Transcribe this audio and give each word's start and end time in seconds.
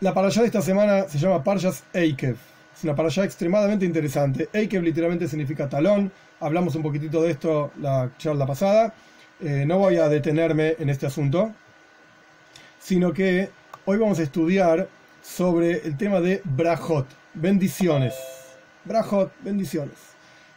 La 0.00 0.14
parashá 0.14 0.40
de 0.40 0.46
esta 0.46 0.62
semana 0.62 1.06
se 1.10 1.18
llama 1.18 1.44
Parshas 1.44 1.84
Eikev. 1.92 2.34
Es 2.74 2.84
una 2.84 2.94
parashá 2.94 3.22
extremadamente 3.22 3.84
interesante. 3.84 4.48
Eikev 4.50 4.82
literalmente 4.82 5.28
significa 5.28 5.68
talón. 5.68 6.10
Hablamos 6.40 6.74
un 6.74 6.82
poquitito 6.82 7.22
de 7.22 7.32
esto 7.32 7.70
la 7.78 8.10
charla 8.16 8.46
pasada. 8.46 8.94
Eh, 9.42 9.64
no 9.66 9.76
voy 9.76 9.96
a 9.96 10.08
detenerme 10.08 10.74
en 10.78 10.88
este 10.88 11.04
asunto, 11.04 11.52
sino 12.78 13.12
que 13.12 13.50
hoy 13.84 13.98
vamos 13.98 14.18
a 14.20 14.22
estudiar 14.22 14.88
sobre 15.22 15.86
el 15.86 15.98
tema 15.98 16.20
de 16.20 16.40
brajot, 16.44 17.06
bendiciones. 17.34 18.14
Brajot, 18.86 19.30
bendiciones. 19.42 19.96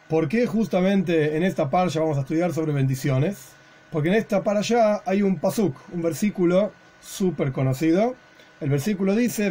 ¿Por 0.08 0.26
qué 0.26 0.46
justamente 0.46 1.36
en 1.36 1.42
esta 1.42 1.68
parasha 1.68 2.00
vamos 2.00 2.16
a 2.16 2.22
estudiar 2.22 2.54
sobre 2.54 2.72
bendiciones? 2.72 3.48
Porque 3.92 4.08
en 4.08 4.14
esta 4.14 4.42
parasha 4.42 5.02
hay 5.04 5.20
un 5.20 5.36
pasuk, 5.36 5.76
un 5.92 6.00
versículo 6.00 6.72
súper 7.02 7.52
conocido. 7.52 8.14
El 8.64 8.70
versículo 8.70 9.14
dice: 9.14 9.50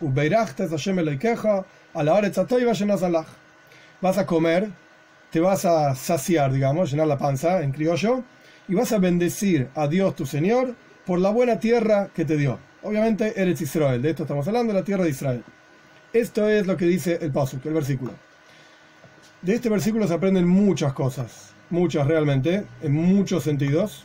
Ubeirachtes 0.00 0.70
Hashem 0.70 0.98
a 1.00 1.64
Vas 4.00 4.18
a 4.18 4.24
comer, 4.24 4.68
te 5.32 5.40
vas 5.40 5.64
a 5.64 5.96
saciar, 5.96 6.52
digamos, 6.52 6.92
llenar 6.92 7.08
la 7.08 7.18
panza 7.18 7.60
en 7.62 7.72
criollo, 7.72 8.22
y 8.68 8.74
vas 8.74 8.92
a 8.92 8.98
bendecir 8.98 9.68
a 9.74 9.88
Dios 9.88 10.14
tu 10.14 10.26
Señor 10.26 10.76
por 11.04 11.18
la 11.18 11.30
buena 11.30 11.58
tierra 11.58 12.08
que 12.14 12.24
te 12.24 12.36
dio. 12.36 12.60
Obviamente, 12.84 13.32
eres 13.34 13.60
Israel, 13.60 14.00
de 14.00 14.10
esto 14.10 14.22
estamos 14.22 14.46
hablando, 14.46 14.72
la 14.72 14.84
tierra 14.84 15.02
de 15.02 15.10
Israel. 15.10 15.42
Esto 16.12 16.48
es 16.48 16.68
lo 16.68 16.76
que 16.76 16.84
dice 16.84 17.18
el 17.20 17.32
pasuk, 17.32 17.66
el 17.66 17.74
versículo. 17.74 18.12
De 19.42 19.56
este 19.56 19.68
versículo 19.68 20.06
se 20.06 20.14
aprenden 20.14 20.46
muchas 20.46 20.92
cosas, 20.92 21.50
muchas 21.68 22.06
realmente, 22.06 22.64
en 22.80 22.92
muchos 22.92 23.42
sentidos. 23.42 24.04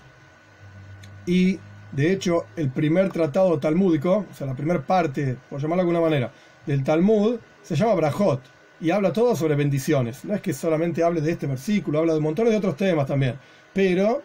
Y 1.27 1.59
de 1.95 2.11
hecho, 2.11 2.45
el 2.55 2.69
primer 2.69 3.11
tratado 3.11 3.59
talmúdico, 3.59 4.25
o 4.29 4.33
sea, 4.33 4.47
la 4.47 4.55
primera 4.55 4.81
parte, 4.81 5.37
por 5.49 5.61
llamarlo 5.61 5.83
de 5.83 5.89
alguna 5.89 6.01
manera, 6.01 6.31
del 6.65 6.83
Talmud, 6.83 7.39
se 7.61 7.75
llama 7.75 7.93
Brajot 7.93 8.41
y 8.81 8.89
habla 8.89 9.13
todo 9.13 9.35
sobre 9.35 9.55
bendiciones. 9.55 10.25
No 10.25 10.33
es 10.33 10.41
que 10.41 10.53
solamente 10.53 11.03
hable 11.03 11.21
de 11.21 11.31
este 11.31 11.45
versículo, 11.47 11.99
habla 11.99 12.13
de 12.13 12.19
montones 12.19 12.51
de 12.51 12.57
otros 12.57 12.75
temas 12.75 13.07
también. 13.07 13.35
Pero 13.73 14.23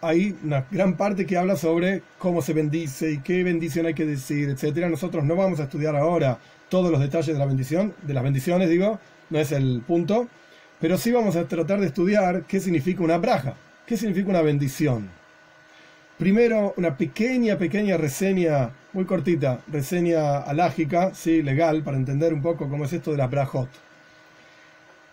hay 0.00 0.36
una 0.42 0.66
gran 0.70 0.96
parte 0.96 1.26
que 1.26 1.36
habla 1.36 1.56
sobre 1.56 2.02
cómo 2.18 2.42
se 2.42 2.52
bendice 2.52 3.12
y 3.12 3.18
qué 3.20 3.42
bendición 3.42 3.86
hay 3.86 3.94
que 3.94 4.04
decir, 4.04 4.48
etcétera. 4.48 4.88
Nosotros 4.88 5.24
no 5.24 5.36
vamos 5.36 5.60
a 5.60 5.64
estudiar 5.64 5.96
ahora 5.96 6.38
todos 6.68 6.90
los 6.90 7.00
detalles 7.00 7.34
de 7.34 7.38
la 7.38 7.46
bendición, 7.46 7.94
de 8.02 8.14
las 8.14 8.24
bendiciones, 8.24 8.68
digo, 8.68 8.98
no 9.30 9.38
es 9.38 9.52
el 9.52 9.82
punto, 9.86 10.28
pero 10.80 10.98
sí 10.98 11.12
vamos 11.12 11.36
a 11.36 11.46
tratar 11.46 11.80
de 11.80 11.86
estudiar 11.86 12.44
qué 12.48 12.60
significa 12.60 13.02
una 13.02 13.18
braja, 13.18 13.54
qué 13.86 13.96
significa 13.96 14.28
una 14.28 14.42
bendición. 14.42 15.08
Primero, 16.18 16.72
una 16.78 16.96
pequeña, 16.96 17.58
pequeña 17.58 17.98
reseña, 17.98 18.70
muy 18.94 19.04
cortita, 19.04 19.60
reseña 19.70 20.38
alágica, 20.38 21.12
sí, 21.14 21.42
legal, 21.42 21.82
para 21.82 21.98
entender 21.98 22.32
un 22.32 22.40
poco 22.40 22.70
cómo 22.70 22.86
es 22.86 22.92
esto 22.94 23.10
de 23.10 23.18
la 23.18 23.26
brajot. 23.26 23.68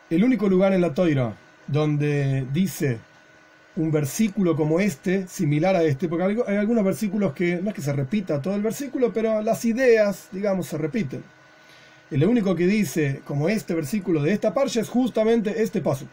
El 0.10 0.24
único 0.24 0.48
lugar 0.48 0.72
en 0.72 0.80
la 0.80 0.94
toira 0.94 1.34
donde 1.68 2.46
dice 2.54 3.00
un 3.76 3.92
versículo 3.92 4.56
como 4.56 4.80
este, 4.80 5.28
similar 5.28 5.76
a 5.76 5.84
este, 5.84 6.08
porque 6.08 6.42
hay 6.48 6.56
algunos 6.56 6.86
versículos 6.86 7.34
que 7.34 7.60
no 7.62 7.70
es 7.70 7.76
que 7.76 7.82
se 7.82 7.92
repita 7.92 8.42
todo 8.42 8.56
el 8.56 8.62
versículo, 8.62 9.12
pero 9.12 9.42
las 9.42 9.66
ideas, 9.66 10.30
digamos, 10.32 10.68
se 10.68 10.78
repiten. 10.78 11.22
El 12.12 12.24
único 12.24 12.56
que 12.56 12.66
dice, 12.66 13.22
como 13.26 13.50
este 13.50 13.74
versículo 13.74 14.22
de 14.22 14.32
esta 14.32 14.54
parte, 14.54 14.80
es 14.80 14.88
justamente 14.88 15.62
este 15.62 15.82
paso. 15.82 16.06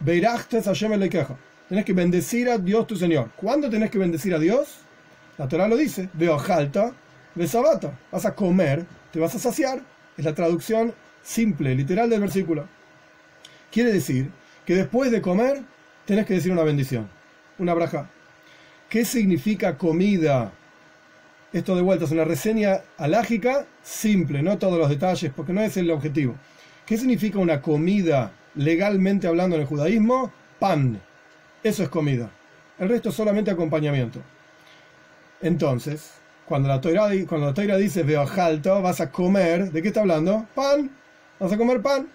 Beirachtes 0.00 0.66
Hashem 0.66 1.08
queja 1.08 1.34
Tenés 1.68 1.84
que 1.84 1.92
bendecir 1.92 2.48
a 2.48 2.58
Dios 2.58 2.86
tu 2.86 2.96
Señor. 2.96 3.30
¿Cuándo 3.36 3.70
tenés 3.70 3.90
que 3.90 3.98
bendecir 3.98 4.34
a 4.34 4.38
Dios? 4.38 4.80
La 5.38 5.48
Torah 5.48 5.68
lo 5.68 5.76
dice. 5.76 6.08
Veo 6.12 6.38
jalta, 6.38 6.92
sabata. 7.46 7.98
Vas 8.12 8.26
a 8.26 8.34
comer, 8.34 8.84
te 9.10 9.18
vas 9.18 9.34
a 9.34 9.38
saciar. 9.38 9.80
Es 10.16 10.24
la 10.24 10.34
traducción 10.34 10.94
simple, 11.22 11.74
literal 11.74 12.10
del 12.10 12.20
versículo. 12.20 12.68
Quiere 13.72 13.92
decir 13.92 14.30
que 14.64 14.76
después 14.76 15.10
de 15.10 15.22
comer 15.22 15.62
tenés 16.04 16.26
que 16.26 16.34
decir 16.34 16.52
una 16.52 16.62
bendición, 16.62 17.08
una 17.58 17.74
braja. 17.74 18.08
¿Qué 18.88 19.04
significa 19.04 19.76
comida? 19.76 20.52
Esto 21.52 21.74
de 21.76 21.82
vuelta 21.82 22.04
es 22.04 22.10
una 22.10 22.24
reseña 22.24 22.82
alágica 22.98 23.66
simple, 23.82 24.42
no 24.42 24.58
todos 24.58 24.78
los 24.78 24.88
detalles, 24.88 25.32
porque 25.34 25.52
no 25.52 25.62
es 25.62 25.76
el 25.76 25.90
objetivo. 25.90 26.36
¿Qué 26.84 26.98
significa 26.98 27.38
una 27.38 27.62
comida 27.62 28.32
legalmente 28.54 29.26
hablando 29.26 29.56
en 29.56 29.62
el 29.62 29.68
judaísmo? 29.68 30.32
Pan. 30.58 31.00
Eso 31.64 31.82
es 31.82 31.88
comida. 31.88 32.30
El 32.78 32.90
resto 32.90 33.08
es 33.08 33.14
solamente 33.14 33.50
acompañamiento. 33.50 34.20
Entonces, 35.40 36.10
cuando 36.44 36.68
la 36.68 36.78
Torah, 36.78 37.08
cuando 37.26 37.54
la 37.56 37.76
dice 37.78 38.02
veo 38.02 38.20
alto, 38.20 38.82
vas 38.82 39.00
a 39.00 39.10
comer, 39.10 39.72
¿de 39.72 39.80
qué 39.80 39.88
está 39.88 40.00
hablando? 40.00 40.46
Pan. 40.54 40.90
Vas 41.40 41.52
a 41.52 41.56
comer 41.56 41.80
pan. 41.80 42.06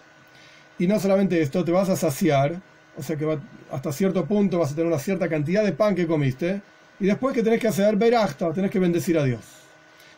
Y 0.77 0.85
no 0.85 0.99
solamente 0.99 1.41
esto, 1.41 1.65
te 1.65 1.71
vas 1.71 1.89
a 1.89 1.95
saciar, 1.95 2.61
o 2.95 3.01
sea 3.01 3.17
que 3.17 3.39
hasta 3.71 3.91
cierto 3.91 4.23
punto 4.25 4.59
vas 4.59 4.71
a 4.71 4.75
tener 4.75 4.85
una 4.85 4.99
cierta 4.99 5.27
cantidad 5.27 5.63
de 5.63 5.71
pan 5.71 5.95
que 5.95 6.05
comiste, 6.05 6.61
y 6.99 7.07
después 7.07 7.33
que 7.33 7.41
tenés 7.41 7.59
que 7.59 7.69
hacer 7.69 7.95
verachta, 7.95 8.53
tenés 8.53 8.69
que 8.69 8.79
bendecir 8.79 9.17
a 9.17 9.23
Dios. 9.23 9.41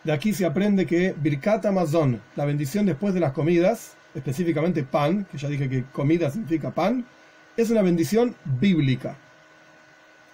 De 0.04 0.12
aquí 0.12 0.34
se 0.34 0.46
aprende 0.46 0.86
que 0.86 1.16
Birkat 1.18 1.66
Amazon, 1.68 2.22
la 2.36 2.44
bendición 2.44 2.86
después 2.86 3.14
de 3.14 3.22
las 3.22 3.32
comidas, 3.32 3.94
específicamente 4.14 4.84
pan, 4.84 5.26
que 5.32 5.38
ya 5.38 5.48
dije 5.48 5.70
que 5.70 5.86
comida 5.94 6.30
significa 6.30 6.70
pan, 6.72 7.06
es 7.58 7.70
una 7.70 7.82
bendición 7.82 8.36
bíblica. 8.46 9.16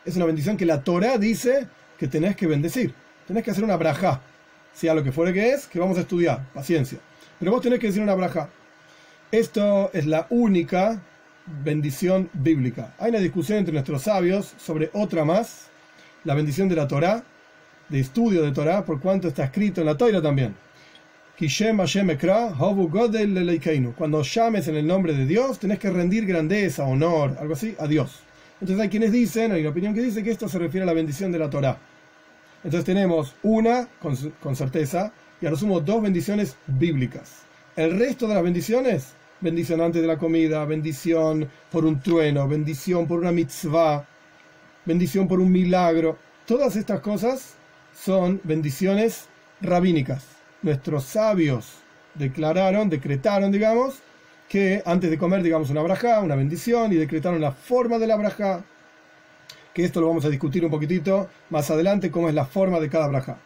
Es 0.06 0.16
una 0.16 0.26
bendición 0.26 0.58
que 0.58 0.66
la 0.66 0.84
Torah 0.84 1.18
dice 1.18 1.68
que 1.98 2.08
tenés 2.08 2.36
que 2.36 2.48
bendecir. 2.48 2.94
Tenés 3.28 3.44
que 3.44 3.52
hacer 3.52 3.64
una 3.64 3.76
braja, 3.76 4.22
sea 4.74 4.94
lo 4.94 5.04
que 5.04 5.12
fuere 5.12 5.34
que 5.34 5.52
es, 5.52 5.68
que 5.68 5.80
vamos 5.80 5.98
a 5.98 6.02
estudiar, 6.02 6.46
paciencia. 6.54 7.00
Pero 7.40 7.52
vos 7.52 7.62
tenés 7.62 7.80
que 7.80 7.88
decir 7.88 8.02
una 8.02 8.16
braja. 8.16 8.50
Esto 9.32 9.92
es 9.94 10.06
la 10.06 10.28
única 10.30 11.02
bendición 11.64 12.30
bíblica. 12.34 12.94
Hay 13.00 13.10
una 13.10 13.20
discusión 13.20 13.58
entre 13.58 13.74
nuestros 13.74 14.04
sabios 14.04 14.54
sobre 14.58 14.90
otra 14.94 15.26
más, 15.26 15.68
la 16.24 16.36
bendición 16.36 16.70
de 16.70 16.76
la 16.76 16.88
Torah, 16.88 17.24
de 17.90 18.00
estudio 18.00 18.44
de 18.44 18.52
Torah, 18.52 18.86
por 18.86 19.02
cuanto 19.02 19.28
está 19.28 19.46
escrito 19.46 19.82
en 19.82 19.88
la 19.88 19.98
Torah 19.98 20.22
también. 20.22 20.56
Cuando 23.96 24.24
llames 24.24 24.68
en 24.68 24.76
el 24.76 24.88
nombre 24.88 25.14
de 25.14 25.28
Dios, 25.28 25.60
tenés 25.60 25.78
que 25.78 25.92
rendir 25.92 26.26
grandeza, 26.26 26.84
honor, 26.84 27.38
algo 27.40 27.54
así, 27.54 27.76
a 27.78 27.86
Dios. 27.86 28.22
Entonces 28.60 28.82
hay 28.82 28.90
quienes 28.90 29.12
dicen, 29.12 29.52
hay 29.52 29.62
una 29.62 29.70
opinión 29.70 29.94
que 29.94 30.02
dice 30.02 30.24
que 30.24 30.32
esto 30.32 30.50
se 30.50 30.58
refiere 30.58 30.82
a 30.82 30.88
la 30.88 30.94
bendición 30.94 31.32
de 31.32 31.38
la 31.38 31.48
Torah. 31.48 31.78
Entonces 32.64 32.86
tenemos 32.86 33.36
una, 33.44 33.88
con, 34.00 34.56
certeza, 34.56 35.14
y 35.40 35.46
a 35.46 35.52
lo 35.52 35.58
sumo 35.58 35.80
dos 35.80 36.02
bendiciones 36.02 36.58
bíblicas. 36.66 37.44
El 37.76 38.00
resto 38.00 38.28
de 38.28 38.34
las 38.34 38.44
bendiciones, 38.44 39.14
bendición 39.40 39.80
antes 39.82 40.02
de 40.02 40.08
la 40.08 40.18
comida, 40.18 40.66
bendición 40.66 41.48
por 41.72 41.86
un 41.86 42.02
trueno, 42.02 42.48
bendición 42.48 43.08
por 43.08 43.20
una 43.20 43.32
mitzvah, 43.32 44.08
bendición 44.86 45.28
por 45.28 45.40
un 45.40 45.52
milagro, 45.52 46.18
todas 46.48 46.76
estas 46.76 47.00
cosas 47.02 47.54
son 47.94 48.42
bendiciones 48.44 49.26
rabínicas 49.62 50.37
nuestros 50.68 51.06
sabios 51.06 51.78
declararon, 52.14 52.90
decretaron, 52.90 53.52
digamos, 53.54 54.00
que 54.50 54.82
antes 54.86 55.10
de 55.10 55.18
comer, 55.18 55.42
digamos, 55.42 55.70
una 55.70 55.82
braja, 55.82 56.20
una 56.20 56.36
bendición, 56.36 56.92
y 56.92 56.98
decretaron 56.98 57.40
la 57.40 57.54
forma 57.54 57.98
de 57.98 58.08
la 58.08 58.18
braja, 58.18 58.66
que 59.74 59.86
esto 59.86 60.02
lo 60.02 60.08
vamos 60.08 60.26
a 60.26 60.30
discutir 60.30 60.66
un 60.66 60.72
poquitito 60.72 61.30
más 61.50 61.72
adelante, 61.72 62.12
cómo 62.12 62.28
es 62.28 62.36
la 62.36 62.46
forma 62.46 62.82
de 62.82 62.90
cada 62.90 63.08
braja. 63.08 63.38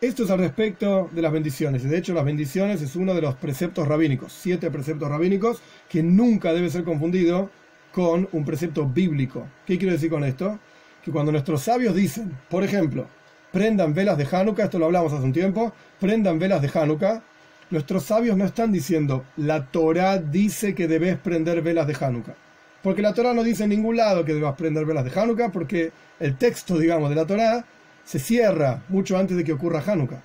Esto 0.00 0.22
es 0.22 0.30
al 0.30 0.38
respecto 0.38 1.10
de 1.10 1.20
las 1.20 1.32
bendiciones, 1.32 1.82
de 1.82 1.98
hecho 1.98 2.14
las 2.14 2.24
bendiciones 2.24 2.80
es 2.80 2.94
uno 2.94 3.12
de 3.12 3.22
los 3.22 3.34
preceptos 3.34 3.88
rabínicos, 3.88 4.32
siete 4.32 4.70
preceptos 4.70 5.08
rabínicos, 5.08 5.60
que 5.88 6.04
nunca 6.04 6.52
debe 6.52 6.70
ser 6.70 6.84
confundido 6.84 7.50
con 7.92 8.28
un 8.30 8.44
precepto 8.44 8.86
bíblico. 8.86 9.48
¿Qué 9.66 9.78
quiero 9.78 9.94
decir 9.94 10.10
con 10.10 10.22
esto? 10.22 10.60
Que 11.04 11.10
cuando 11.10 11.32
nuestros 11.32 11.62
sabios 11.62 11.96
dicen, 11.96 12.38
por 12.48 12.62
ejemplo, 12.62 13.08
prendan 13.52 13.94
velas 13.94 14.18
de 14.18 14.26
Hanukkah, 14.30 14.64
esto 14.64 14.78
lo 14.78 14.86
hablamos 14.86 15.12
hace 15.12 15.24
un 15.24 15.32
tiempo, 15.32 15.72
prendan 16.00 16.38
velas 16.38 16.62
de 16.62 16.70
Hanukkah, 16.72 17.22
nuestros 17.70 18.04
sabios 18.04 18.36
no 18.36 18.44
están 18.44 18.72
diciendo, 18.72 19.24
la 19.36 19.66
Torah 19.66 20.18
dice 20.18 20.74
que 20.74 20.88
debes 20.88 21.18
prender 21.18 21.60
velas 21.62 21.86
de 21.86 21.96
Hanukkah. 21.98 22.34
Porque 22.82 23.02
la 23.02 23.12
Torah 23.12 23.34
no 23.34 23.42
dice 23.42 23.64
en 23.64 23.70
ningún 23.70 23.96
lado 23.96 24.24
que 24.24 24.34
debas 24.34 24.54
prender 24.54 24.84
velas 24.86 25.04
de 25.04 25.20
Hanukkah, 25.20 25.50
porque 25.50 25.92
el 26.20 26.36
texto, 26.36 26.78
digamos, 26.78 27.10
de 27.10 27.16
la 27.16 27.26
Torah 27.26 27.64
se 28.04 28.18
cierra 28.18 28.82
mucho 28.88 29.18
antes 29.18 29.36
de 29.36 29.44
que 29.44 29.52
ocurra 29.52 29.82
Hanukkah. 29.86 30.22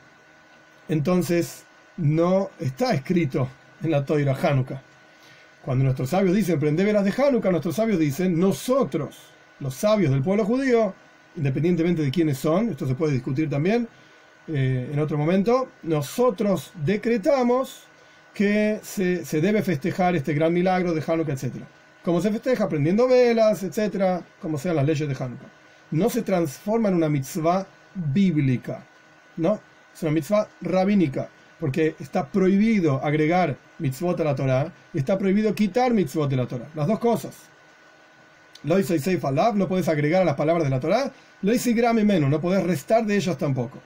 Entonces, 0.88 1.64
no 1.98 2.52
está 2.60 2.94
escrito 2.94 3.50
en 3.82 3.92
la 3.92 4.06
Torah 4.06 4.38
Hanukkah. 4.42 4.82
Cuando 5.64 5.86
nuestros 5.86 6.10
sabios 6.10 6.36
dicen 6.36 6.60
prender 6.60 6.86
velas 6.86 7.04
de 7.04 7.14
Hanukkah, 7.18 7.52
nuestros 7.52 7.76
sabios 7.76 8.00
dicen, 8.00 8.40
nosotros, 8.40 9.18
los 9.60 9.74
sabios 9.74 10.12
del 10.12 10.22
pueblo 10.22 10.46
judío, 10.46 10.94
independientemente 11.36 12.02
de 12.02 12.12
quiénes 12.12 12.38
son, 12.38 12.70
esto 12.70 12.88
se 12.88 12.96
puede 12.96 13.14
discutir 13.14 13.50
también 13.50 13.88
eh, 14.48 14.90
en 14.92 15.00
otro 15.00 15.18
momento, 15.18 15.70
nosotros 15.84 16.74
decretamos 16.84 17.84
que 18.34 18.80
se, 18.82 19.24
debe 19.42 19.62
festejar 19.62 20.16
este 20.16 20.34
gran 20.34 20.52
milagro 20.52 20.94
de 20.94 21.04
Hanukkah, 21.06 21.34
etc. 21.34 21.54
Como 22.04 22.20
se 22.20 22.32
festeja 22.32 22.68
prendiendo 22.68 23.08
velas, 23.08 23.64
etc., 23.64 24.24
como 24.42 24.58
sean 24.58 24.76
las 24.76 24.86
leyes 24.86 25.08
de 25.08 25.16
Hanukkah. 25.16 25.50
No 25.92 26.10
se 26.10 26.24
transforma 26.24 26.90
en 26.90 26.96
una 26.96 27.10
mitzvah 27.10 27.66
bíblica, 27.94 28.86
¿no? 29.38 29.62
es 29.94 30.02
una 30.02 30.12
mitzvah 30.12 30.48
rabínica, 30.62 31.30
porque 31.60 31.96
está 32.00 32.28
prohibido 32.28 33.00
agregar 33.06 33.58
mitzvot 33.78 34.20
a 34.20 34.24
la 34.24 34.36
Torah 34.36 34.74
y 34.94 34.98
está 34.98 35.18
prohibido 35.18 35.54
quitar 35.54 35.94
mitzvot 35.94 36.30
de 36.30 36.36
la 36.36 36.48
Torah. 36.48 36.68
Las 36.76 36.88
dos 36.88 37.00
cosas. 37.00 37.36
Lo 38.64 38.80
hice 38.80 39.00
Seif 39.00 39.26
Alab, 39.26 39.56
no 39.56 39.68
puedes 39.68 39.90
agregar 39.90 40.22
a 40.22 40.26
las 40.26 40.36
palabras 40.36 40.64
de 40.64 40.70
la 40.70 40.80
Torah. 40.80 41.12
Lo 41.42 41.54
hice 41.54 41.74
Grame 41.74 42.04
menos, 42.04 42.30
no 42.30 42.40
puedes 42.40 42.64
restar 42.64 43.06
de 43.06 43.16
ellas 43.16 43.38
tampoco. 43.38 43.80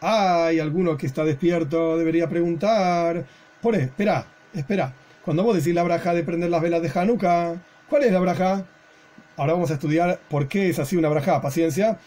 Hay 0.00 0.58
alguno 0.58 0.96
que 0.96 1.06
está 1.06 1.24
despierto, 1.24 1.98
debería 1.98 2.28
preguntar. 2.28 3.24
Por 3.60 3.74
espera, 3.74 4.26
espera. 4.54 4.94
Cuando 5.24 5.42
vos 5.44 5.56
decís 5.56 5.74
la 5.74 5.82
braja 5.82 6.14
de 6.14 6.24
prender 6.24 6.50
las 6.50 6.62
velas 6.62 6.82
de 6.82 6.90
Hanukkah, 6.92 7.54
¿cuál 7.88 8.04
es 8.04 8.12
la 8.12 8.18
braja? 8.18 8.64
Ahora 9.36 9.54
vamos 9.54 9.70
a 9.70 9.74
estudiar 9.74 10.20
por 10.28 10.46
qué 10.48 10.68
es 10.68 10.78
así 10.78 10.96
una 10.96 11.08
braja. 11.08 11.40
Paciencia. 11.40 11.98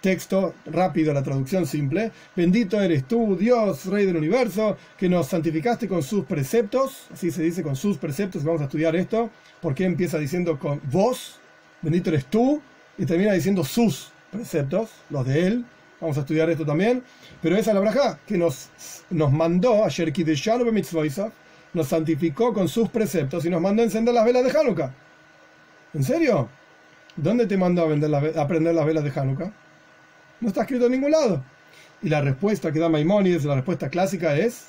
Texto 0.00 0.54
rápido, 0.66 1.12
la 1.12 1.22
traducción 1.22 1.66
simple. 1.66 2.10
Bendito 2.34 2.80
eres 2.80 3.04
tú, 3.04 3.36
Dios, 3.36 3.84
Rey 3.86 4.06
del 4.06 4.16
universo, 4.16 4.76
que 4.96 5.08
nos 5.08 5.26
santificaste 5.28 5.88
con 5.88 6.02
sus 6.02 6.24
preceptos. 6.24 7.06
Así 7.12 7.30
se 7.30 7.42
dice 7.42 7.62
con 7.62 7.76
sus 7.76 7.98
preceptos. 7.98 8.42
Vamos 8.42 8.62
a 8.62 8.64
estudiar 8.64 8.96
esto. 8.96 9.30
¿Por 9.60 9.74
qué 9.74 9.84
empieza 9.84 10.18
diciendo 10.18 10.58
con 10.58 10.80
vos? 10.90 11.38
Bendito 11.82 12.10
eres 12.10 12.26
tú. 12.26 12.62
Y 12.96 13.04
termina 13.04 13.32
diciendo 13.32 13.62
sus 13.62 14.10
preceptos, 14.30 14.90
los 15.10 15.26
de 15.26 15.46
él. 15.46 15.64
Vamos 16.00 16.16
a 16.16 16.20
estudiar 16.20 16.48
esto 16.48 16.64
también. 16.64 17.02
Pero 17.42 17.56
esa 17.56 17.72
es 17.72 17.74
la 17.74 18.18
que 18.26 18.38
nos, 18.38 18.70
nos 19.10 19.30
mandó 19.32 19.84
a 19.84 19.90
nos 21.72 21.86
santificó 21.88 22.52
con 22.52 22.68
sus 22.68 22.88
preceptos 22.88 23.44
y 23.44 23.50
nos 23.50 23.60
mandó 23.60 23.82
a 23.82 23.84
encender 23.84 24.14
las 24.14 24.24
velas 24.24 24.44
de 24.44 24.58
Hanukkah. 24.58 24.92
¿En 25.94 26.04
serio? 26.04 26.48
¿Dónde 27.16 27.46
te 27.46 27.56
mandó 27.56 27.82
a, 27.82 27.86
vender 27.86 28.38
a 28.38 28.46
prender 28.48 28.74
las 28.74 28.86
velas 28.86 29.04
de 29.04 29.12
Hanukkah? 29.14 29.52
No 30.40 30.48
está 30.48 30.62
escrito 30.62 30.86
en 30.86 30.92
ningún 30.92 31.10
lado. 31.10 31.44
Y 32.02 32.08
la 32.08 32.20
respuesta 32.20 32.72
que 32.72 32.78
da 32.78 32.88
Maimónides, 32.88 33.44
la 33.44 33.56
respuesta 33.56 33.90
clásica 33.90 34.36
es 34.36 34.66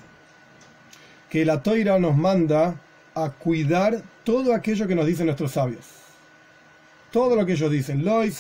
que 1.29 1.45
la 1.45 1.63
toira 1.63 1.97
nos 1.97 2.15
manda 2.15 2.75
a 3.15 3.29
cuidar 3.29 4.01
todo 4.23 4.53
aquello 4.53 4.87
que 4.87 4.95
nos 4.95 5.05
dicen 5.05 5.27
nuestros 5.27 5.53
sabios. 5.53 5.85
Todo 7.11 7.35
lo 7.35 7.45
que 7.45 7.53
ellos 7.53 7.71
dicen. 7.71 8.07
Así 8.07 8.31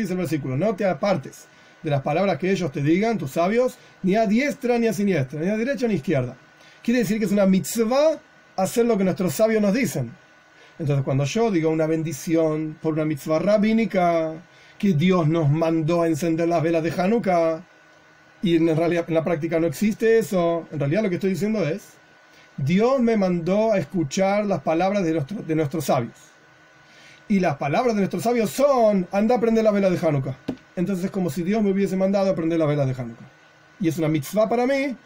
es 0.00 0.10
el 0.10 0.16
versículo. 0.16 0.56
No 0.56 0.74
te 0.74 0.84
apartes 0.84 1.46
de 1.82 1.90
las 1.90 2.02
palabras 2.02 2.38
que 2.38 2.50
ellos 2.50 2.70
te 2.72 2.82
digan, 2.82 3.18
tus 3.18 3.32
sabios, 3.32 3.76
ni 4.02 4.16
a 4.16 4.26
diestra 4.26 4.78
ni 4.78 4.86
a 4.86 4.92
siniestra, 4.92 5.40
ni 5.40 5.48
a 5.48 5.56
derecha 5.56 5.86
ni 5.86 5.94
a 5.94 5.96
izquierda. 5.96 6.36
Quiere 6.82 7.00
decir 7.00 7.18
que 7.18 7.24
es 7.24 7.32
una 7.32 7.46
mitzvah 7.46 8.18
hacer 8.56 8.84
lo 8.86 8.98
que 8.98 9.04
nuestros 9.04 9.34
sabios 9.34 9.62
nos 9.62 9.72
dicen. 9.74 10.12
Entonces, 10.78 11.04
cuando 11.04 11.24
yo 11.24 11.50
digo 11.50 11.70
una 11.70 11.86
bendición 11.86 12.76
por 12.80 12.94
una 12.94 13.04
mitzvah 13.04 13.38
rabínica, 13.38 14.32
que 14.80 14.94
Dios 14.94 15.28
nos 15.28 15.50
mandó 15.50 16.02
a 16.02 16.08
encender 16.08 16.48
las 16.48 16.62
velas 16.62 16.82
de 16.82 16.90
Hanukkah, 16.90 17.62
y 18.42 18.56
en 18.56 18.74
realidad 18.74 19.04
en 19.06 19.14
la 19.14 19.22
práctica 19.22 19.60
no 19.60 19.66
existe 19.66 20.18
eso, 20.18 20.66
en 20.72 20.80
realidad 20.80 21.02
lo 21.02 21.10
que 21.10 21.16
estoy 21.16 21.30
diciendo 21.30 21.64
es, 21.68 21.90
Dios 22.56 22.98
me 22.98 23.18
mandó 23.18 23.72
a 23.72 23.78
escuchar 23.78 24.46
las 24.46 24.62
palabras 24.62 25.04
de, 25.04 25.54
nuestros 25.54 25.84
sabios. 25.84 26.16
Y 27.28 27.40
las 27.40 27.56
palabras 27.58 27.94
de 27.94 28.00
nuestros 28.00 28.22
sabios 28.22 28.50
son, 28.50 29.06
anda 29.12 29.36
a 29.36 29.40
prender 29.40 29.64
la 29.64 29.70
vela 29.70 29.90
de 29.90 29.98
Hanukkah 29.98 30.36
entonces 30.76 31.04
es 31.04 31.10
como 31.10 31.28
si 31.28 31.42
Dios 31.42 31.62
me 31.62 31.70
hubiese 31.72 31.96
mandado 31.96 32.30
a 32.30 32.34
prender 32.34 32.58
la 32.58 32.64
vela 32.64 32.86
de 32.86 32.92
Hanukkah. 32.92 33.28
Y 33.80 33.88
es 33.88 33.98
una 33.98 34.08
mitzvah 34.08 34.48
para 34.48 34.66
mí 34.66 34.96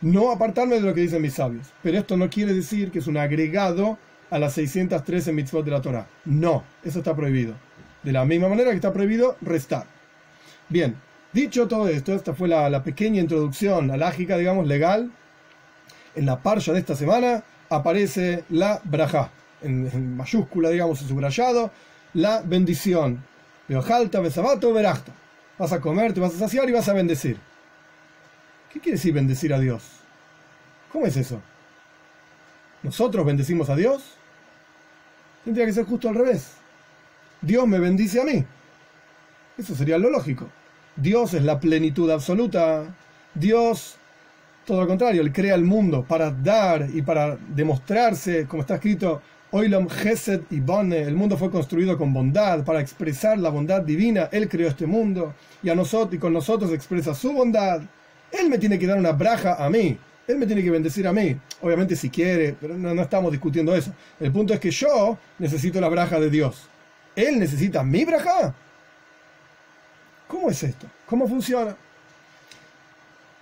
no 0.00 0.32
apartarme 0.32 0.76
de 0.76 0.80
lo 0.80 0.94
que 0.94 1.02
dicen 1.02 1.22
mis 1.22 1.34
sabios. 1.34 1.68
Pero 1.82 1.98
esto 1.98 2.16
no 2.16 2.30
quiere 2.30 2.54
decir 2.54 2.90
que 2.90 2.98
es 3.00 3.06
un 3.06 3.16
agregado 3.16 3.98
a 4.30 4.38
las 4.38 4.54
613 4.54 5.32
mitzvot 5.32 5.64
de 5.64 5.70
la 5.70 5.82
Torah. 5.82 6.06
No, 6.24 6.64
eso 6.82 7.00
está 7.00 7.14
prohibido. 7.14 7.54
De 8.02 8.12
la 8.12 8.24
misma 8.24 8.48
manera 8.48 8.70
que 8.70 8.76
está 8.76 8.92
prohibido 8.92 9.36
restar. 9.40 9.86
Bien, 10.68 10.96
dicho 11.32 11.68
todo 11.68 11.88
esto, 11.88 12.14
esta 12.14 12.34
fue 12.34 12.48
la, 12.48 12.82
pequeña 12.82 13.20
introducción 13.20 13.90
alágica, 13.90 14.36
digamos, 14.36 14.66
legal. 14.66 15.10
En 16.14 16.26
la 16.26 16.42
parsha 16.42 16.72
de 16.72 16.80
esta 16.80 16.96
semana 16.96 17.42
aparece 17.70 18.44
la 18.50 18.80
braja, 18.84 19.30
en, 19.62 19.88
en 19.92 20.16
mayúscula, 20.16 20.70
digamos, 20.70 20.98
subrayado, 20.98 21.70
la 22.14 22.42
bendición, 22.42 23.24
Beojalta, 23.68 24.20
besabato, 24.20 24.72
verachta. 24.72 25.12
Vas 25.58 25.72
a 25.72 25.80
comer, 25.80 26.12
te 26.12 26.20
vas 26.20 26.34
a 26.34 26.38
saciar 26.38 26.68
y 26.68 26.72
vas 26.72 26.88
a 26.88 26.92
bendecir. 26.92 27.38
¿Qué 28.70 28.80
quiere 28.80 28.96
decir 28.96 29.14
bendecir 29.14 29.54
a 29.54 29.58
Dios? 29.58 29.82
¿Cómo 30.90 31.06
es 31.06 31.16
eso? 31.16 31.40
¿Nosotros 32.82 33.24
bendecimos 33.24 33.70
a 33.70 33.76
Dios? 33.76 34.14
Tendría 35.44 35.66
que 35.66 35.72
ser 35.72 35.86
justo 35.86 36.08
al 36.08 36.16
revés. 36.16 36.52
Dios 37.42 37.66
me 37.66 37.80
bendice 37.80 38.20
a 38.20 38.24
mí. 38.24 38.44
Eso 39.58 39.74
sería 39.74 39.98
lo 39.98 40.10
lógico. 40.10 40.48
Dios 40.96 41.34
es 41.34 41.42
la 41.42 41.58
plenitud 41.58 42.08
absoluta. 42.10 42.94
Dios, 43.34 43.96
todo 44.64 44.80
lo 44.80 44.86
contrario, 44.86 45.22
Él 45.22 45.32
crea 45.32 45.56
el 45.56 45.64
mundo 45.64 46.04
para 46.06 46.30
dar 46.30 46.88
y 46.92 47.02
para 47.02 47.36
demostrarse, 47.36 48.46
como 48.46 48.62
está 48.62 48.76
escrito, 48.76 49.20
Oilam 49.50 49.88
Gesed 49.88 50.42
y 50.50 50.60
Bone, 50.60 51.02
el 51.02 51.14
mundo 51.14 51.36
fue 51.36 51.50
construido 51.50 51.98
con 51.98 52.14
bondad 52.14 52.64
para 52.64 52.80
expresar 52.80 53.38
la 53.38 53.50
bondad 53.50 53.82
divina. 53.82 54.28
Él 54.32 54.48
creó 54.48 54.68
este 54.68 54.86
mundo 54.86 55.34
y 55.62 55.68
a 55.68 55.74
nosotros 55.74 56.14
y 56.14 56.18
con 56.18 56.32
nosotros 56.32 56.72
expresa 56.72 57.14
su 57.14 57.32
bondad. 57.32 57.82
Él 58.30 58.48
me 58.48 58.58
tiene 58.58 58.78
que 58.78 58.86
dar 58.86 58.98
una 58.98 59.12
braja 59.12 59.62
a 59.62 59.68
mí. 59.68 59.98
Él 60.26 60.38
me 60.38 60.46
tiene 60.46 60.62
que 60.62 60.70
bendecir 60.70 61.06
a 61.06 61.12
mí. 61.12 61.36
Obviamente 61.60 61.96
si 61.96 62.08
quiere, 62.08 62.54
pero 62.58 62.78
no, 62.78 62.94
no 62.94 63.02
estamos 63.02 63.32
discutiendo 63.32 63.74
eso. 63.74 63.92
El 64.20 64.32
punto 64.32 64.54
es 64.54 64.60
que 64.60 64.70
yo 64.70 65.18
necesito 65.38 65.80
la 65.80 65.88
braja 65.88 66.18
de 66.18 66.30
Dios. 66.30 66.70
Él 67.16 67.38
necesita 67.38 67.82
mi 67.82 68.04
braja. 68.04 68.54
¿Cómo 70.28 70.50
es 70.50 70.62
esto? 70.62 70.86
¿Cómo 71.06 71.28
funciona? 71.28 71.76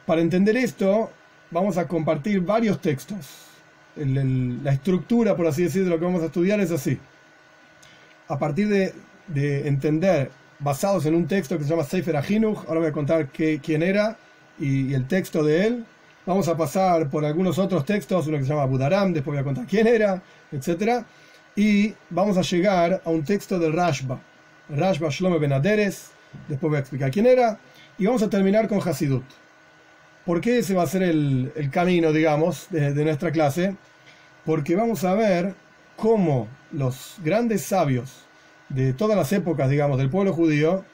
Para 0.06 0.20
entender 0.20 0.56
esto, 0.56 1.10
vamos 1.50 1.78
a 1.78 1.86
compartir 1.86 2.40
varios 2.40 2.80
textos 2.80 3.50
la 3.96 4.72
estructura, 4.72 5.36
por 5.36 5.46
así 5.46 5.64
decir, 5.64 5.84
de 5.84 5.90
lo 5.90 5.98
que 5.98 6.04
vamos 6.04 6.22
a 6.22 6.26
estudiar 6.26 6.60
es 6.60 6.70
así. 6.70 6.98
A 8.28 8.38
partir 8.38 8.68
de, 8.68 9.68
entender, 9.68 10.30
basados 10.58 11.06
en 11.06 11.14
un 11.14 11.26
texto 11.26 11.58
que 11.58 11.64
se 11.64 11.70
llama 11.70 11.84
Sefer 11.84 12.16
Ahinuch, 12.16 12.58
ahora 12.68 12.80
voy 12.80 12.88
a 12.88 12.92
contar 12.92 13.28
quién 13.28 13.82
era 13.82 14.16
y, 14.58 14.94
el 14.94 15.06
texto 15.06 15.42
de 15.42 15.66
él. 15.66 15.84
Vamos 16.26 16.48
a 16.48 16.56
pasar 16.56 17.08
por 17.08 17.24
algunos 17.24 17.58
otros 17.58 17.84
textos, 17.84 18.26
uno 18.26 18.38
que 18.38 18.44
se 18.44 18.50
llama 18.50 18.66
Budaram, 18.66 19.12
después 19.12 19.34
voy 19.34 19.40
a 19.40 19.44
contar 19.44 19.66
quién 19.66 19.86
era, 19.86 20.22
etc. 20.52 21.04
Y 21.56 21.94
vamos 22.10 22.36
a 22.36 22.42
llegar 22.42 23.02
a 23.04 23.10
un 23.10 23.24
texto 23.24 23.58
del 23.58 23.72
Rashba, 23.72 24.20
Rashba 24.68 25.08
Shlomo 25.10 25.38
Benaderes, 25.38 26.10
después 26.48 26.70
voy 26.70 26.76
a 26.76 26.80
explicar 26.80 27.10
quién 27.10 27.26
era, 27.26 27.58
y 27.98 28.06
vamos 28.06 28.22
a 28.22 28.30
terminar 28.30 28.68
con 28.68 28.80
Hasidut. 28.80 29.24
¿Por 30.24 30.40
qué 30.40 30.58
ese 30.58 30.74
va 30.74 30.84
a 30.84 30.86
ser 30.86 31.02
el, 31.02 31.52
camino, 31.72 32.12
digamos, 32.12 32.68
de, 32.70 32.92
nuestra 33.04 33.32
clase? 33.32 33.76
Porque 34.44 34.76
vamos 34.76 35.04
a 35.04 35.14
ver 35.14 35.54
cómo 35.96 36.48
los 36.72 37.16
grandes 37.24 37.62
sabios 37.62 38.26
de 38.68 38.92
todas 38.92 39.16
las 39.16 39.32
épocas, 39.32 39.68
digamos, 39.68 39.98
del 39.98 40.10
pueblo 40.10 40.32
judío, 40.32 40.84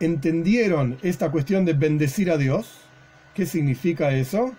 entendieron 0.00 0.98
esta 1.02 1.30
cuestión 1.30 1.64
de 1.64 1.74
bendecir 1.74 2.30
a 2.30 2.36
Dios, 2.36 2.80
qué 3.34 3.46
significa 3.46 4.12
eso, 4.12 4.52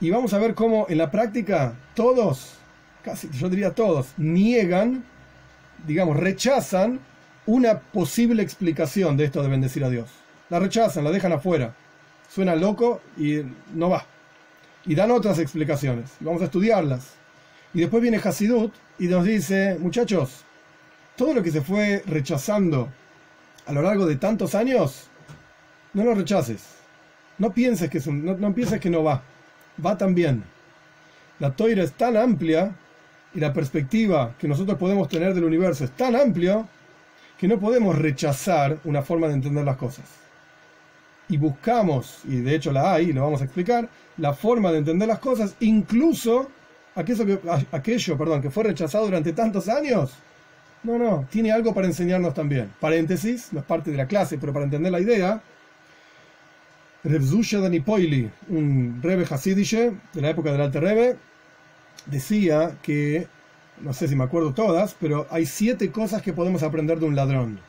y 0.00 0.10
vamos 0.10 0.32
a 0.32 0.38
ver 0.38 0.54
cómo 0.54 0.86
en 0.88 0.98
la 0.98 1.10
práctica 1.10 1.74
todos, 1.94 2.59
casi 3.04 3.28
yo 3.32 3.48
diría 3.48 3.74
todos, 3.74 4.14
niegan, 4.16 5.04
digamos, 5.86 6.16
rechazan 6.16 7.00
una 7.46 7.80
posible 7.80 8.42
explicación 8.42 9.16
de 9.16 9.24
esto 9.24 9.42
de 9.42 9.48
bendecir 9.48 9.84
a 9.84 9.90
Dios. 9.90 10.10
La 10.48 10.58
rechazan, 10.58 11.04
la 11.04 11.10
dejan 11.10 11.32
afuera 11.32 11.74
suena 12.32 12.54
loco 12.54 13.00
y 13.16 13.40
no 13.74 13.90
va. 13.90 14.04
Y 14.86 14.94
dan 14.94 15.10
otras 15.10 15.38
explicaciones. 15.38 16.12
Vamos 16.20 16.42
a 16.42 16.46
estudiarlas. 16.46 17.14
Y 17.74 17.80
después 17.80 18.02
viene 18.02 18.20
Hasidut 18.22 18.72
y 18.98 19.06
nos 19.06 19.24
dice, 19.24 19.76
muchachos, 19.78 20.44
todo 21.16 21.34
lo 21.34 21.42
que 21.42 21.50
se 21.50 21.60
fue 21.60 22.02
rechazando 22.06 22.88
a 23.66 23.72
lo 23.72 23.82
largo 23.82 24.06
de 24.06 24.16
tantos 24.16 24.54
años, 24.54 25.08
no 25.92 26.04
lo 26.04 26.14
rechaces. 26.14 26.64
No 27.38 27.52
pienses 27.52 27.90
que, 27.90 28.00
no, 28.10 28.36
no 28.36 28.54
pienses 28.54 28.80
que 28.80 28.90
no 28.90 29.04
va. 29.04 29.22
Va 29.84 29.96
también. 29.96 30.44
La 31.38 31.54
toira 31.54 31.82
es 31.82 31.92
tan 31.92 32.16
amplia 32.16 32.74
y 33.34 33.40
la 33.40 33.52
perspectiva 33.52 34.34
que 34.38 34.48
nosotros 34.48 34.78
podemos 34.78 35.08
tener 35.08 35.34
del 35.34 35.44
universo 35.44 35.84
es 35.84 35.92
tan 35.92 36.16
amplio 36.16 36.66
que 37.38 37.48
no 37.48 37.58
podemos 37.58 37.96
rechazar 37.96 38.78
una 38.84 39.02
forma 39.02 39.28
de 39.28 39.34
entender 39.34 39.64
las 39.64 39.76
cosas 39.76 40.20
y 41.30 41.36
buscamos, 41.36 42.18
y 42.24 42.40
de 42.40 42.56
hecho 42.56 42.72
la 42.72 42.94
hay, 42.94 43.10
y 43.10 43.12
lo 43.12 43.22
vamos 43.22 43.40
a 43.40 43.44
explicar, 43.44 43.88
la 44.16 44.34
forma 44.34 44.72
de 44.72 44.78
entender 44.78 45.06
las 45.06 45.20
cosas, 45.20 45.54
incluso 45.60 46.50
aquello 46.96 47.24
que, 47.24 48.50
fue 48.50 48.64
rechazado 48.64 49.04
durante 49.04 49.32
tantos 49.32 49.68
años. 49.68 50.12
No, 50.82 50.98
no, 50.98 51.26
tiene 51.30 51.52
algo 51.52 51.72
para 51.72 51.86
enseñarnos 51.86 52.34
también. 52.34 52.72
Paréntesis, 52.80 53.52
no 53.52 53.60
es 53.60 53.64
parte 53.64 53.92
de 53.92 53.96
la 53.96 54.08
clase, 54.08 54.38
pero 54.38 54.52
para 54.52 54.64
entender 54.64 54.90
la 54.90 55.00
idea, 55.00 55.40
Revzusha 57.04 57.60
Danipoili, 57.60 58.28
un 58.48 58.98
Rebe 59.00 59.24
Hasidische 59.30 59.92
de 60.12 60.20
la 60.20 60.30
época 60.30 60.50
del 60.50 60.62
Alte 60.62 60.80
Rebe, 60.80 61.16
decía 62.10 62.76
que 62.82 63.28
no 63.80 63.92
sé 63.92 64.08
si 64.08 64.16
me 64.16 64.24
acuerdo 64.24 64.52
todas, 64.52 64.94
pero 65.00 65.26
hay 65.30 65.46
siete 65.46 65.90
cosas 65.90 66.22
que 66.22 66.32
podemos 66.32 66.62
aprender 66.62 66.98
de 66.98 67.06
un 67.06 67.16
ladrón. 67.16 67.60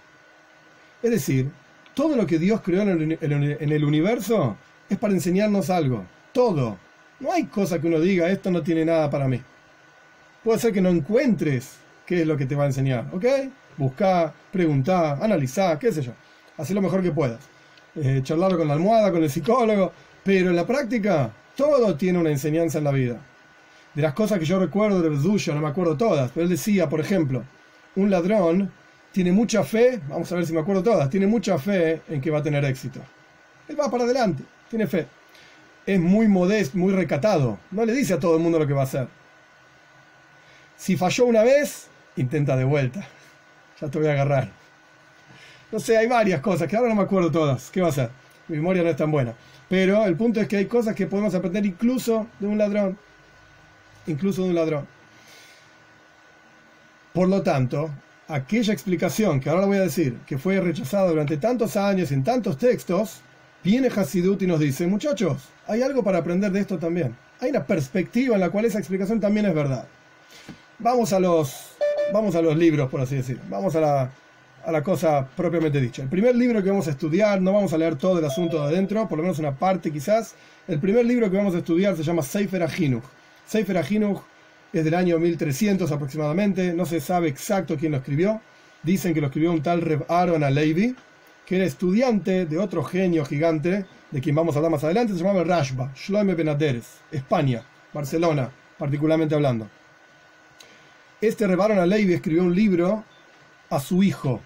Es 1.02 1.12
decir, 1.12 1.50
todo 1.94 2.16
lo 2.16 2.26
que 2.26 2.38
Dios 2.38 2.62
creó 2.62 2.82
en 2.82 3.18
el, 3.22 3.84
universo 3.84 4.58
es 4.90 4.98
para 4.98 5.14
enseñarnos 5.14 5.70
algo. 5.70 6.06
Todo. 6.34 6.78
No 7.20 7.32
hay 7.32 7.46
cosa 7.46 7.80
que 7.80 7.88
uno 7.88 8.00
diga, 8.00 8.30
esto 8.30 8.52
no 8.52 8.62
tiene 8.62 8.86
nada 8.86 9.10
para 9.10 9.28
mí. 9.28 9.42
Puede 10.44 10.60
ser 10.60 10.74
que 10.74 10.82
no 10.82 10.90
encuentres 10.90 11.78
qué 12.06 12.22
es 12.22 12.28
lo 12.28 12.36
que 12.36 12.46
te 12.46 12.56
va 12.56 12.64
a 12.64 12.68
enseñar, 12.68 13.06
¿ok? 13.14 13.26
Busca, 13.78 14.34
pregunta, 14.52 15.14
analiza, 15.14 15.78
qué 15.80 15.92
sé 15.92 16.02
yo. 16.02 16.14
Haz 16.58 16.72
lo 16.72 16.82
mejor 16.82 17.02
que 17.02 17.12
puedas. 17.12 17.40
Eh, 17.96 18.24
con 18.28 18.68
la 18.68 18.74
almohada, 18.74 19.12
con 19.12 19.24
el 19.24 19.30
psicólogo, 19.30 19.92
pero 20.24 20.50
en 20.50 20.56
la 20.56 20.66
práctica 20.66 21.32
todo 21.56 21.96
tiene 21.96 22.20
una 22.20 22.32
enseñanza 22.32 22.78
en 22.78 22.84
la 22.84 22.92
vida. 22.92 23.20
De 23.94 24.02
las 24.02 24.14
cosas 24.14 24.40
que 24.40 24.46
yo 24.46 24.60
recuerdo 24.60 25.02
de 25.02 25.10
Bezdusha, 25.10 25.54
no 25.54 25.62
me 25.62 25.68
acuerdo 25.68 25.98
todas, 25.98 26.32
pero 26.32 26.46
él 26.46 26.50
decía, 26.50 26.88
por 26.88 27.00
ejemplo, 27.00 27.44
un 27.96 28.10
ladrón 28.10 28.72
tiene 29.12 29.32
mucha 29.32 29.64
fe, 29.64 30.02
vamos 30.08 30.32
a 30.32 30.36
ver 30.36 30.46
si 30.46 30.54
me 30.54 30.62
acuerdo 30.62 30.82
todas, 30.82 31.10
tiene 31.10 31.28
mucha 31.28 31.58
fe 31.58 32.02
en 32.08 32.22
que 32.22 32.32
va 32.32 32.40
a 32.40 32.44
tener 32.44 32.64
éxito. 32.64 33.02
Él 33.68 33.80
va 33.80 33.92
para 33.92 34.06
adelante, 34.06 34.44
tiene 34.70 34.88
fe. 34.88 35.08
Es 35.86 36.00
muy 36.00 36.28
modesto, 36.28 36.78
muy 36.78 36.94
recatado, 36.94 37.58
no 37.72 37.86
le 37.86 37.94
dice 37.94 38.14
a 38.14 38.20
todo 38.20 38.38
el 38.38 38.42
mundo 38.42 38.60
lo 38.60 38.68
que 38.68 38.74
va 38.74 38.82
a 38.82 38.86
hacer. 38.86 39.08
Si 40.78 40.96
falló 40.96 41.26
una 41.26 41.44
vez, 41.44 41.90
intenta 42.16 42.56
de 42.56 42.64
vuelta. 42.64 43.06
Ya 43.80 43.88
te 43.90 43.98
voy 43.98 44.10
a 44.10 44.12
agarrar. 44.12 44.48
No 45.72 45.80
sé, 45.80 45.98
hay 45.98 46.06
varias 46.06 46.40
cosas 46.40 46.68
que 46.68 46.76
ahora 46.76 46.90
no 46.90 46.96
me 46.96 47.02
acuerdo 47.02 47.32
todas. 47.32 47.72
¿Qué 47.72 47.82
va 47.82 47.88
a 47.88 47.90
hacer? 47.90 48.12
Mi 48.48 48.58
memoria 48.58 48.84
no 48.84 48.90
es 48.90 48.96
tan 48.96 49.10
buena. 49.10 49.34
Pero 49.70 50.06
el 50.06 50.16
punto 50.16 50.40
es 50.40 50.48
que 50.48 50.58
hay 50.58 50.66
cosas 50.66 50.94
que 50.94 51.08
podemos 51.08 51.34
aprender 51.34 51.66
incluso 51.66 52.28
de 52.40 52.46
un 52.46 52.60
ladrón. 52.60 52.98
Incluso 54.08 54.44
de 54.44 54.50
un 54.50 54.56
ladrón. 54.56 54.88
Por 57.14 57.28
lo 57.28 57.42
tanto, 57.42 57.90
aquella 58.28 58.74
explicación 58.74 59.40
que 59.40 59.50
ahora 59.50 59.66
voy 59.66 59.78
a 59.78 59.82
decir, 59.82 60.18
que 60.26 60.38
fue 60.38 60.60
rechazada 60.62 61.10
durante 61.10 61.38
tantos 61.38 61.76
años 61.76 62.12
en 62.12 62.24
tantos 62.24 62.58
textos, 62.58 63.22
viene 63.64 63.90
Hasidut 63.90 64.42
y 64.42 64.48
nos 64.48 64.60
dice, 64.60 64.88
muchachos, 64.88 65.50
hay 65.68 65.82
algo 65.82 66.04
para 66.04 66.20
aprender 66.20 66.52
de 66.52 66.62
esto 66.62 66.78
también. 66.78 67.16
Hay 67.42 67.50
una 67.50 67.66
perspectiva 67.66 68.36
en 68.36 68.42
la 68.42 68.50
cual 68.50 68.66
esa 68.66 68.80
explicación 68.80 69.20
también 69.20 69.46
es 69.46 69.54
verdad. 69.54 69.86
Vamos 70.80 71.12
a 71.12 71.20
los, 71.20 71.76
vamos 72.14 72.36
a 72.36 72.42
los 72.42 72.56
libros, 72.56 72.90
por 72.90 73.02
así 73.02 73.16
decirlo. 73.16 73.44
Vamos 73.50 73.76
a 73.76 73.82
la, 73.82 74.12
a 74.66 74.72
la 74.72 74.84
cosa 74.84 75.28
propiamente 75.36 75.82
dicha. 75.82 76.04
El 76.04 76.10
primer 76.10 76.36
libro 76.36 76.64
que 76.64 76.70
vamos 76.70 76.88
a 76.88 76.92
estudiar, 76.92 77.42
no 77.42 77.54
vamos 77.54 77.74
a 77.74 77.78
leer 77.78 77.98
todo 77.98 78.20
el 78.20 78.26
asunto 78.26 78.62
de 78.62 78.74
adentro, 78.74 79.08
por 79.08 79.18
lo 79.18 79.24
menos 79.24 79.40
una 79.40 79.54
parte 79.54 79.92
quizás. 79.92 80.36
El 80.68 80.80
primer 80.80 81.06
libro 81.06 81.30
que 81.30 81.38
vamos 81.38 81.56
a 81.56 81.60
estudiar 81.60 81.98
se 81.98 82.04
llama 82.04 82.24
Sefer 82.24 82.64
Ahinuch. 82.64 83.04
Sefer 83.46 83.78
es 84.74 84.86
del 84.86 84.94
año 84.94 85.20
1300 85.20 85.92
aproximadamente, 85.92 86.74
no 86.74 86.86
se 86.86 87.02
sabe 87.02 87.28
exacto 87.28 87.78
quién 87.78 87.92
lo 87.92 87.98
escribió. 87.98 88.42
Dicen 88.84 89.14
que 89.14 89.22
lo 89.22 89.28
escribió 89.28 89.52
un 89.52 89.62
tal 89.62 89.82
Reb 89.82 90.06
Aaron 90.10 90.44
Alevi, 90.44 90.96
que 91.46 91.58
era 91.58 91.66
estudiante 91.66 92.46
de 92.46 92.58
otro 92.58 92.84
genio 92.84 93.26
gigante, 93.26 93.86
de 94.10 94.22
quien 94.22 94.36
vamos 94.36 94.56
a 94.56 94.60
hablar 94.60 94.72
más 94.72 94.84
adelante, 94.84 95.14
se 95.14 95.20
llamaba 95.20 95.44
Rashba, 95.44 95.92
Shloime 95.96 96.36
Benaderes, 96.36 97.00
España, 97.12 97.64
Barcelona, 97.94 98.50
particularmente 98.78 99.36
hablando. 99.36 99.70
Este 101.20 101.46
Reb 101.46 101.62
Aaron 101.62 101.80
Alevi 101.80 102.14
escribió 102.14 102.44
un 102.44 102.56
libro 102.56 103.04
a 103.70 103.80
su 103.80 104.02
hijo, 104.04 104.42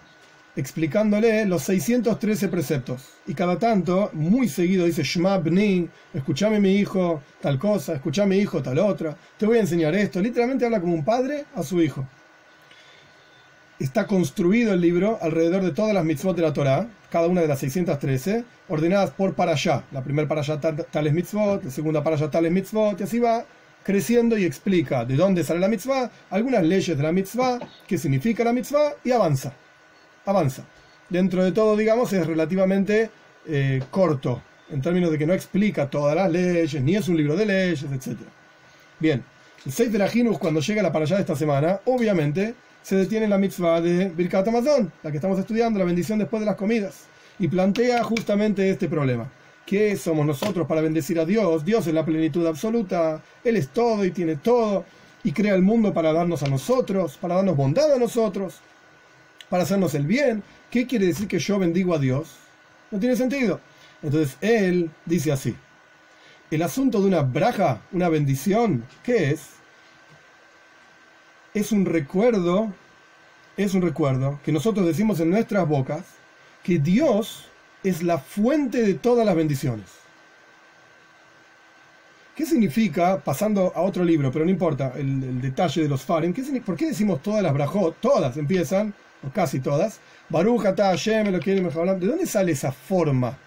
explicándole 0.56 1.46
los 1.46 1.64
613 1.64 2.48
preceptos. 2.48 3.10
Y 3.28 3.34
cada 3.34 3.60
tanto, 3.60 4.10
muy 4.14 4.48
seguido, 4.48 4.86
dice, 4.86 5.04
Shma 5.04 5.38
Bni, 5.38 5.90
escúchame 6.14 6.60
mi 6.60 6.76
hijo 6.76 7.22
tal 7.42 7.60
cosa, 7.60 7.96
escúchame 7.96 8.36
mi 8.36 8.42
hijo 8.42 8.62
tal 8.62 8.80
otra, 8.80 9.18
te 9.38 9.46
voy 9.46 9.58
a 9.58 9.62
enseñar 9.62 9.94
esto. 9.96 10.22
Literalmente 10.22 10.66
habla 10.66 10.82
como 10.82 10.94
un 10.94 11.04
padre 11.04 11.46
a 11.56 11.64
su 11.64 11.82
hijo. 11.82 12.08
Está 13.78 14.08
construido 14.08 14.74
el 14.74 14.80
libro 14.80 15.20
alrededor 15.22 15.62
de 15.62 15.72
todas 15.72 15.94
las 15.94 16.06
mitzvot 16.06 16.36
de 16.36 16.42
la 16.42 16.54
Torah, 16.54 16.88
cada 17.10 17.28
una 17.28 17.42
de 17.42 17.48
las 17.48 17.60
613, 17.60 18.46
ordenadas 18.70 19.12
por 19.12 19.34
parashá. 19.34 19.84
La 19.92 20.02
primera 20.02 20.30
parashá 20.30 20.60
tales 20.60 21.14
mitzvot, 21.14 21.66
la 21.66 21.72
segunda 21.72 22.02
parashá 22.02 22.32
tales 22.32 22.54
mitzvot, 22.54 23.02
y 23.02 23.04
así 23.04 23.20
va 23.20 23.46
creciendo 23.84 24.38
y 24.38 24.46
explica 24.46 25.04
de 25.04 25.16
dónde 25.16 25.44
sale 25.44 25.60
la 25.60 25.68
mitzvah, 25.68 26.10
algunas 26.30 26.64
leyes 26.64 26.96
de 26.98 27.04
la 27.04 27.12
mitzvah, 27.12 27.60
qué 27.86 27.98
significa 27.98 28.46
la 28.46 28.54
mitzvah, 28.54 28.94
y 29.04 29.12
avanza 29.12 29.54
avanza. 30.26 30.64
Dentro 31.10 31.44
de 31.44 31.52
todo, 31.52 31.78
digamos, 31.78 32.12
es 32.14 32.26
relativamente 32.26 33.10
eh, 33.48 33.82
corto, 33.92 34.42
en 34.70 34.82
términos 34.82 35.12
de 35.12 35.18
que 35.18 35.26
no 35.26 35.34
explica 35.34 35.90
todas 35.90 36.16
las 36.16 36.32
leyes, 36.32 36.82
ni 36.82 36.96
es 36.96 37.08
un 37.08 37.18
libro 37.18 37.36
de 37.36 37.46
leyes, 37.46 37.84
etc. 37.84 38.18
Bien, 39.00 39.24
el 39.66 39.72
Sefer 39.72 40.02
Ajinus, 40.02 40.40
cuando 40.40 40.62
llega 40.62 40.82
la 40.82 40.92
para 40.92 41.06
allá 41.06 41.18
de 41.18 41.22
esta 41.22 41.36
semana, 41.36 41.80
obviamente 41.86 42.56
se 42.82 42.96
detiene 42.96 43.26
en 43.26 43.32
la 43.32 43.38
mitzvah 43.38 43.82
de 43.82 44.10
Birkat 44.10 44.48
Amazon, 44.48 44.92
la 45.04 45.12
que 45.12 45.18
estamos 45.18 45.40
estudiando, 45.40 45.80
la 45.80 45.86
bendición 45.86 46.20
después 46.20 46.40
de 46.40 46.46
las 46.46 46.56
comidas, 46.56 47.06
y 47.40 47.48
plantea 47.48 48.04
justamente 48.04 48.70
este 48.70 48.88
problema. 48.88 49.30
¿Qué 49.66 49.96
somos 49.96 50.26
nosotros 50.26 50.68
para 50.68 50.82
bendecir 50.82 51.20
a 51.20 51.26
Dios? 51.26 51.66
Dios 51.66 51.88
es 51.88 51.94
la 51.94 52.06
plenitud 52.06 52.46
absoluta, 52.46 53.22
Él 53.44 53.58
es 53.58 53.70
todo 53.70 54.06
y 54.06 54.12
tiene 54.12 54.36
todo, 54.36 54.86
y 55.24 55.32
crea 55.32 55.56
el 55.56 55.64
mundo 55.64 55.94
para 55.94 56.14
darnos 56.14 56.44
a 56.44 56.48
nosotros, 56.48 57.18
para 57.18 57.36
darnos 57.36 57.58
bondad 57.58 57.92
a 57.92 57.98
nosotros 57.98 58.60
para 59.56 59.64
hacernos 59.64 59.96
el 59.96 60.06
bien. 60.06 60.44
¿Qué 60.70 60.86
quiere 60.86 61.06
decir 61.06 61.30
que 61.30 61.40
yo 61.40 61.58
bendigo 61.58 61.96
a 61.96 61.98
Dios? 61.98 62.36
No 62.92 63.00
tiene 63.00 63.16
sentido. 63.16 63.62
Entonces 64.04 64.36
él 64.42 64.92
dice 65.06 65.32
así. 65.32 65.56
El 66.52 66.62
asunto 66.62 67.00
de 67.00 67.08
una 67.08 67.22
braja, 67.22 67.80
una 67.94 68.10
bendición, 68.10 68.84
¿qué 69.02 69.32
es? 69.32 69.52
Es 71.54 71.72
un 71.72 71.86
recuerdo, 71.86 72.74
es 73.56 73.74
un 73.74 73.82
recuerdo 73.82 74.42
que 74.44 74.52
nosotros 74.52 74.86
decimos 74.86 75.22
en 75.22 75.30
nuestras 75.30 75.66
bocas 75.66 76.04
que 76.62 76.78
Dios 76.78 77.48
es 77.82 78.04
la 78.04 78.18
fuente 78.18 78.82
de 78.82 78.96
todas 78.96 79.26
las 79.26 79.38
bendiciones. 79.38 79.86
¿Qué 82.36 82.46
significa, 82.46 83.22
pasando 83.24 83.72
a 83.74 83.84
otro 83.84 84.04
libro, 84.04 84.34
pero 84.34 84.44
no 84.44 84.52
importa 84.52 84.92
el, 84.98 85.40
detalle 85.40 85.84
de 85.84 85.88
los 85.88 86.02
Farim, 86.02 86.34
¿por 86.66 86.76
qué 86.76 86.88
decimos 86.88 87.24
todas 87.24 87.42
las 87.42 87.54
brajot? 87.54 87.96
Todas 88.02 88.36
empiezan 88.36 88.94
casi 89.34 89.60
todas, 89.60 90.00
Baruch 90.30 90.64
Hashem, 90.64 91.32
lo 91.32 91.40
¿De 91.40 92.08
dónde 92.08 92.26
sale 92.26 92.52
esa 92.52 92.72
forma? 92.72 93.38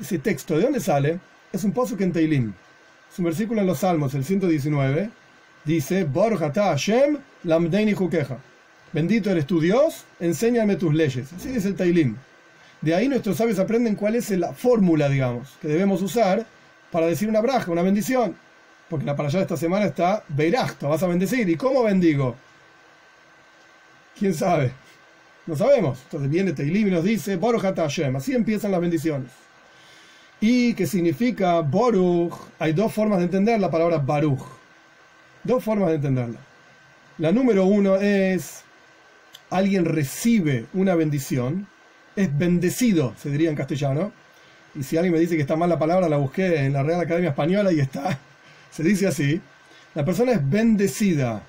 Ese 0.00 0.18
texto, 0.18 0.56
¿de 0.56 0.64
dónde 0.64 0.80
sale? 0.80 1.20
Es 1.52 1.64
un 1.64 1.72
pozo 1.72 1.96
que 1.96 2.04
en 2.04 2.12
Teilim. 2.12 2.52
Es 3.10 3.18
un 3.18 3.24
versículo 3.24 3.60
en 3.60 3.66
los 3.66 3.78
Salmos, 3.78 4.14
el 4.14 4.24
119. 4.24 5.10
Dice, 5.64 6.08
Hashem, 6.54 7.18
lamdeini 7.44 7.92
jukeja. 7.92 8.38
Bendito 8.92 9.30
eres 9.30 9.46
tu 9.46 9.60
Dios, 9.60 10.04
enséñame 10.18 10.76
tus 10.76 10.94
leyes. 10.94 11.32
Así 11.32 11.48
dice 11.48 11.68
el 11.68 11.76
Teilim. 11.76 12.16
De 12.80 12.94
ahí 12.94 13.08
nuestros 13.08 13.36
sabios 13.36 13.58
aprenden 13.58 13.94
cuál 13.94 14.14
es 14.14 14.30
la 14.30 14.52
fórmula, 14.52 15.08
digamos, 15.08 15.50
que 15.60 15.68
debemos 15.68 16.00
usar 16.02 16.46
para 16.90 17.06
decir 17.06 17.28
una 17.28 17.40
braja, 17.40 17.70
una 17.70 17.82
bendición. 17.82 18.36
Porque 18.88 19.04
la 19.04 19.14
para 19.14 19.28
allá 19.28 19.38
de 19.38 19.44
esta 19.44 19.56
semana 19.56 19.86
está 19.86 20.24
Beirachto, 20.28 20.88
vas 20.88 21.02
a 21.02 21.06
bendecir. 21.06 21.48
¿Y 21.48 21.56
cómo 21.56 21.82
bendigo? 21.82 22.36
¿Quién 24.20 24.34
sabe? 24.34 24.70
No 25.46 25.56
sabemos. 25.56 25.98
Entonces 26.04 26.28
viene 26.28 26.52
Teilim 26.52 26.88
y 26.88 26.90
nos 26.90 27.02
dice, 27.02 27.36
Boruch 27.36 27.62
Hashem. 27.62 28.14
Así 28.16 28.34
empiezan 28.34 28.70
las 28.70 28.82
bendiciones. 28.82 29.30
¿Y 30.42 30.74
qué 30.74 30.86
significa 30.86 31.60
Boruch? 31.60 32.34
Hay 32.58 32.74
dos 32.74 32.92
formas 32.92 33.20
de 33.20 33.24
entender 33.24 33.58
la 33.58 33.70
palabra 33.70 33.96
Baruch. 33.96 34.42
Dos 35.42 35.64
formas 35.64 35.88
de 35.88 35.94
entenderla. 35.94 36.38
La 37.16 37.32
número 37.32 37.64
uno 37.64 37.96
es, 37.96 38.60
alguien 39.48 39.86
recibe 39.86 40.66
una 40.74 40.94
bendición, 40.94 41.66
es 42.14 42.36
bendecido, 42.36 43.14
se 43.16 43.30
diría 43.30 43.48
en 43.48 43.56
castellano. 43.56 44.12
Y 44.74 44.82
si 44.82 44.98
alguien 44.98 45.14
me 45.14 45.20
dice 45.20 45.34
que 45.34 45.42
está 45.42 45.56
mal 45.56 45.70
la 45.70 45.78
palabra, 45.78 46.10
la 46.10 46.18
busqué 46.18 46.66
en 46.66 46.74
la 46.74 46.82
Real 46.82 47.00
Academia 47.00 47.30
Española 47.30 47.72
y 47.72 47.80
está. 47.80 48.18
Se 48.70 48.82
dice 48.82 49.06
así. 49.06 49.40
La 49.94 50.04
persona 50.04 50.32
es 50.32 50.50
bendecida 50.50 51.42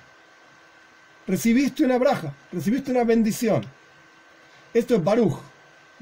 recibiste 1.26 1.84
una 1.84 1.98
braja, 1.98 2.32
recibiste 2.52 2.90
una 2.90 3.04
bendición. 3.04 3.64
Esto 4.74 4.96
es 4.96 5.04
Baruch, 5.04 5.38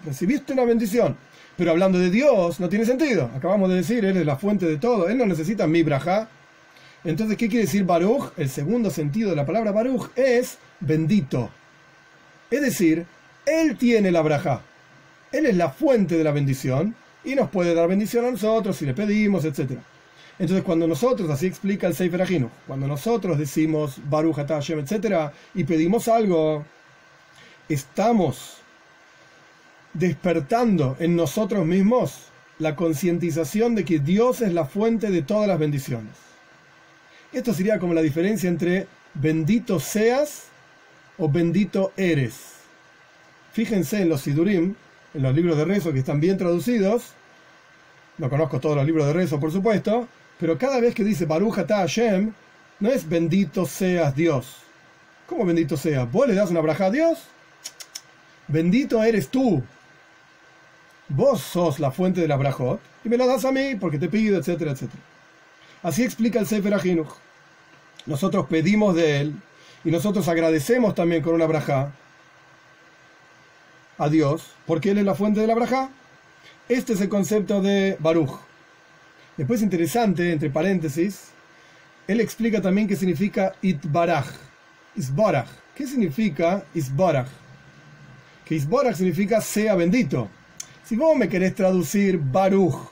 recibiste 0.05 0.53
una 0.53 0.65
bendición. 0.65 1.17
Pero 1.57 1.73
hablando 1.73 1.99
de 1.99 2.11
Dios, 2.11 2.59
no 2.61 2.69
tiene 2.69 2.87
sentido. 2.87 3.31
Acabamos 3.37 3.69
de 3.69 3.77
decir, 3.77 4.05
Él 4.05 4.17
es 4.17 4.25
la 4.25 4.37
fuente 4.37 4.67
de 4.67 4.79
todo, 4.79 5.09
Él 5.09 5.19
no 5.19 5.27
necesita 5.27 5.67
mi 5.67 5.83
braja. 5.83 6.29
Entonces, 7.05 7.37
¿qué 7.37 7.49
quiere 7.49 7.67
decir 7.67 7.85
Baruch? 7.85 8.33
El 8.37 8.49
segundo 8.49 8.91
sentido 8.91 9.31
de 9.31 9.37
la 9.37 9.47
palabra 9.47 9.73
Baruch 9.73 10.11
es 10.17 10.59
bendito. 10.81 11.50
Es 12.50 12.62
decir, 12.62 13.05
Él 13.45 13.77
tiene 13.77 14.11
la 14.11 14.23
braja. 14.23 14.62
Él 15.33 15.47
es 15.47 15.57
la 15.57 15.71
fuente 15.71 16.17
de 16.17 16.25
la 16.25 16.33
bendición 16.33 16.95
y 17.25 17.35
nos 17.35 17.50
puede 17.50 17.75
dar 17.75 17.89
bendición 17.89 18.25
a 18.25 18.31
nosotros 18.31 18.77
si 18.77 18.87
le 18.87 18.95
pedimos, 18.95 19.45
etcétera. 19.45 19.83
Entonces, 20.40 20.64
cuando 20.64 20.88
nosotros, 20.88 21.28
así 21.28 21.47
explica 21.47 21.87
el 21.87 21.94
Sefer 21.94 22.23
Ajino, 22.23 22.50
cuando 22.66 22.88
nosotros 22.88 23.37
decimos 23.37 23.97
Baruch 24.09 24.37
Hashem, 24.37 24.78
etc., 24.78 25.32
y 25.54 25.64
pedimos 25.64 26.09
algo, 26.09 26.64
estamos 27.68 28.56
despertando 29.92 30.97
en 30.99 31.14
nosotros 31.14 31.66
mismos 31.66 32.30
la 32.59 32.75
concientización 32.75 33.75
de 33.75 33.85
que 33.85 33.99
Dios 33.99 34.40
es 34.40 34.54
la 34.54 34.64
fuente 34.64 35.11
de 35.11 35.20
todas 35.20 35.47
las 35.47 35.59
bendiciones. 35.59 36.14
Esto 37.35 37.52
sería 37.52 37.78
como 37.78 37.92
la 37.92 38.00
diferencia 38.00 38.49
entre 38.49 38.87
bendito 39.12 39.78
seas 39.78 40.44
o 41.18 41.28
bendito 41.28 41.92
eres. 41.99 42.54
Fíjense 43.52 44.00
en 44.00 44.09
los 44.09 44.23
Sidurim, 44.23 44.75
en 45.12 45.23
los 45.23 45.35
libros 45.35 45.59
de 45.59 45.66
rezo 45.66 45.92
que 45.92 45.99
están 45.99 46.18
bien 46.18 46.38
traducidos. 46.38 47.12
No 48.16 48.30
conozco 48.30 48.59
todos 48.59 48.76
los 48.76 48.87
libros 48.87 49.06
de 49.06 49.12
rezo, 49.12 49.38
por 49.38 49.52
supuesto, 49.52 50.09
pero 50.40 50.56
cada 50.56 50.80
vez 50.80 50.94
que 50.94 51.04
dice 51.04 51.26
Baruch 51.26 51.59
Ata 51.59 51.76
Hashem, 51.76 52.32
no 52.80 52.88
es 52.88 53.06
bendito 53.06 53.66
seas 53.66 54.16
Dios. 54.16 54.56
¿Cómo 55.26 55.44
bendito 55.44 55.76
seas? 55.76 56.11
¿Vos 56.11 56.26
le 56.26 56.35
das 56.35 56.50
una 56.50 56.62
braja 56.62 56.87
a 56.87 56.90
Dios? 56.90 57.18
Bendito 58.49 59.04
eres 59.04 59.28
tú. 59.28 59.62
Vos 61.09 61.42
sos 61.42 61.78
la 61.78 61.90
fuente 61.90 62.23
de 62.23 62.28
la 62.28 62.37
brajot 62.37 62.80
y 63.04 63.11
me 63.11 63.18
la 63.18 63.26
das 63.26 63.44
a 63.44 63.52
mí 63.52 63.75
porque 63.75 63.99
te 63.99 64.09
pido, 64.09 64.38
etcétera, 64.38 64.73
etcétera. 64.73 65.02
Así 65.82 66.02
explica 66.02 66.40
el 66.40 66.47
Sefer 66.47 66.73
Ajinuch. 66.73 67.12
Nosotros 68.06 68.47
pedimos 68.49 68.94
de 68.94 69.20
él 69.20 69.35
y 69.85 69.90
nosotros 69.90 70.26
agradecemos 70.26 70.94
también 70.94 71.23
con 71.23 71.35
una 71.35 71.47
braja 71.47 71.92
a 73.99 74.09
Dios 74.09 74.52
porque 74.66 74.92
él 74.92 74.99
es 74.99 75.04
la 75.04 75.14
fuente 75.14 75.40
de 75.40 75.47
la 75.47 75.54
braja. 75.54 75.90
Este 76.68 76.94
es 76.94 77.00
el 77.02 77.11
concepto 77.11 77.61
de 77.61 77.99
Baruch. 78.00 78.50
Después 79.40 79.62
interesante, 79.62 80.32
entre 80.32 80.50
paréntesis, 80.50 81.30
él 82.06 82.20
explica 82.20 82.61
también 82.61 82.87
qué 82.87 82.94
significa 82.94 83.54
Itbaraj. 83.62 84.26
Isbaraj. 84.97 85.49
¿Qué 85.75 85.87
significa 85.87 86.62
Isbaraj? 86.75 87.26
Que 88.44 88.56
Isbaraj 88.56 88.97
significa 88.97 89.40
sea 89.40 89.76
bendito. 89.76 90.28
Si 90.85 90.94
vos 90.94 91.16
me 91.16 91.30
querés 91.30 91.54
traducir 91.54 92.18
Baruch, 92.18 92.90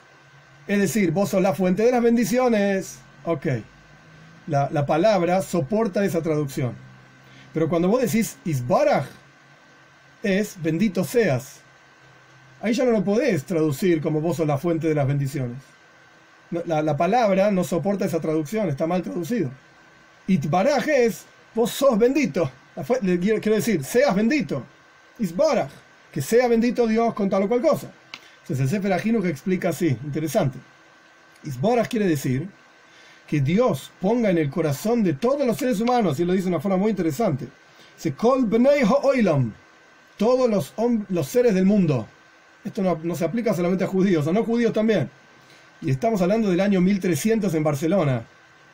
es 0.65 0.79
decir, 0.79 1.11
vos 1.11 1.29
sos 1.29 1.39
la 1.43 1.53
fuente 1.53 1.83
de 1.83 1.91
las 1.91 2.01
bendiciones, 2.01 2.97
ok. 3.25 3.45
La, 4.47 4.71
la 4.71 4.87
palabra 4.87 5.43
soporta 5.43 6.03
esa 6.03 6.23
traducción. 6.23 6.73
Pero 7.53 7.69
cuando 7.69 7.89
vos 7.89 8.01
decís 8.01 8.39
Isbaraj, 8.43 9.05
es 10.23 10.55
bendito 10.59 11.03
seas. 11.03 11.59
Ahí 12.59 12.73
ya 12.73 12.85
no 12.85 12.91
lo 12.91 13.03
podés 13.03 13.43
traducir 13.43 14.01
como 14.01 14.19
vos 14.19 14.37
sos 14.37 14.47
la 14.47 14.57
fuente 14.57 14.87
de 14.87 14.95
las 14.95 15.07
bendiciones 15.07 15.59
la, 16.51 16.97
palabra 16.97 17.51
no 17.51 17.63
soporta 17.63 18.05
esa 18.05 18.19
traducción, 18.19 18.69
está 18.69 18.87
mal 18.87 19.03
traducido. 19.03 19.51
Itbaraj 20.27 20.87
es, 20.87 21.25
vos 21.53 21.71
sos 21.71 21.97
bendito. 21.97 22.49
Quiero 23.01 23.55
decir, 23.55 23.83
seas 23.83 24.15
bendito. 24.15 24.63
Isbaraj, 25.19 25.69
que 26.11 26.21
sea 26.21 26.47
bendito 26.47 26.87
Dios 26.87 27.13
con 27.13 27.29
tal 27.29 27.43
o 27.43 27.47
cual 27.47 27.61
cosa. 27.61 27.91
Entonces 28.41 28.71
el 28.71 28.81
Sefer 28.81 29.21
que 29.21 29.29
explica 29.29 29.69
así, 29.69 29.97
interesante. 30.03 30.57
Isbaraj 31.43 31.87
quiere 31.87 32.07
decir 32.07 32.47
que 33.27 33.41
Dios 33.41 33.91
ponga 34.01 34.31
en 34.31 34.39
el 34.39 34.49
corazón 34.49 35.03
de 35.03 35.13
todos 35.13 35.45
los 35.45 35.57
seres 35.57 35.79
humanos, 35.79 36.19
y 36.19 36.25
lo 36.25 36.33
dice 36.33 36.45
de 36.45 36.49
una 36.49 36.59
forma 36.59 36.77
muy 36.77 36.89
interesante. 36.89 37.47
Se 37.95 38.13
kol 38.13 38.45
bnei 38.45 38.83
oilam, 39.03 39.53
todos 40.17 40.49
los, 40.49 40.73
los 41.09 41.27
seres 41.27 41.53
del 41.53 41.65
mundo. 41.65 42.07
Esto 42.63 42.81
no, 42.81 42.99
no 43.03 43.15
se 43.15 43.25
aplica 43.25 43.53
solamente 43.53 43.83
a 43.83 43.87
judíos, 43.87 44.27
a 44.27 44.31
no 44.31 44.43
judíos 44.43 44.73
también 44.73 45.09
y 45.81 45.91
estamos 45.91 46.21
hablando 46.21 46.49
del 46.49 46.59
año 46.59 46.81
1300 46.81 47.53
en 47.53 47.63
Barcelona. 47.63 48.23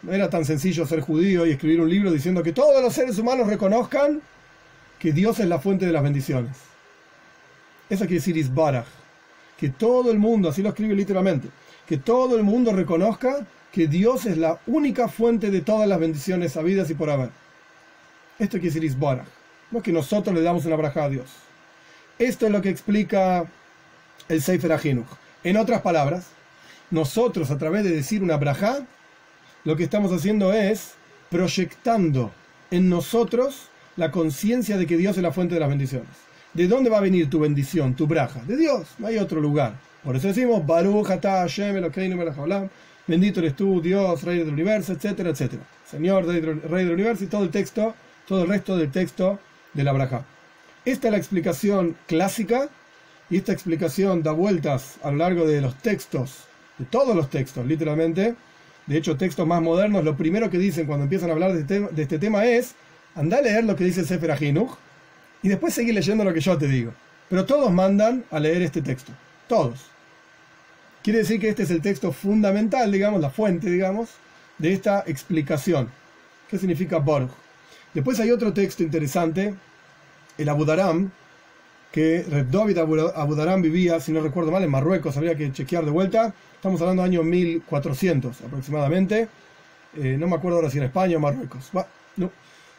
No 0.01 0.13
era 0.13 0.29
tan 0.29 0.45
sencillo 0.45 0.85
ser 0.85 1.01
judío 1.01 1.45
y 1.45 1.51
escribir 1.51 1.81
un 1.81 1.89
libro 1.89 2.11
diciendo 2.11 2.43
que 2.43 2.51
todos 2.51 2.81
los 2.81 2.93
seres 2.93 3.17
humanos 3.17 3.47
reconozcan 3.47 4.21
que 4.99 5.11
Dios 5.11 5.39
es 5.39 5.47
la 5.47 5.59
fuente 5.59 5.85
de 5.85 5.91
las 5.91 6.03
bendiciones. 6.03 6.57
Eso 7.89 8.05
quiere 8.05 8.15
decir 8.15 8.37
Isbaraj. 8.37 8.85
Que 9.57 9.69
todo 9.69 10.11
el 10.11 10.19
mundo, 10.19 10.49
así 10.49 10.61
lo 10.61 10.69
escribe 10.69 10.95
literalmente, 10.95 11.47
que 11.87 11.97
todo 11.97 12.35
el 12.35 12.43
mundo 12.43 12.73
reconozca 12.73 13.45
que 13.71 13.87
Dios 13.87 14.25
es 14.25 14.37
la 14.37 14.59
única 14.67 15.07
fuente 15.07 15.49
de 15.49 15.61
todas 15.61 15.87
las 15.87 15.99
bendiciones 15.99 16.53
sabidas 16.53 16.89
y 16.89 16.93
por 16.93 17.09
haber. 17.09 17.29
Esto 18.37 18.57
quiere 18.57 18.67
decir 18.67 18.83
Isbaraj. 18.83 19.27
No 19.71 19.79
es 19.79 19.83
que 19.83 19.91
nosotros 19.91 20.35
le 20.35 20.41
damos 20.41 20.65
una 20.65 20.75
braja 20.75 21.05
a 21.05 21.09
Dios. 21.09 21.29
Esto 22.19 22.45
es 22.45 22.51
lo 22.51 22.61
que 22.61 22.69
explica 22.69 23.45
el 24.27 24.41
Sefer 24.41 24.73
Ajinuch. 24.73 25.07
En 25.43 25.57
otras 25.57 25.81
palabras, 25.81 26.34
nosotros 26.95 27.51
a 27.51 27.57
través 27.59 27.83
de 27.83 27.91
decir 27.91 28.23
una 28.23 28.37
braja, 28.37 28.87
lo 29.65 29.75
que 29.75 29.83
estamos 29.83 30.11
haciendo 30.11 30.53
es 30.53 30.93
proyectando 31.29 32.31
en 32.71 32.89
nosotros 32.89 33.69
la 33.97 34.09
conciencia 34.11 34.77
de 34.77 34.87
que 34.87 34.97
Dios 34.97 35.17
es 35.17 35.23
la 35.23 35.31
fuente 35.31 35.53
de 35.53 35.59
las 35.59 35.69
bendiciones. 35.69 36.09
¿De 36.53 36.67
dónde 36.67 36.89
va 36.89 36.99
a 36.99 37.01
venir 37.01 37.29
tu 37.29 37.39
bendición, 37.39 37.95
tu 37.95 38.07
braja? 38.07 38.41
De 38.45 38.55
Dios, 38.55 38.87
no 38.97 39.07
hay 39.07 39.17
otro 39.17 39.41
lugar. 39.41 39.73
Por 40.03 40.15
eso 40.15 40.29
decimos, 40.29 40.65
Baruch 40.65 41.05
Hashem 41.05 41.75
bendito 43.07 43.39
eres 43.41 43.55
tú, 43.55 43.81
Dios, 43.81 44.23
Rey 44.23 44.39
del 44.39 44.49
universo, 44.49 44.93
etcétera, 44.93 45.31
etcétera. 45.31 45.63
Señor, 45.85 46.25
Rey 46.25 46.85
del 46.85 46.93
universo 46.93 47.25
y 47.25 47.27
todo 47.27 47.43
el 47.43 47.49
texto, 47.51 47.93
todo 48.25 48.43
el 48.43 48.49
resto 48.49 48.77
del 48.77 48.89
texto 48.89 49.37
de 49.73 49.83
la 49.83 49.91
braja. 49.91 50.25
Esta 50.85 51.09
es 51.09 51.11
la 51.11 51.17
explicación 51.17 51.97
clásica 52.07 52.69
y 53.29 53.37
esta 53.37 53.51
explicación 53.51 54.23
da 54.23 54.31
vueltas 54.31 54.95
a 55.03 55.11
lo 55.11 55.17
largo 55.17 55.45
de 55.45 55.59
los 55.59 55.75
textos 55.75 56.45
todos 56.83 57.15
los 57.15 57.29
textos, 57.29 57.65
literalmente. 57.65 58.35
De 58.85 58.97
hecho, 58.97 59.17
textos 59.17 59.47
más 59.47 59.61
modernos, 59.61 60.03
lo 60.03 60.15
primero 60.15 60.49
que 60.49 60.57
dicen 60.57 60.85
cuando 60.85 61.03
empiezan 61.03 61.29
a 61.29 61.33
hablar 61.33 61.53
de 61.53 61.61
este, 61.61 62.01
este 62.01 62.19
tema 62.19 62.45
es, 62.45 62.75
anda 63.15 63.37
a 63.37 63.41
leer 63.41 63.63
lo 63.63 63.75
que 63.75 63.83
dice 63.83 64.01
el 64.01 64.07
Sefer 64.07 64.31
Ajinuch 64.31 64.71
y 65.41 65.49
después 65.49 65.73
seguir 65.73 65.93
leyendo 65.95 66.23
lo 66.23 66.33
que 66.33 66.41
yo 66.41 66.57
te 66.57 66.67
digo. 66.67 66.93
Pero 67.29 67.45
todos 67.45 67.71
mandan 67.71 68.25
a 68.29 68.39
leer 68.39 68.61
este 68.61 68.81
texto. 68.81 69.11
Todos. 69.47 69.85
Quiere 71.01 71.19
decir 71.19 71.39
que 71.39 71.49
este 71.49 71.63
es 71.63 71.71
el 71.71 71.81
texto 71.81 72.11
fundamental, 72.11 72.91
digamos, 72.91 73.21
la 73.21 73.29
fuente, 73.29 73.69
digamos, 73.69 74.09
de 74.57 74.73
esta 74.73 75.03
explicación. 75.07 75.89
¿Qué 76.49 76.57
significa 76.57 76.97
Borg? 76.97 77.29
Después 77.93 78.19
hay 78.19 78.31
otro 78.31 78.53
texto 78.53 78.83
interesante, 78.83 79.55
el 80.37 80.49
Abudaram, 80.49 81.11
que 81.95 82.25
Red 82.29 82.47
David 82.47 82.77
Abudaram 82.77 83.61
vivía, 83.61 84.01
si 84.01 84.11
no 84.11 84.19
recuerdo 84.19 84.51
mal, 84.51 84.61
en 84.61 84.69
Marruecos, 84.69 85.15
habría 85.15 85.33
que 85.33 85.49
chequear 85.53 85.85
de 85.85 85.91
vuelta. 85.91 86.33
Estamos 86.53 86.81
hablando 86.81 87.03
del 87.03 87.11
año 87.13 87.23
1400 87.23 88.41
aproximadamente. 88.41 89.29
Eh, 89.95 90.17
no 90.19 90.27
me 90.27 90.35
acuerdo 90.35 90.57
ahora 90.57 90.69
si 90.69 90.77
en 90.77 90.83
España 90.83 91.15
o 91.15 91.21
Marruecos. 91.21 91.71
no, 92.17 92.31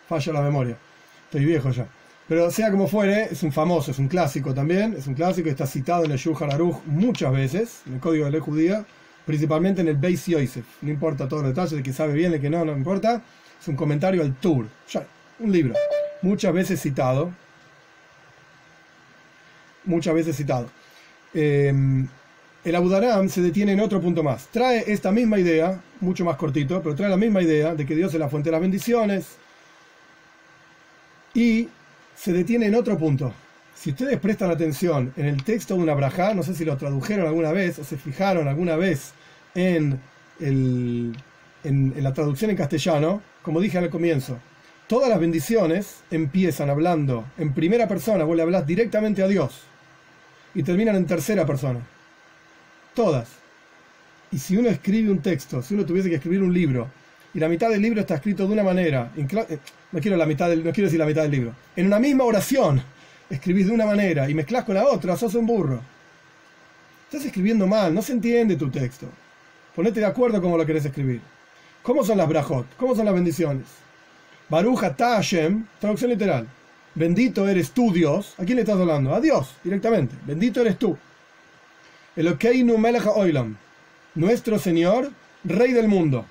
falla 0.06 0.32
la 0.34 0.42
memoria. 0.42 0.76
Estoy 1.24 1.46
viejo 1.46 1.70
ya. 1.70 1.86
Pero 2.28 2.50
sea 2.50 2.70
como 2.70 2.88
fuere, 2.88 3.28
es 3.30 3.42
un 3.42 3.52
famoso, 3.52 3.90
es 3.90 3.98
un 3.98 4.08
clásico 4.08 4.52
también. 4.52 4.94
Es 4.98 5.06
un 5.06 5.14
clásico, 5.14 5.48
está 5.48 5.66
citado 5.66 6.04
en 6.04 6.10
el 6.10 6.18
Yuhar 6.18 6.52
Aruch 6.52 6.84
muchas 6.84 7.32
veces, 7.32 7.80
en 7.86 7.94
el 7.94 8.00
Código 8.00 8.26
de 8.26 8.32
Ley 8.32 8.40
Judía, 8.40 8.84
principalmente 9.24 9.80
en 9.80 9.88
el 9.88 9.96
Beis 9.96 10.26
Yosef. 10.26 10.66
No 10.82 10.90
importa 10.90 11.26
todos 11.26 11.42
los 11.42 11.52
detalles, 11.52 11.72
de 11.72 11.82
que 11.82 11.94
sabe 11.94 12.12
bien, 12.12 12.32
de 12.32 12.40
que 12.42 12.50
no, 12.50 12.66
no 12.66 12.76
importa. 12.76 13.22
Es 13.58 13.66
un 13.66 13.76
comentario 13.76 14.20
al 14.20 14.34
Tour. 14.34 14.66
Ya, 14.92 15.06
un 15.38 15.52
libro. 15.52 15.72
Muchas 16.20 16.52
veces 16.52 16.82
citado 16.82 17.32
muchas 19.86 20.14
veces 20.14 20.36
citado. 20.36 20.68
Em, 21.34 22.06
el 22.64 22.74
Abudaram 22.74 23.28
se 23.28 23.42
detiene 23.42 23.72
en 23.72 23.80
otro 23.80 24.00
punto 24.00 24.22
más. 24.22 24.48
Trae 24.48 24.84
esta 24.90 25.12
misma 25.12 25.38
idea, 25.38 25.80
mucho 26.00 26.24
más 26.24 26.36
cortito, 26.36 26.82
pero 26.82 26.94
trae 26.94 27.08
la 27.08 27.16
misma 27.16 27.42
idea 27.42 27.74
de 27.74 27.86
que 27.86 27.94
Dios 27.94 28.12
es 28.12 28.20
la 28.20 28.28
fuente 28.28 28.48
de 28.48 28.52
las 28.52 28.60
bendiciones. 28.60 29.36
Y 31.34 31.68
se 32.16 32.32
detiene 32.32 32.66
en 32.66 32.74
otro 32.74 32.98
punto. 32.98 33.32
Si 33.74 33.90
ustedes 33.90 34.18
prestan 34.18 34.50
atención 34.50 35.12
en 35.16 35.26
el 35.26 35.44
texto 35.44 35.74
de 35.74 35.82
una 35.82 35.94
braja, 35.94 36.34
no 36.34 36.42
sé 36.42 36.54
si 36.54 36.64
lo 36.64 36.76
tradujeron 36.76 37.26
alguna 37.26 37.52
vez 37.52 37.78
o 37.78 37.84
se 37.84 37.96
fijaron 37.96 38.48
alguna 38.48 38.76
vez 38.76 39.12
en, 39.54 40.00
en 40.40 41.14
la 42.02 42.14
traducción 42.14 42.50
en 42.50 42.56
castellano, 42.56 43.22
como 43.42 43.60
dije 43.60 43.78
al 43.78 43.90
comienzo, 43.90 44.38
todas 44.86 45.10
las 45.10 45.20
bendiciones 45.20 45.98
empiezan 46.10 46.70
hablando 46.70 47.26
en 47.36 47.52
primera 47.52 47.86
persona, 47.86 48.24
vos 48.24 48.34
le 48.34 48.42
hablas 48.42 48.66
directamente 48.66 49.22
a 49.22 49.28
Dios 49.28 49.66
y 50.56 50.62
terminan 50.62 50.96
en 50.96 51.04
tercera 51.06 51.44
persona. 51.46 51.80
Todas. 52.94 53.28
Y 54.32 54.38
si 54.38 54.56
uno 54.56 54.70
escribe 54.70 55.10
un 55.10 55.20
texto, 55.20 55.62
si 55.62 55.74
uno 55.74 55.84
tuviese 55.84 56.08
que 56.08 56.16
escribir 56.16 56.42
un 56.42 56.52
libro, 56.52 56.88
y 57.34 57.38
la 57.38 57.48
mitad 57.48 57.68
del 57.68 57.82
libro 57.82 58.00
está 58.00 58.14
escrito 58.14 58.46
de 58.46 58.54
una 58.54 58.62
manera, 58.62 59.12
eh, 59.16 59.58
no 59.92 60.00
quiero, 60.00 60.16
la 60.16 60.24
mitad 60.24 60.48
del, 60.48 60.64
no 60.64 60.72
quiero 60.72 60.86
decir 60.86 60.98
la 60.98 61.04
mitad 61.04 61.22
del 61.22 61.30
libro, 61.30 61.54
en 61.76 61.86
una 61.86 61.98
misma 61.98 62.24
oración 62.24 62.82
escribís 63.28 63.66
de 63.66 63.72
una 63.72 63.84
manera 63.84 64.30
y 64.30 64.34
mezclas 64.34 64.64
con 64.64 64.76
la 64.76 64.86
otra, 64.86 65.14
sos 65.16 65.34
un 65.34 65.46
burro. 65.46 65.80
Estás 67.04 67.26
escribiendo 67.26 67.66
mal, 67.66 67.92
no 67.92 68.00
se 68.00 68.12
entiende 68.12 68.56
tu 68.56 68.70
texto. 68.70 69.06
Ponete 69.74 70.00
de 70.00 70.06
acuerdo 70.06 70.40
cómo 70.40 70.56
lo 70.56 70.64
querés 70.64 70.86
escribir. 70.86 71.20
¿Cómo 71.82 72.02
son 72.02 72.16
las 72.16 72.28
brajot? 72.28 72.66
¿Cómo 72.78 72.96
son 72.96 73.04
las 73.04 73.14
bendiciones? 73.14 73.66
Baruja 74.48 74.96
Tashem, 74.96 75.66
traducción 75.78 76.10
literal. 76.10 76.48
Bendito 76.96 77.46
eres 77.46 77.72
tú, 77.72 77.92
Dios. 77.92 78.34
¿A 78.38 78.44
quién 78.44 78.56
le 78.56 78.62
estás 78.62 78.80
hablando? 78.80 79.14
A 79.14 79.20
Dios, 79.20 79.54
directamente. 79.62 80.14
Bendito 80.26 80.62
eres 80.62 80.78
tú. 80.78 80.96
Elokeinu 82.16 82.78
Melech 82.78 83.06
Oilam. 83.06 83.54
Nuestro 84.14 84.58
Señor, 84.58 85.12
Rey 85.44 85.74
del 85.74 85.88
mundo. 85.88 86.24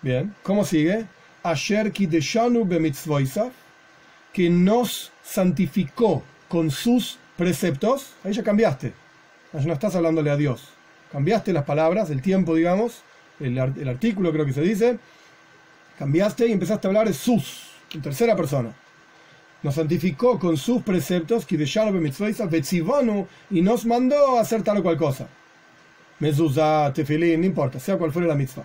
Bien, 0.00 0.34
¿cómo 0.42 0.64
sigue? 0.64 1.04
Que 4.32 4.50
nos 4.50 5.12
santificó 5.22 6.22
con 6.48 6.70
sus 6.70 7.18
preceptos. 7.36 8.14
Ahí 8.24 8.32
ya 8.32 8.42
cambiaste. 8.42 8.94
Ahí 9.52 9.66
no 9.66 9.74
estás 9.74 9.94
hablándole 9.94 10.30
a 10.30 10.36
Dios. 10.36 10.70
Cambiaste 11.12 11.52
las 11.52 11.64
palabras, 11.64 12.08
el 12.08 12.22
tiempo, 12.22 12.54
digamos, 12.54 13.02
el, 13.40 13.58
el 13.58 13.88
artículo 13.88 14.32
creo 14.32 14.46
que 14.46 14.54
se 14.54 14.62
dice. 14.62 14.98
Cambiaste 15.98 16.46
y 16.46 16.52
empezaste 16.52 16.86
a 16.86 16.88
hablar 16.88 17.08
de 17.08 17.14
sus, 17.14 17.72
en 17.92 18.00
tercera 18.00 18.34
persona. 18.34 18.74
Nos 19.66 19.74
santificó 19.74 20.38
con 20.38 20.56
sus 20.56 20.80
preceptos, 20.82 21.44
y 23.50 23.62
nos 23.62 23.84
mandó 23.84 24.38
hacer 24.38 24.62
tal 24.62 24.76
o 24.78 24.82
cual 24.84 24.96
cosa. 24.96 25.26
Mezuzá, 26.20 26.92
tefilín, 26.94 27.40
no 27.40 27.46
importa, 27.46 27.80
sea 27.80 27.98
cual 27.98 28.12
fuera 28.12 28.28
la 28.28 28.36
mitzvah. 28.36 28.64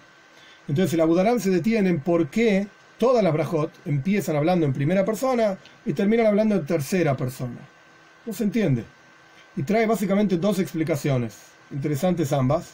Entonces 0.67 0.93
el 0.93 1.01
Abudarán 1.01 1.39
se 1.39 1.49
detiene 1.49 1.89
en 1.89 2.01
por 2.01 2.27
qué 2.27 2.67
todas 2.99 3.23
las 3.23 3.33
brajot 3.33 3.71
empiezan 3.85 4.35
hablando 4.35 4.67
en 4.67 4.73
primera 4.73 5.03
persona 5.03 5.57
y 5.87 5.93
terminan 5.93 6.27
hablando 6.27 6.53
en 6.53 6.67
tercera 6.67 7.17
persona. 7.17 7.57
No 8.23 8.31
se 8.31 8.43
entiende. 8.43 8.83
Y 9.55 9.63
trae 9.63 9.87
básicamente 9.87 10.37
dos 10.37 10.59
explicaciones, 10.59 11.35
interesantes 11.71 12.31
ambas, 12.31 12.73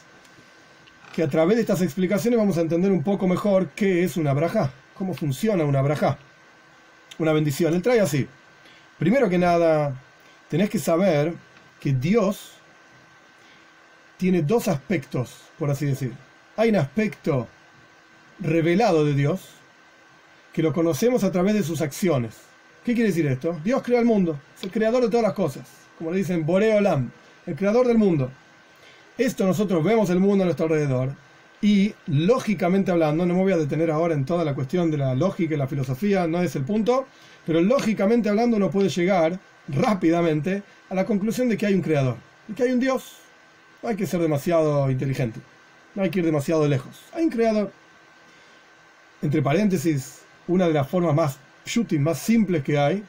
que 1.16 1.24
a 1.24 1.30
través 1.30 1.56
de 1.56 1.62
estas 1.62 1.82
explicaciones 1.82 2.38
vamos 2.38 2.58
a 2.58 2.62
entender 2.62 2.92
un 2.92 3.04
poco 3.04 3.26
mejor 3.26 3.70
qué 3.70 4.04
es 4.04 4.18
una 4.18 4.34
braja, 4.34 4.74
cómo 4.96 5.14
funciona 5.14 5.64
una 5.64 5.82
braja, 5.82 6.18
una 7.20 7.34
bendición. 7.34 7.74
Él 7.74 7.82
trae 7.82 8.00
así. 8.00 8.28
Primero 8.98 9.30
que 9.30 9.38
nada, 9.38 10.02
tenés 10.50 10.70
que 10.70 10.80
saber 10.80 11.34
que 11.80 11.94
Dios 11.94 12.54
tiene 14.18 14.42
dos 14.42 14.68
aspectos, 14.68 15.42
por 15.58 15.70
así 15.70 15.86
decir. 15.86 16.14
Hay 16.56 16.70
un 16.70 16.78
aspecto 16.78 17.48
revelado 18.40 19.06
de 19.06 19.14
Dios, 19.14 19.42
que 20.54 20.64
lo 20.64 20.74
conocemos 20.74 21.24
a 21.24 21.32
través 21.32 21.54
de 21.54 21.64
sus 21.64 21.82
acciones. 21.82 22.36
¿Qué 22.84 22.94
quiere 22.94 23.10
decir 23.10 23.28
esto? 23.28 23.60
Dios 23.64 23.84
crea 23.84 24.00
el 24.00 24.06
mundo, 24.06 24.40
es 24.58 24.64
el 24.64 24.72
creador 24.72 25.04
de 25.04 25.10
todas 25.10 25.24
las 25.24 25.34
cosas, 25.34 25.68
como 25.98 26.12
le 26.12 26.18
dicen 26.18 26.46
Boreolam, 26.46 27.12
el 27.46 27.56
creador 27.56 27.86
del 27.86 27.98
mundo. 27.98 28.32
Esto 29.18 29.46
nosotros 29.46 29.84
vemos 29.84 30.10
el 30.10 30.20
mundo 30.20 30.44
a 30.44 30.46
nuestro 30.46 30.66
alrededor 30.66 31.14
y 31.62 31.94
lógicamente 32.08 32.92
hablando, 32.92 33.26
no 33.26 33.34
me 33.34 33.42
voy 33.42 33.54
a 33.54 33.58
detener 33.58 33.90
ahora 33.90 34.14
en 34.14 34.26
toda 34.26 34.46
la 34.46 34.54
cuestión 34.54 34.92
de 34.92 34.98
la 34.98 35.16
lógica 35.16 35.56
y 35.56 35.58
la 35.58 35.68
filosofía, 35.68 36.28
no 36.28 36.42
es 36.42 36.56
el 36.56 36.64
punto, 36.64 37.08
pero 37.46 37.62
lógicamente 37.62 38.30
hablando 38.30 38.58
uno 38.58 38.70
puede 38.70 38.90
llegar 38.90 39.40
rápidamente 39.68 40.64
a 40.90 40.96
la 40.96 41.06
conclusión 41.06 41.50
de 41.50 41.58
que 41.58 41.66
hay 41.66 41.74
un 41.74 41.82
creador 41.82 42.16
y 42.48 42.54
que 42.54 42.64
hay 42.64 42.72
un 42.72 42.80
Dios. 42.80 43.18
No 43.82 43.90
hay 43.90 43.96
que 43.96 44.08
ser 44.08 44.20
demasiado 44.20 44.90
inteligente, 44.92 45.40
no 45.96 46.04
hay 46.04 46.10
que 46.10 46.20
ir 46.20 46.26
demasiado 46.26 46.68
lejos. 46.68 47.02
Hay 47.14 47.24
un 47.24 47.30
creador 47.30 47.72
entre 49.22 49.42
paréntesis, 49.42 50.22
una 50.48 50.68
de 50.68 50.74
las 50.74 50.88
formas 50.88 51.16
más 51.16 51.38
shooting, 51.66 52.02
más 52.04 52.20
simples 52.20 52.64
que 52.64 52.78
hay, 52.78 53.04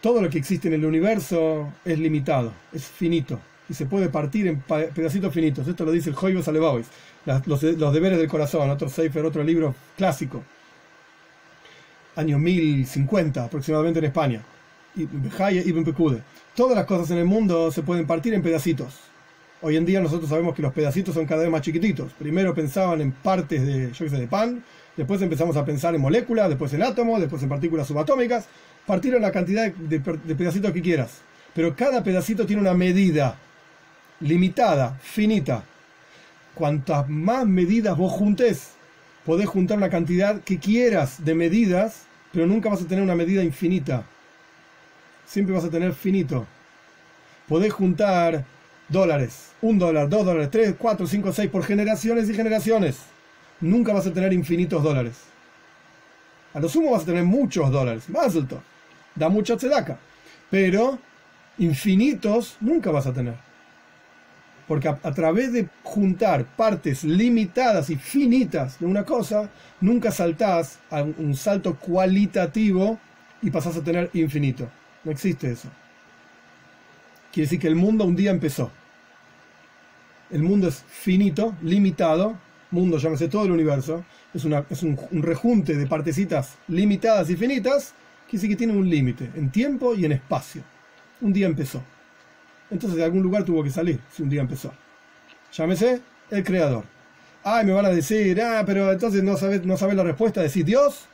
todo 0.00 0.22
lo 0.22 0.30
que 0.30 0.38
existe 0.38 0.68
en 0.68 0.74
el 0.74 0.84
universo 0.84 1.72
es 1.84 1.98
limitado, 1.98 2.52
es 2.72 2.84
finito, 2.84 3.40
y 3.68 3.74
se 3.74 3.86
puede 3.86 4.08
partir 4.08 4.46
en 4.46 4.60
pedacitos 4.60 5.32
finitos. 5.32 5.66
Esto 5.66 5.84
lo 5.84 5.92
dice 5.92 6.10
el 6.10 6.16
Joyos 6.16 6.48
Alebois, 6.48 6.86
los, 7.24 7.62
los, 7.62 7.92
deberes 7.92 8.18
del 8.18 8.28
corazón, 8.28 8.70
otro 8.70 8.88
Sefer, 8.88 9.24
otro 9.24 9.42
libro 9.42 9.74
clásico, 9.96 10.42
año 12.14 12.38
1050 12.38 13.44
aproximadamente 13.44 13.98
en 13.98 14.04
España, 14.04 14.42
y 14.96 15.06
Todas 16.54 16.74
las 16.74 16.86
cosas 16.86 17.10
en 17.10 17.18
el 17.18 17.26
mundo 17.26 17.70
se 17.70 17.82
pueden 17.82 18.06
partir 18.06 18.32
en 18.32 18.42
pedacitos. 18.42 19.00
Hoy 19.60 19.76
en 19.76 19.84
día 19.84 20.00
nosotros 20.00 20.30
sabemos 20.30 20.54
que 20.54 20.62
los 20.62 20.72
pedacitos 20.72 21.14
son 21.14 21.26
cada 21.26 21.42
vez 21.42 21.50
más 21.50 21.60
chiquititos. 21.60 22.12
Primero 22.12 22.54
pensaban 22.54 23.00
en 23.00 23.12
partes 23.12 23.66
de, 23.66 23.92
yo 23.92 24.08
sé, 24.08 24.16
de 24.16 24.26
pan, 24.26 24.62
después 24.96 25.20
empezamos 25.20 25.56
a 25.56 25.64
pensar 25.64 25.94
en 25.94 26.00
moléculas, 26.00 26.48
después 26.48 26.72
en 26.72 26.82
átomos, 26.82 27.20
después 27.20 27.42
en 27.42 27.48
partículas 27.48 27.86
subatómicas, 27.86 28.46
partieron 28.86 29.20
la 29.20 29.32
cantidad 29.32 29.70
de, 29.70 30.00
pedacitos 30.00 30.72
que 30.72 30.80
quieras. 30.80 31.20
Pero 31.54 31.74
cada 31.74 32.02
pedacito 32.02 32.46
tiene 32.46 32.62
una 32.62 32.74
medida 32.74 33.38
limitada, 34.20 34.98
finita. 35.00 35.64
Cuantas 36.54 37.08
más 37.08 37.46
medidas 37.46 37.96
vos 37.96 38.12
juntes, 38.12 38.70
podés 39.24 39.48
juntar 39.48 39.76
una 39.78 39.90
cantidad 39.90 40.40
que 40.40 40.58
quieras 40.58 41.24
de 41.24 41.34
medidas, 41.34 42.04
pero 42.32 42.46
nunca 42.46 42.68
vas 42.68 42.82
a 42.82 42.86
tener 42.86 43.04
una 43.04 43.14
medida 43.14 43.42
infinita. 43.42 44.04
Siempre 45.26 45.54
vas 45.54 45.64
a 45.64 45.70
tener 45.70 45.92
finito. 45.92 46.46
Podés 47.48 47.72
juntar 47.72 48.44
dólares, 48.88 49.52
un 49.60 49.78
dólar, 49.78 50.08
dos 50.08 50.24
dólares, 50.24 50.50
tres, 50.50 50.74
cuatro, 50.78 51.06
cinco, 51.06 51.32
seis, 51.32 51.50
por 51.50 51.64
generaciones 51.64 52.28
y 52.28 52.34
generaciones 52.34 52.96
nunca 53.60 53.92
vas 53.92 54.06
a 54.06 54.12
tener 54.12 54.32
infinitos 54.32 54.82
dólares. 54.82 55.16
A 56.54 56.60
lo 56.60 56.68
sumo 56.68 56.92
vas 56.92 57.02
a 57.02 57.06
tener 57.06 57.24
muchos 57.24 57.70
dólares, 57.70 58.08
más 58.08 58.34
alto. 58.34 58.62
Da 59.14 59.28
mucha 59.28 59.56
tzedaca. 59.56 59.98
Pero 60.50 60.98
infinitos 61.58 62.56
nunca 62.60 62.90
vas 62.90 63.06
a 63.06 63.12
tener. 63.12 63.34
Porque 64.66 64.88
a, 64.88 64.96
través 65.14 65.52
de 65.52 65.68
juntar 65.84 66.44
partes 66.56 67.04
limitadas 67.04 67.88
y 67.88 67.96
finitas 67.96 68.80
de 68.80 68.86
una 68.86 69.04
cosa, 69.04 69.48
nunca 69.80 70.10
saltás 70.10 70.80
a 70.90 71.02
un 71.02 71.36
salto 71.36 71.76
cualitativo 71.76 72.98
y 73.42 73.50
pasás 73.50 73.76
a 73.76 73.84
tener 73.84 74.10
infinito. 74.14 74.68
No 75.04 75.12
existe 75.12 75.52
eso. 75.52 75.68
Quiere 77.32 77.46
decir 77.46 77.60
que 77.60 77.68
el 77.68 77.76
mundo 77.76 78.04
un 78.04 78.16
día 78.16 78.30
empezó. 78.30 78.72
El 80.30 80.42
mundo 80.42 80.66
es 80.66 80.82
finito, 80.88 81.54
limitado, 81.62 82.36
mundo, 82.70 82.98
llámese 82.98 83.28
todo 83.28 83.44
el 83.44 83.52
universo, 83.52 84.04
es, 84.34 84.44
es 84.70 84.82
un, 84.82 84.98
rejunte 85.22 85.76
de 85.76 85.86
partecitas 85.86 86.58
limitadas 86.68 87.30
y 87.30 87.36
finitas, 87.36 87.94
que 88.28 88.38
sí 88.38 88.48
que 88.48 88.56
tiene 88.56 88.72
un 88.72 88.88
límite 88.88 89.30
en 89.36 89.50
tiempo 89.50 89.94
y 89.94 90.04
en 90.04 90.12
espacio. 90.12 90.62
Un 91.20 91.32
día 91.32 91.46
empezó. 91.46 91.82
Entonces 92.70 92.96
de 92.96 93.04
algún 93.04 93.22
lugar 93.22 93.44
tuvo 93.44 93.62
que 93.62 93.70
salir, 93.70 94.00
si 94.10 94.22
un 94.22 94.28
día 94.28 94.40
empezó. 94.40 94.72
Llámese 95.52 96.00
el 96.30 96.44
creador. 96.44 96.84
Ay, 97.44 97.64
me 97.64 97.72
van 97.72 97.86
a 97.86 97.90
decir, 97.90 98.40
ah, 98.42 98.64
pero 98.66 98.90
entonces 98.90 99.22
no 99.22 99.36
sabes 99.36 99.64
no 99.64 99.76
sabe 99.76 99.94
la 99.94 100.02
respuesta. 100.02 100.42
Decir 100.42 100.64
Dios, 100.64 101.06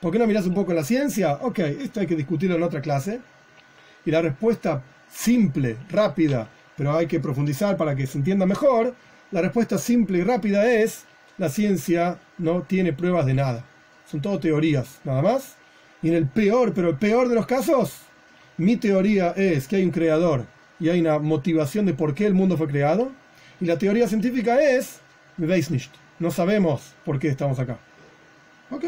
¿por 0.00 0.12
qué 0.12 0.18
no 0.18 0.26
miras 0.26 0.46
un 0.46 0.54
poco 0.54 0.72
la 0.72 0.82
ciencia? 0.82 1.34
Ok, 1.42 1.60
esto 1.60 2.00
hay 2.00 2.06
que 2.06 2.16
discutirlo 2.16 2.56
en 2.56 2.62
otra 2.62 2.80
clase. 2.80 3.20
Y 4.04 4.10
la 4.10 4.22
respuesta 4.22 4.82
simple, 5.08 5.76
rápida, 5.88 6.48
pero 6.76 6.96
hay 6.96 7.06
que 7.06 7.20
profundizar 7.20 7.76
para 7.76 7.94
que 7.94 8.06
se 8.06 8.18
entienda 8.18 8.46
mejor, 8.46 8.94
la 9.30 9.40
respuesta 9.40 9.78
simple 9.78 10.18
y 10.18 10.22
rápida 10.22 10.70
es, 10.70 11.04
la 11.38 11.48
ciencia 11.48 12.18
no 12.38 12.62
tiene 12.62 12.92
pruebas 12.92 13.26
de 13.26 13.34
nada. 13.34 13.64
Son 14.10 14.20
todo 14.20 14.38
teorías, 14.38 15.00
nada 15.04 15.22
más. 15.22 15.56
Y 16.02 16.08
en 16.08 16.14
el 16.14 16.26
peor, 16.26 16.72
pero 16.74 16.90
el 16.90 16.96
peor 16.96 17.28
de 17.28 17.34
los 17.34 17.46
casos, 17.46 17.94
mi 18.56 18.76
teoría 18.76 19.32
es 19.36 19.66
que 19.66 19.76
hay 19.76 19.84
un 19.84 19.90
creador 19.90 20.46
y 20.78 20.88
hay 20.88 21.00
una 21.00 21.18
motivación 21.18 21.86
de 21.86 21.94
por 21.94 22.14
qué 22.14 22.26
el 22.26 22.34
mundo 22.34 22.56
fue 22.56 22.68
creado. 22.68 23.12
Y 23.60 23.64
la 23.64 23.78
teoría 23.78 24.06
científica 24.08 24.60
es, 24.60 25.00
no 26.18 26.30
sabemos 26.30 26.94
por 27.04 27.18
qué 27.18 27.28
estamos 27.28 27.58
acá. 27.58 27.78
Ok. 28.70 28.84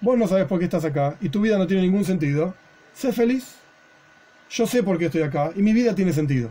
Vos 0.00 0.18
no 0.18 0.26
sabes 0.26 0.46
por 0.46 0.58
qué 0.58 0.64
estás 0.66 0.84
acá 0.84 1.16
y 1.20 1.28
tu 1.28 1.40
vida 1.40 1.56
no 1.56 1.66
tiene 1.66 1.82
ningún 1.82 2.04
sentido. 2.04 2.54
Sé 2.92 3.12
feliz. 3.12 3.56
Yo 4.50 4.66
sé 4.66 4.82
por 4.82 4.98
qué 4.98 5.06
estoy 5.06 5.22
acá 5.22 5.50
y 5.56 5.62
mi 5.62 5.72
vida 5.72 5.94
tiene 5.94 6.12
sentido. 6.12 6.50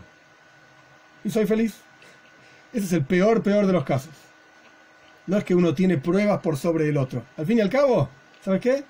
Y 1.24 1.30
soy 1.30 1.46
feliz. 1.46 1.76
Ese 2.74 2.86
es 2.86 2.94
el 2.94 3.06
peor, 3.06 3.44
peor 3.44 3.68
de 3.68 3.74
los 3.74 3.84
casos. 3.84 4.14
No 5.28 5.38
es 5.38 5.44
que 5.44 5.56
uno 5.56 5.74
tiene 5.74 5.98
pruebas 5.98 6.42
por 6.42 6.58
sobre 6.58 6.90
el 6.90 6.98
otro. 6.98 7.24
Al 7.38 7.46
fin 7.46 7.60
y 7.60 7.62
al 7.62 7.70
cabo, 7.70 8.10
¿sabes 8.42 8.60
qué? 8.60 8.84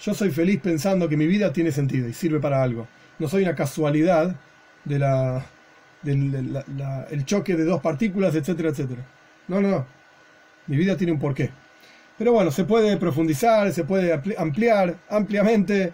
Yo 0.00 0.14
soy 0.14 0.30
feliz 0.30 0.60
pensando 0.60 1.08
que 1.08 1.16
mi 1.16 1.26
vida 1.26 1.52
tiene 1.52 1.70
sentido 1.70 2.08
y 2.08 2.14
sirve 2.14 2.40
para 2.40 2.62
algo. 2.62 2.88
No 3.20 3.28
soy 3.28 3.44
una 3.44 3.54
casualidad 3.54 4.34
de 4.84 4.98
la, 4.98 5.46
del 6.02 6.64
el 7.10 7.24
choque 7.24 7.54
de 7.54 7.64
dos 7.64 7.80
partículas, 7.80 8.34
etcétera, 8.34 8.70
etcétera. 8.70 9.06
No, 9.46 9.60
no, 9.60 9.68
no. 9.68 9.86
Mi 10.66 10.76
vida 10.76 10.96
tiene 10.96 11.12
un 11.12 11.20
porqué. 11.20 11.50
Pero 12.18 12.32
bueno, 12.32 12.50
se 12.50 12.64
puede 12.64 12.96
profundizar, 12.96 13.72
se 13.72 13.84
puede 13.84 14.20
ampliar 14.36 14.96
ampliamente, 15.08 15.92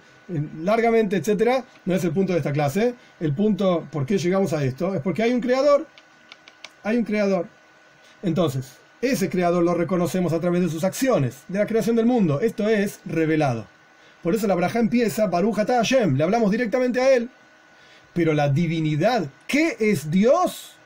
largamente, 0.62 1.16
etcétera. 1.16 1.62
No 1.84 1.94
es 1.94 2.02
el 2.04 2.12
punto 2.12 2.32
de 2.32 2.38
esta 2.38 2.52
clase. 2.52 2.94
El 3.20 3.34
punto 3.34 3.86
por 3.92 4.06
qué 4.06 4.16
llegamos 4.16 4.54
a 4.54 4.64
esto 4.64 4.94
es 4.94 5.02
porque 5.02 5.22
hay 5.22 5.32
un 5.32 5.40
creador 5.40 5.86
hay 6.86 6.98
un 6.98 7.04
creador. 7.04 7.48
Entonces, 8.22 8.76
ese 9.02 9.28
creador 9.28 9.64
lo 9.64 9.74
reconocemos 9.74 10.32
a 10.32 10.40
través 10.40 10.62
de 10.62 10.68
sus 10.68 10.84
acciones, 10.84 11.42
de 11.48 11.58
la 11.58 11.66
creación 11.66 11.96
del 11.96 12.06
mundo. 12.06 12.40
Esto 12.40 12.68
es 12.68 13.00
revelado. 13.04 13.66
Por 14.22 14.34
eso 14.34 14.46
la 14.46 14.54
braja 14.54 14.78
empieza, 14.78 15.26
Baruch 15.26 15.56
Hashem, 15.56 16.16
le 16.16 16.24
hablamos 16.24 16.50
directamente 16.50 17.00
a 17.00 17.14
él. 17.14 17.30
Pero 18.12 18.32
la 18.34 18.48
divinidad, 18.48 19.26
¿qué 19.46 19.76
es 19.78 20.10
Dios? 20.10 20.76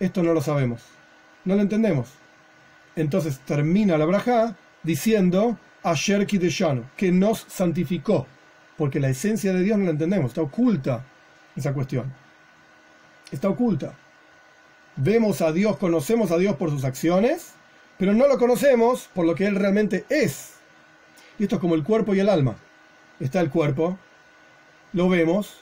Esto 0.00 0.22
no 0.22 0.34
lo 0.34 0.42
sabemos. 0.42 0.82
No 1.44 1.54
lo 1.54 1.62
entendemos. 1.62 2.08
Entonces 2.96 3.38
termina 3.40 3.96
la 3.96 4.04
braja 4.04 4.56
diciendo 4.82 5.58
Asher 5.82 6.26
Kideshanu, 6.26 6.84
que 6.96 7.12
nos 7.12 7.46
santificó. 7.48 8.26
Porque 8.76 9.00
la 9.00 9.08
esencia 9.08 9.52
de 9.52 9.62
Dios 9.62 9.78
no 9.78 9.84
la 9.84 9.90
entendemos, 9.92 10.30
está 10.30 10.42
oculta 10.42 11.04
esa 11.56 11.72
cuestión. 11.72 12.12
Está 13.30 13.48
oculta 13.48 13.94
vemos 14.98 15.40
a 15.40 15.52
Dios, 15.52 15.76
conocemos 15.76 16.30
a 16.30 16.38
Dios 16.38 16.56
por 16.56 16.70
sus 16.70 16.84
acciones, 16.84 17.52
pero 17.96 18.12
no 18.14 18.26
lo 18.28 18.38
conocemos 18.38 19.08
por 19.14 19.26
lo 19.26 19.34
que 19.34 19.46
Él 19.46 19.54
realmente 19.54 20.04
es. 20.08 20.54
Y 21.38 21.44
esto 21.44 21.56
es 21.56 21.60
como 21.60 21.74
el 21.74 21.84
cuerpo 21.84 22.14
y 22.14 22.20
el 22.20 22.28
alma. 22.28 22.56
Está 23.20 23.40
el 23.40 23.50
cuerpo, 23.50 23.98
lo 24.92 25.08
vemos, 25.08 25.60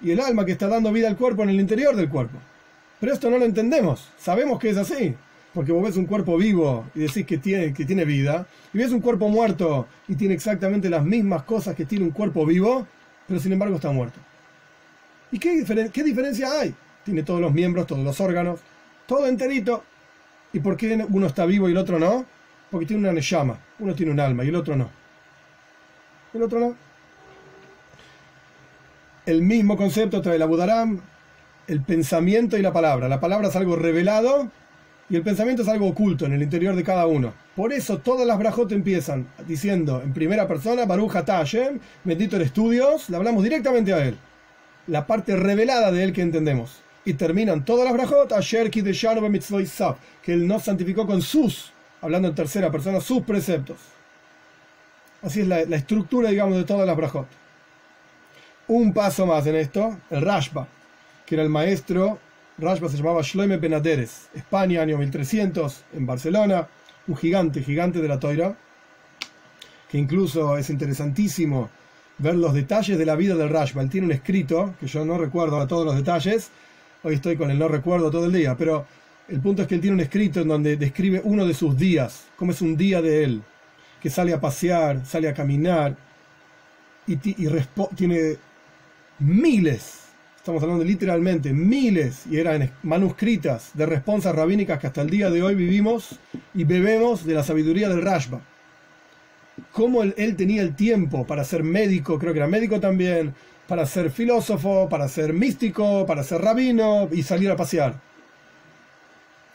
y 0.00 0.10
el 0.10 0.20
alma 0.20 0.44
que 0.44 0.52
está 0.52 0.68
dando 0.68 0.92
vida 0.92 1.08
al 1.08 1.16
cuerpo 1.16 1.42
en 1.42 1.50
el 1.50 1.60
interior 1.60 1.96
del 1.96 2.08
cuerpo. 2.08 2.38
Pero 3.00 3.12
esto 3.12 3.30
no 3.30 3.38
lo 3.38 3.44
entendemos, 3.44 4.10
sabemos 4.18 4.58
que 4.58 4.70
es 4.70 4.76
así, 4.76 5.14
Porque 5.52 5.72
vos 5.72 5.82
ves 5.82 5.96
un 5.96 6.04
cuerpo 6.04 6.36
vivo 6.36 6.84
y 6.94 7.00
decís 7.00 7.24
que 7.24 7.38
tiene, 7.38 7.72
que 7.72 7.86
tiene 7.86 8.04
vida, 8.04 8.46
y 8.74 8.78
ves 8.78 8.92
un 8.92 9.00
cuerpo 9.00 9.28
muerto 9.28 9.86
y 10.06 10.14
tiene 10.14 10.34
exactamente 10.34 10.90
las 10.90 11.04
mismas 11.04 11.44
cosas 11.44 11.74
que 11.74 11.86
tiene 11.86 12.04
un 12.04 12.10
cuerpo 12.10 12.44
vivo, 12.44 12.86
pero 13.26 13.40
sin 13.40 13.52
embargo 13.52 13.76
está 13.76 13.90
muerto. 13.90 14.18
¿Y 15.32 15.38
qué, 15.38 15.64
qué 15.92 16.02
diferencia 16.02 16.60
hay? 16.60 16.74
Tiene 17.04 17.22
todos 17.22 17.40
los 17.40 17.52
miembros, 17.52 17.86
todos 17.86 18.04
los 18.04 18.20
órganos, 18.20 18.60
todo 19.06 19.26
enterito. 19.26 19.82
¿Y 20.52 20.60
por 20.60 20.76
qué 20.76 21.06
uno 21.08 21.26
está 21.26 21.46
vivo 21.46 21.68
y 21.68 21.72
el 21.72 21.78
otro 21.78 21.98
no? 21.98 22.26
Porque 22.70 22.86
tiene 22.86 23.08
una 23.08 23.20
llama, 23.20 23.58
uno 23.78 23.94
tiene 23.94 24.12
un 24.12 24.20
alma 24.20 24.44
y 24.44 24.48
el 24.48 24.56
otro 24.56 24.76
no. 24.76 24.90
El 26.36 26.42
otro 26.42 26.60
no. 26.60 26.76
El 29.24 29.42
mismo 29.42 29.76
concepto 29.76 30.20
trae 30.20 30.38
la 30.38 30.44
Budaram, 30.44 31.00
el 31.66 31.80
pensamiento 31.80 32.58
y 32.58 32.62
la 32.62 32.74
palabra. 32.74 33.08
La 33.08 33.20
palabra 33.20 33.48
es 33.48 33.56
algo 33.56 33.74
revelado 33.74 34.50
y 35.08 35.16
el 35.16 35.22
pensamiento 35.22 35.62
es 35.62 35.68
algo 35.68 35.88
oculto 35.88 36.26
en 36.26 36.34
el 36.34 36.42
interior 36.42 36.76
de 36.76 36.84
cada 36.84 37.06
uno. 37.06 37.32
Por 37.56 37.72
eso 37.72 37.98
todas 37.98 38.26
las 38.26 38.38
brajot 38.38 38.70
empiezan 38.72 39.28
diciendo 39.48 40.02
en 40.04 40.12
primera 40.12 40.46
persona, 40.46 40.84
Baruch 40.84 41.12
Hashem, 41.12 41.80
bendito 42.04 42.36
eres 42.36 42.52
tu 42.52 42.70
Dios, 42.70 43.08
le 43.08 43.16
hablamos 43.16 43.42
directamente 43.42 43.94
a 43.94 44.04
él. 44.04 44.18
La 44.88 45.06
parte 45.06 45.36
revelada 45.36 45.90
de 45.90 46.04
él 46.04 46.12
que 46.12 46.20
entendemos. 46.20 46.82
Y 47.06 47.14
terminan 47.14 47.64
todas 47.64 47.86
las 47.86 47.94
brajot, 47.94 48.32
Asher 48.32 48.70
que 48.70 50.32
él 50.32 50.46
nos 50.46 50.64
santificó 50.64 51.06
con 51.06 51.22
sus, 51.22 51.72
hablando 52.02 52.28
en 52.28 52.34
tercera 52.34 52.70
persona, 52.70 53.00
sus 53.00 53.22
preceptos. 53.22 53.95
Así 55.26 55.40
es 55.40 55.48
la, 55.48 55.62
estructura, 55.62 56.30
digamos, 56.30 56.56
de 56.56 56.62
todas 56.62 56.86
las 56.86 56.96
brajot. 56.96 57.26
Un 58.68 58.92
paso 58.92 59.26
más 59.26 59.44
en 59.48 59.56
esto, 59.56 59.98
el 60.08 60.22
Rashba, 60.22 60.68
que 61.26 61.34
era 61.34 61.42
el 61.42 61.50
maestro 61.50 62.20
Rashba 62.58 62.88
se 62.88 62.96
llamaba 62.96 63.22
Shloime 63.22 63.56
Benaderes, 63.56 64.28
España, 64.34 64.82
año 64.82 64.96
1300, 64.98 65.84
en 65.94 66.06
Barcelona, 66.06 66.68
un 67.08 67.16
gigante, 67.16 67.60
gigante 67.60 68.00
de 68.00 68.06
la 68.06 68.20
toira, 68.20 68.56
que 69.90 69.98
incluso 69.98 70.56
es 70.56 70.70
interesantísimo 70.70 71.70
ver 72.18 72.36
los 72.36 72.54
detalles 72.54 72.96
de 72.96 73.04
la 73.04 73.16
vida 73.16 73.34
del 73.34 73.50
Rashba. 73.50 73.82
Él 73.82 73.90
tiene 73.90 74.06
un 74.06 74.12
escrito, 74.12 74.74
que 74.78 74.86
yo 74.86 75.04
no 75.04 75.18
recuerdo 75.18 75.66
todos 75.66 75.84
los 75.84 75.96
detalles, 75.96 76.50
hoy 77.02 77.16
estoy 77.16 77.36
con 77.36 77.50
el 77.50 77.58
no 77.58 77.66
recuerdo 77.66 78.12
todo 78.12 78.26
el 78.26 78.32
día, 78.32 78.56
pero 78.56 78.86
el 79.28 79.40
punto 79.40 79.62
es 79.62 79.68
que 79.68 79.74
él 79.74 79.80
tiene 79.80 79.94
un 79.94 80.00
escrito 80.02 80.40
en 80.40 80.46
donde 80.48 80.76
describe 80.76 81.20
uno 81.24 81.44
de 81.44 81.52
sus 81.52 81.76
días, 81.76 82.28
cómo 82.36 82.52
es 82.52 82.62
un 82.62 82.76
día 82.76 83.02
de 83.02 83.24
él, 83.24 83.42
que 84.06 84.10
sale 84.10 84.32
a 84.32 84.40
pasear, 84.40 85.04
sale 85.04 85.28
a 85.28 85.34
caminar, 85.34 85.96
y, 87.08 87.16
tiene 87.16 88.36
miles 89.18 90.04
estamos 90.36 90.62
hablando 90.62 90.84
literalmente 90.84 91.52
miles, 91.52 92.24
y 92.30 92.36
eran 92.36 92.70
manuscritas 92.84 93.72
de 93.74 93.84
responsas 93.84 94.32
rabínicas 94.32 94.78
que 94.78 94.86
hasta 94.86 95.02
el 95.02 95.10
día 95.10 95.28
de 95.28 95.42
hoy 95.42 95.56
vivimos 95.56 96.20
y 96.54 96.62
bebemos 96.62 97.26
de 97.26 97.34
la 97.34 97.42
sabiduría 97.42 97.88
del 97.88 98.00
Rashba. 98.00 98.42
Cómo 99.72 100.04
él, 100.04 100.36
tenía 100.36 100.62
el 100.62 100.76
tiempo 100.76 101.26
para 101.26 101.42
ser 101.42 101.64
médico, 101.64 102.16
creo 102.20 102.32
que 102.32 102.38
era 102.38 102.46
médico 102.46 102.78
también, 102.78 103.34
para 103.66 103.86
ser 103.86 104.12
filósofo, 104.12 104.88
para 104.88 105.08
ser 105.08 105.32
místico, 105.32 106.06
para 106.06 106.22
ser 106.22 106.42
rabino 106.42 107.08
y 107.10 107.24
salir 107.24 107.50
a 107.50 107.56
pasear. 107.56 108.05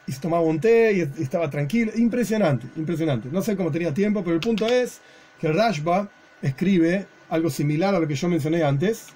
Y 0.08 0.12
se 0.12 0.20
tomaba 0.20 0.44
un 0.44 0.60
té 0.60 0.94
y, 0.94 1.22
estaba 1.22 1.50
tranquilo. 1.50 1.92
Impresionante, 1.96 2.68
impresionante. 2.76 3.30
No 3.32 3.42
sé 3.42 3.56
cómo 3.56 3.72
tenía 3.72 3.94
tiempo, 3.94 4.24
pero 4.24 4.36
el 4.36 4.42
punto 4.42 4.68
es 4.68 5.02
que 5.40 5.52
Rashba 5.52 6.10
escribe 6.42 7.06
algo 7.30 7.50
similar 7.50 7.96
a 7.96 8.00
lo 8.00 8.08
que 8.08 8.16
yo 8.16 8.28
mencioné 8.28 8.64
antes, 8.64 9.08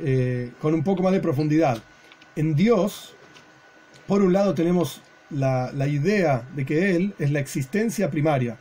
eh, 0.00 0.52
con 0.60 0.74
un 0.74 0.84
poco 0.84 1.02
más 1.02 1.12
de 1.12 1.20
profundidad. 1.20 1.78
En 2.36 2.54
Dios, 2.54 3.14
por 4.06 4.22
un 4.22 4.32
lado 4.32 4.54
tenemos 4.54 5.00
la, 5.30 5.72
idea 5.86 6.46
de 6.54 6.64
que 6.64 6.96
Él 6.96 7.14
es 7.18 7.30
la 7.30 7.40
existencia 7.40 8.10
primaria. 8.10 8.58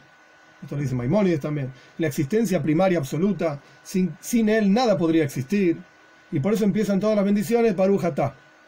Esto 0.62 0.76
lo 0.76 0.82
dice 0.82 0.96
Maimónides 0.96 1.40
también. 1.40 1.72
La 1.98 2.08
existencia 2.08 2.62
primaria 2.64 2.98
absoluta. 2.98 3.62
Sin, 3.84 4.16
sin 4.20 4.50
Él 4.50 4.74
nada 4.74 4.98
podría 4.98 5.24
existir. 5.24 5.78
Y 6.32 6.40
por 6.40 6.54
eso 6.54 6.66
empiezan 6.66 7.00
todas 7.00 7.16
las 7.16 7.26
bendiciones, 7.26 7.76
Baruch 7.76 8.02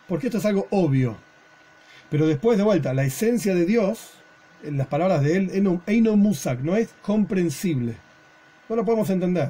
Porque 0.08 0.28
esto 0.28 0.38
es 0.38 0.45
algo 0.45 0.67
obvio. 0.69 1.17
Pero 2.10 2.28
después 2.28 2.58
de 2.58 2.63
vuelta, 2.63 2.93
la 2.93 3.04
esencia 3.04 3.54
de 3.54 3.65
Dios, 3.65 4.12
en 4.63 4.78
las 4.78 4.88
palabras 4.88 5.22
de 5.24 5.38
Él, 5.38 5.82
Eino 5.86 6.15
Musak, 6.15 6.62
no 6.62 6.76
es 6.76 6.93
comprensible. 7.02 7.95
No 8.67 8.76
lo 8.76 8.86
podemos 8.86 9.10
entender 9.10 9.50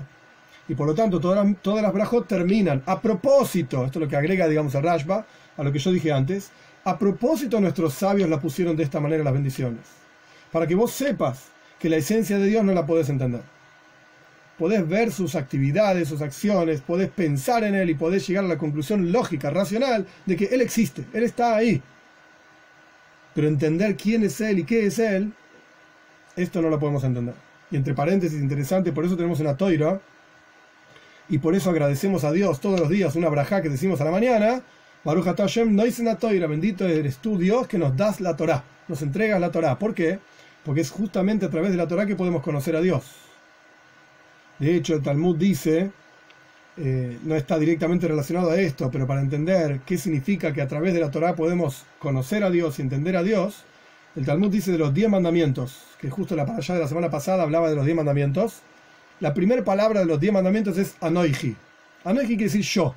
y 0.70 0.76
por 0.76 0.88
lo 0.88 0.94
tanto 0.94 1.20
todas 1.20 1.44
las, 1.44 1.62
todas 1.62 1.84
las 1.84 1.92
brajot 1.92 2.28
terminan 2.28 2.84
a 2.86 3.02
propósito, 3.02 3.84
esto 3.84 4.00
es 4.00 4.04
lo 4.04 4.08
que 4.08 4.16
agrega, 4.16 4.48
digamos, 4.48 4.74
el 4.76 4.84
Rashba, 4.84 5.26
a 5.58 5.64
lo 5.64 5.72
que 5.72 5.80
yo 5.80 5.92
dije 5.92 6.12
antes, 6.12 6.52
a 6.86 6.98
propósito 6.98 7.60
nuestros 7.60 7.96
sabios 7.96 8.30
la 8.30 8.40
pusieron 8.40 8.78
de 8.78 8.84
esta 8.84 9.00
manera 9.00 9.24
las 9.24 9.34
bendiciones, 9.34 9.82
para 10.52 10.68
que 10.68 10.76
vos 10.76 10.92
sepas 10.92 11.48
que 11.80 11.90
la 11.90 11.98
esencia 11.98 12.38
de 12.38 12.46
Dios 12.46 12.64
no 12.64 12.74
la 12.74 12.86
podés 12.86 13.10
entender. 13.10 13.42
Podés 14.60 14.88
ver 14.88 15.12
sus 15.12 15.36
actividades, 15.36 16.10
sus 16.10 16.22
acciones, 16.22 16.82
podés 16.82 17.10
pensar 17.10 17.64
en 17.64 17.76
Él 17.76 17.90
y 17.90 17.96
podés 17.96 18.28
llegar 18.28 18.44
a 18.44 18.50
la 18.50 18.58
conclusión 18.58 19.12
lógica, 19.12 19.50
racional, 19.50 20.06
de 20.26 20.36
que 20.36 20.46
Él 20.46 20.62
existe, 20.62 21.06
Él 21.14 21.24
está 21.24 21.56
ahí. 21.56 21.82
Pero 23.40 23.48
entender 23.48 23.96
quién 23.96 24.22
es 24.24 24.42
Él 24.42 24.60
y 24.60 24.64
qué 24.66 24.86
es 24.86 25.00
Él, 25.00 25.32
esto 26.36 26.62
no 26.62 26.68
lo 26.68 26.78
podemos 26.78 27.06
entender. 27.06 27.36
Y 27.72 27.78
entre 27.78 27.94
paréntesis, 27.94 28.38
interesante, 28.38 28.92
por 28.92 29.06
eso 29.06 29.16
tenemos 29.16 29.40
una 29.40 29.56
toira 29.56 30.02
y 31.30 31.38
por 31.38 31.56
eso 31.56 31.70
agradecemos 31.70 32.26
a 32.26 32.34
Dios 32.34 32.60
todos 32.60 32.78
los 32.78 32.90
días 32.90 33.16
una 33.16 33.30
braja 33.30 33.62
que 33.62 33.70
decimos 33.70 34.02
a 34.02 34.04
la 34.04 34.12
mañana. 34.12 34.62
Baruch 35.06 35.24
Hashem 35.24 35.74
no 35.74 35.86
hice 35.86 36.04
toira, 36.18 36.48
bendito 36.48 36.86
eres 36.86 37.20
tú 37.20 37.38
Dios 37.38 37.66
que 37.70 37.78
nos 37.78 37.96
das 37.96 38.20
la 38.20 38.36
Torah, 38.36 38.66
nos 38.90 39.02
entregas 39.04 39.40
la 39.40 39.52
Torah. 39.52 39.80
¿Por 39.80 39.94
qué? 39.94 40.20
Porque 40.66 40.82
es 40.82 40.92
justamente 40.92 41.46
a 41.46 41.50
través 41.50 41.72
de 41.72 41.78
la 41.78 41.88
Torah 41.88 42.06
que 42.06 42.18
podemos 42.18 42.44
conocer 42.44 42.76
a 42.76 42.82
Dios. 42.82 43.06
De 44.60 44.76
hecho, 44.76 44.96
el 44.96 45.02
Talmud 45.02 45.38
dice, 45.38 45.92
eh, 46.82 47.18
no 47.24 47.36
está 47.36 47.60
directamente 47.60 48.08
relacionado 48.08 48.52
a 48.52 48.60
esto, 48.60 48.90
pero 48.90 49.06
para 49.06 49.20
entender 49.20 49.82
qué 49.86 49.98
significa 49.98 50.54
que 50.54 50.62
a 50.62 50.68
través 50.68 50.94
de 50.94 51.02
la 51.02 51.12
Torah 51.12 51.36
podemos 51.36 51.84
conocer 52.00 52.42
a 52.44 52.50
Dios 52.50 52.80
y 52.80 52.84
entender 52.84 53.18
a 53.18 53.24
Dios, 53.24 53.66
el 54.16 54.26
Talmud 54.26 54.50
dice 54.50 54.72
de 54.72 54.78
los 54.78 54.94
diez 54.94 55.10
mandamientos, 55.10 55.84
que 56.00 56.10
justo 56.10 56.38
la 56.38 56.44
allá 56.44 56.76
de 56.76 56.80
la 56.80 56.88
semana 56.88 57.10
pasada 57.10 57.44
hablaba 57.44 57.70
de 57.70 57.76
los 57.76 57.84
diez 57.84 57.98
mandamientos, 57.98 58.62
la 59.20 59.34
primera 59.34 59.62
palabra 59.66 60.00
de 60.00 60.06
los 60.06 60.22
diez 60.22 60.32
mandamientos 60.32 60.78
es 60.78 60.96
Anoiji. 61.02 61.54
Anoiji 62.06 62.38
quiere 62.38 62.46
decir 62.46 62.62
yo. 62.62 62.96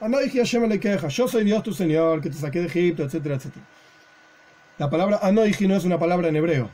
Anoiji 0.00 0.38
Hashem 0.38 0.64
le 0.68 0.80
queja. 0.80 1.08
Yo 1.08 1.28
soy 1.28 1.44
Dios 1.44 1.62
tu 1.62 1.74
Señor, 1.74 2.22
que 2.22 2.30
te 2.30 2.36
saqué 2.36 2.60
de 2.60 2.66
Egipto, 2.68 3.02
etcétera, 3.02 3.34
etcétera. 3.34 3.66
La 4.78 4.88
palabra 4.88 5.18
Anoiji 5.20 5.68
no 5.68 5.76
es 5.76 5.84
una 5.84 5.98
palabra 5.98 6.28
en 6.28 6.36
hebreo. 6.36 6.70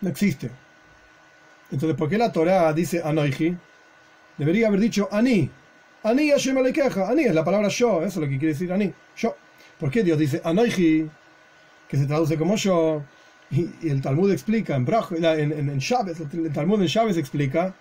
No 0.00 0.08
existe. 0.08 0.50
Entonces, 1.70 1.96
¿por 1.96 2.08
qué 2.08 2.16
la 2.16 2.32
Torah 2.32 2.72
dice 2.72 3.02
Anoiji? 3.04 3.54
Debería 4.38 4.68
haber 4.68 4.80
dicho 4.80 5.08
Ani. 5.10 5.50
Ani 6.02 6.30
Hashem. 6.30 6.56
Ani 6.58 7.24
es 7.24 7.34
la 7.34 7.44
palabra 7.44 7.68
yo. 7.68 8.02
Eso 8.02 8.06
es 8.06 8.16
lo 8.16 8.28
que 8.28 8.38
quiere 8.38 8.54
decir 8.54 8.72
Ani. 8.72 8.92
Yo. 9.16 9.36
¿Por 9.78 9.90
qué 9.90 10.02
Dios 10.02 10.18
dice 10.18 10.40
Anoiji? 10.44 11.10
Que 11.88 11.96
se 11.96 12.06
traduce 12.06 12.36
como 12.36 12.56
yo. 12.56 13.02
Y, 13.50 13.88
el 13.88 14.00
Talmud 14.00 14.30
explica, 14.30 14.76
en, 14.76 14.86
en, 15.24 15.52
en, 15.52 15.68
el 15.70 16.52
Talmud 16.52 16.80
en 16.80 16.88
Chávez 16.88 17.16
explica 17.18 17.74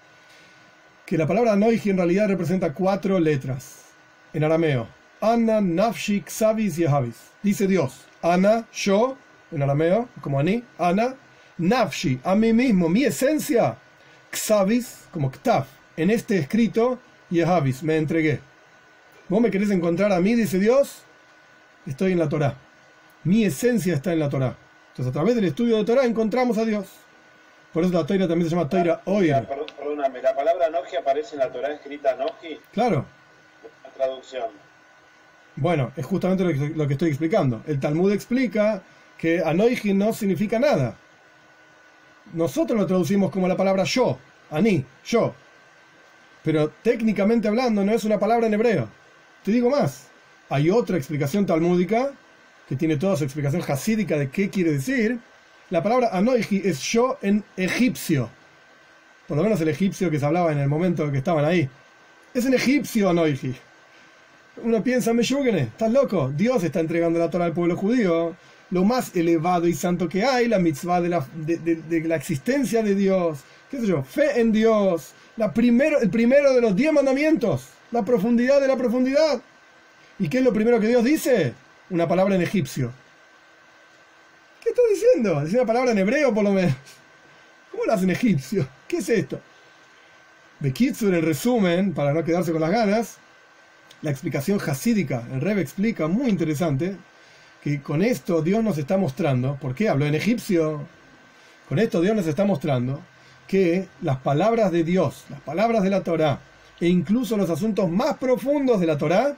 que 1.05 1.17
la 1.17 1.27
palabra 1.27 1.55
Noiji 1.55 1.91
en 1.91 1.97
realidad 1.97 2.27
representa 2.27 2.73
cuatro 2.73 3.19
letras 3.19 3.85
en 4.33 4.43
arameo. 4.43 4.87
Ana, 5.21 5.61
Nafshi, 5.61 6.23
Xavis 6.27 6.79
y 6.79 6.85
Ahavis. 6.85 7.17
Dice 7.43 7.67
Dios, 7.67 8.05
Ana, 8.21 8.65
yo, 8.73 9.15
en 9.51 9.61
arameo, 9.61 10.09
como 10.21 10.39
Ani, 10.39 10.63
Ana, 10.79 11.15
Nafshi, 11.59 12.19
a 12.23 12.33
mí 12.33 12.51
mismo, 12.51 12.89
mi 12.89 13.03
esencia, 13.03 13.77
Xavis, 14.31 15.05
como 15.11 15.29
Ktaf, 15.29 15.67
en 16.01 16.09
este 16.09 16.39
escrito, 16.39 16.97
y 17.29 17.41
Ahavis, 17.41 17.83
me 17.83 17.95
entregué. 17.95 18.39
¿Vos 19.29 19.39
me 19.39 19.51
querés 19.51 19.69
encontrar 19.69 20.11
a 20.11 20.19
mí, 20.19 20.33
dice 20.33 20.57
Dios? 20.57 21.03
Estoy 21.85 22.13
en 22.13 22.19
la 22.19 22.27
Torah. 22.27 22.55
Mi 23.23 23.45
esencia 23.45 23.93
está 23.93 24.11
en 24.11 24.19
la 24.19 24.27
Torah. 24.27 24.57
Entonces, 24.89 25.11
a 25.11 25.13
través 25.13 25.35
del 25.35 25.45
estudio 25.45 25.77
de 25.77 25.85
Torah 25.85 26.05
encontramos 26.05 26.57
a 26.57 26.65
Dios. 26.65 26.87
Por 27.71 27.83
eso 27.83 27.93
la 27.93 28.05
Torah 28.05 28.27
también 28.27 28.49
se 28.49 28.55
llama 28.55 28.67
Torah 28.67 29.01
Oir. 29.05 29.47
Perdóname, 29.77 30.21
la 30.23 30.35
palabra 30.35 30.69
Noji 30.71 30.95
aparece 30.95 31.35
en 31.35 31.39
la 31.39 31.51
Torah 31.51 31.71
escrita 31.71 32.15
Noji. 32.15 32.59
Claro. 32.73 33.05
La 33.83 33.89
traducción. 33.91 34.49
Bueno, 35.55 35.91
es 35.95 36.05
justamente 36.05 36.43
lo 36.43 36.87
que, 36.87 36.93
estoy 36.93 37.09
explicando. 37.09 37.61
El 37.67 37.79
Talmud 37.79 38.11
explica 38.11 38.81
que 39.19 39.43
Anoiji 39.45 39.93
no 39.93 40.13
significa 40.13 40.57
nada. 40.57 40.97
Nosotros 42.33 42.79
lo 42.79 42.87
traducimos 42.87 43.29
como 43.29 43.47
la 43.47 43.55
palabra 43.55 43.83
yo, 43.83 44.17
Ani, 44.49 44.83
yo. 45.05 45.35
Pero 46.43 46.69
técnicamente 46.83 47.47
hablando 47.47 47.83
no 47.83 47.93
es 47.93 48.03
una 48.03 48.19
palabra 48.19 48.47
en 48.47 48.53
hebreo. 48.53 48.87
Te 49.43 49.51
digo 49.51 49.69
más. 49.69 50.07
Hay 50.49 50.69
otra 50.69 50.97
explicación 50.97 51.45
talmúdica 51.45 52.11
que 52.67 52.75
tiene 52.75 52.97
toda 52.97 53.15
su 53.17 53.23
explicación 53.23 53.61
hasídica 53.67 54.17
de 54.17 54.29
qué 54.29 54.49
quiere 54.49 54.71
decir, 54.73 55.19
la 55.69 55.83
palabra 55.83 56.09
anoiji 56.11 56.61
es 56.63 56.81
yo 56.81 57.17
en 57.21 57.43
egipcio. 57.57 58.29
Por 59.27 59.37
lo 59.37 59.43
menos 59.43 59.61
el 59.61 59.69
egipcio 59.69 60.09
que 60.09 60.19
se 60.19 60.25
hablaba 60.25 60.51
en 60.51 60.59
el 60.59 60.67
momento 60.67 61.09
que 61.11 61.17
estaban 61.17 61.45
ahí. 61.45 61.69
Es 62.33 62.45
en 62.45 62.53
egipcio 62.53 63.09
anoiji. 63.09 63.53
Uno 64.63 64.83
piensa, 64.83 65.13
me 65.13 65.21
estás 65.21 65.91
loco. 65.91 66.31
Dios 66.35 66.63
está 66.63 66.79
entregando 66.81 67.19
la 67.19 67.29
Torah 67.29 67.45
al 67.45 67.53
pueblo 67.53 67.75
judío. 67.75 68.35
lo 68.71 68.85
más 68.85 69.13
elevado 69.17 69.67
y 69.67 69.73
santo 69.73 70.07
que 70.07 70.23
hay, 70.23 70.47
la 70.47 70.57
mitzvah 70.57 71.01
de 71.01 71.09
la, 71.09 71.27
de- 71.35 71.57
de 71.57 71.99
la 72.07 72.15
existencia 72.15 72.81
de 72.81 72.95
Dios, 72.95 73.39
qué 73.69 73.81
sé 73.81 73.87
yo, 73.87 74.01
fe 74.01 74.39
en 74.39 74.53
Dios, 74.53 75.11
la 75.37 75.45
el 75.55 76.09
primero 76.09 76.53
de 76.53 76.61
los 76.61 76.75
diez 76.75 76.91
mandamientos, 76.91 77.67
la 77.91 78.03
profundidad 78.03 78.59
de 78.61 78.67
la 78.67 78.77
profundidad. 78.77 79.41
¿Y 80.19 80.29
qué 80.29 80.39
es 80.39 80.43
lo 80.43 80.53
primero 80.53 80.79
que 80.79 80.87
Dios 80.87 81.03
dice? 81.03 81.53
Una 81.89 82.07
palabra 82.07 82.35
en 82.35 82.41
egipcio. 82.41 82.91
¿Qué 84.61 84.69
está 84.69 84.81
diciendo? 84.89 85.43
Dice 85.43 85.57
una 85.57 85.65
palabra 85.65 85.91
en 85.91 85.97
hebreo 85.97 86.33
por 86.33 86.43
lo 86.43 86.51
menos. 86.51 86.75
¿Cómo 87.71 87.85
lo 87.85 87.93
hace 87.93 88.03
en 88.03 88.11
egipcio? 88.11 88.67
¿Qué 88.87 88.97
es 88.97 89.09
esto? 89.09 89.41
De 90.59 90.71
Kitsur, 90.71 91.13
en 91.15 91.23
resumen, 91.23 91.93
para 91.93 92.13
no 92.13 92.23
quedarse 92.23 92.51
con 92.51 92.61
las 92.61 92.69
ganas, 92.69 93.17
la 94.01 94.11
explicación 94.11 94.59
hasídica, 94.65 95.23
el 95.33 95.41
Rebbe 95.41 95.61
explica, 95.61 96.07
muy 96.07 96.29
interesante, 96.29 96.95
que 97.63 97.81
con 97.81 98.03
esto 98.03 98.41
Dios 98.41 98.63
nos 98.63 98.77
está 98.77 98.97
mostrando, 98.97 99.55
¿por 99.55 99.73
qué 99.73 99.89
habló 99.89 100.05
en 100.05 100.13
egipcio? 100.13 100.85
Con 101.67 101.79
esto 101.79 102.01
Dios 102.01 102.15
nos 102.15 102.27
está 102.27 102.45
mostrando 102.45 103.01
que 103.51 103.89
las 104.01 104.15
palabras 104.19 104.71
de 104.71 104.85
Dios, 104.85 105.25
las 105.29 105.41
palabras 105.41 105.83
de 105.83 105.89
la 105.89 106.03
Torá, 106.03 106.39
e 106.79 106.87
incluso 106.87 107.35
los 107.35 107.49
asuntos 107.49 107.89
más 107.89 108.15
profundos 108.15 108.79
de 108.79 108.87
la 108.87 108.97
Torá, 108.97 109.35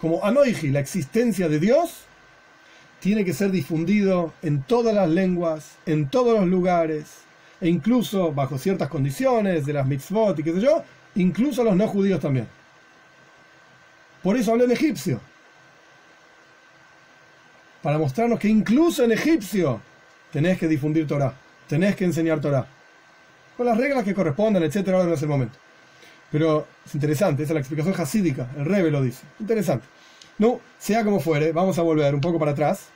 como 0.00 0.24
Anoiji, 0.24 0.70
la 0.70 0.80
existencia 0.80 1.46
de 1.46 1.58
Dios, 1.60 2.04
tiene 3.00 3.26
que 3.26 3.34
ser 3.34 3.50
difundido 3.50 4.32
en 4.40 4.62
todas 4.62 4.94
las 4.94 5.10
lenguas, 5.10 5.76
en 5.84 6.08
todos 6.08 6.40
los 6.40 6.48
lugares, 6.48 7.18
e 7.60 7.68
incluso 7.68 8.32
bajo 8.32 8.56
ciertas 8.56 8.88
condiciones 8.88 9.66
de 9.66 9.74
las 9.74 9.86
mitzvot 9.86 10.38
y 10.38 10.42
qué 10.42 10.54
sé 10.54 10.62
yo, 10.62 10.82
incluso 11.16 11.60
a 11.60 11.64
los 11.66 11.76
no 11.76 11.86
judíos 11.86 12.20
también. 12.20 12.48
Por 14.22 14.38
eso 14.38 14.52
habló 14.52 14.64
en 14.64 14.70
egipcio. 14.70 15.20
Para 17.82 17.98
mostrarnos 17.98 18.38
que 18.38 18.48
incluso 18.48 19.04
en 19.04 19.12
egipcio 19.12 19.82
tenés 20.32 20.56
que 20.56 20.66
difundir 20.66 21.06
Torah, 21.06 21.34
tenés 21.68 21.94
que 21.94 22.06
enseñar 22.06 22.40
Torah. 22.40 22.77
Con 23.58 23.66
las 23.66 23.76
reglas 23.76 24.04
que 24.04 24.14
correspondan, 24.14 24.62
etcétera, 24.62 24.98
ahora 24.98 25.08
no 25.08 25.16
es 25.16 25.22
el 25.22 25.28
momento. 25.28 25.58
Pero 26.30 26.68
es 26.86 26.94
interesante, 26.94 27.42
esa 27.42 27.50
es 27.50 27.54
la 27.54 27.60
explicación 27.60 27.92
hasídica, 28.00 28.48
el 28.56 28.64
Rebbe 28.64 28.88
lo 28.88 29.02
dice. 29.02 29.24
Interesante. 29.40 29.84
No, 30.38 30.60
sea 30.78 31.02
como 31.02 31.18
fuere, 31.18 31.50
vamos 31.50 31.76
a 31.76 31.82
volver 31.82 32.14
un 32.14 32.20
poco 32.20 32.38
para 32.38 32.52
atrás. 32.52 32.86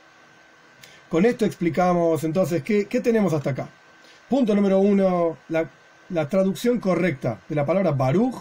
Con 1.09 1.25
esto 1.25 1.43
explicamos 1.43 2.23
entonces 2.23 2.63
qué, 2.63 2.85
qué 2.85 3.01
tenemos 3.01 3.33
hasta 3.33 3.49
acá. 3.49 3.67
Punto 4.29 4.55
número 4.55 4.79
uno, 4.79 5.37
la, 5.49 5.69
la 6.07 6.29
traducción 6.29 6.79
correcta 6.79 7.41
de 7.49 7.55
la 7.55 7.65
palabra 7.65 7.91
Baruch 7.91 8.35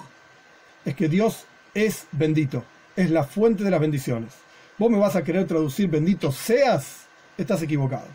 es 0.84 0.94
que 0.94 1.08
Dios 1.08 1.44
es 1.74 2.06
bendito, 2.12 2.62
es 2.94 3.10
la 3.10 3.24
fuente 3.24 3.64
de 3.64 3.70
las 3.72 3.80
bendiciones. 3.80 4.32
Vos 4.78 4.92
me 4.92 4.98
vas 4.98 5.16
a 5.16 5.24
querer 5.24 5.48
traducir 5.48 5.90
bendito 5.90 6.30
seas, 6.30 7.06
estás 7.36 7.62
equivocado. 7.62 8.06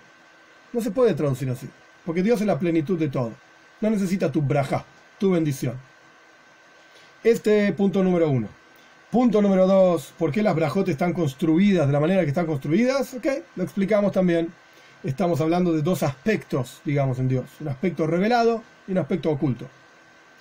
No 0.72 0.80
se 0.80 0.92
puede 0.92 1.14
traducir 1.14 1.50
así, 1.50 1.68
porque 2.06 2.24
Dios 2.24 2.40
es 2.40 2.48
la 2.48 2.58
plenitud 2.58 2.98
de 2.98 3.10
todo. 3.10 3.34
No 3.82 3.90
necesita 3.90 4.32
tu 4.32 4.42
braja, 4.42 4.86
tu 5.20 5.32
bendición. 5.32 5.76
Este 7.24 7.72
punto 7.74 8.04
número 8.04 8.30
uno. 8.30 8.48
Punto 9.12 9.42
número 9.42 9.68
dos, 9.68 10.14
¿por 10.18 10.32
qué 10.32 10.44
las 10.44 10.56
brajotes 10.56 10.94
están 10.94 11.14
construidas 11.14 11.88
de 11.88 11.94
la 11.94 12.00
manera 12.00 12.24
que 12.24 12.30
están 12.30 12.46
construidas? 12.46 13.14
Ok, 13.14 13.28
lo 13.56 13.64
explicamos 13.64 14.12
también. 14.12 14.52
Estamos 15.04 15.40
hablando 15.40 15.72
de 15.74 15.82
dos 15.82 16.04
aspectos, 16.04 16.82
digamos, 16.84 17.20
en 17.20 17.30
Dios. 17.30 17.46
Un 17.62 17.70
aspecto 17.70 18.06
revelado 18.08 18.64
y 18.88 18.92
un 18.92 18.98
aspecto 18.98 19.30
oculto. 19.30 19.68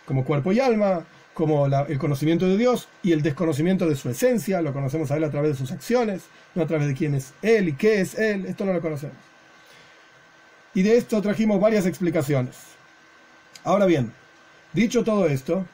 Como 0.04 0.24
cuerpo 0.24 0.50
y 0.52 0.60
alma, 0.60 1.04
como 1.34 1.66
el 1.66 1.98
conocimiento 1.98 2.46
de 2.46 2.56
Dios 2.56 2.88
y 3.02 3.12
el 3.12 3.22
desconocimiento 3.22 3.86
de 3.88 3.94
su 3.94 4.08
esencia. 4.08 4.62
Lo 4.62 4.72
conocemos 4.72 5.10
a 5.10 5.16
Él 5.16 5.24
a 5.24 5.30
través 5.30 5.52
de 5.52 5.58
sus 5.58 5.70
acciones, 5.70 6.22
no 6.54 6.62
a 6.62 6.66
través 6.66 6.88
de 6.88 6.94
quién 6.94 7.14
es 7.14 7.34
Él 7.42 7.68
y 7.68 7.72
qué 7.74 8.00
es 8.00 8.18
Él. 8.18 8.46
Esto 8.46 8.64
no 8.64 8.72
lo 8.72 8.80
conocemos. 8.80 9.16
Y 10.74 10.82
de 10.82 10.96
esto 10.96 11.20
trajimos 11.20 11.60
varias 11.60 11.86
explicaciones. 11.86 12.75
Ahora 13.66 13.84
bien, 13.86 14.12
dicho 14.72 15.02
todo 15.02 15.26
esto, 15.26 15.66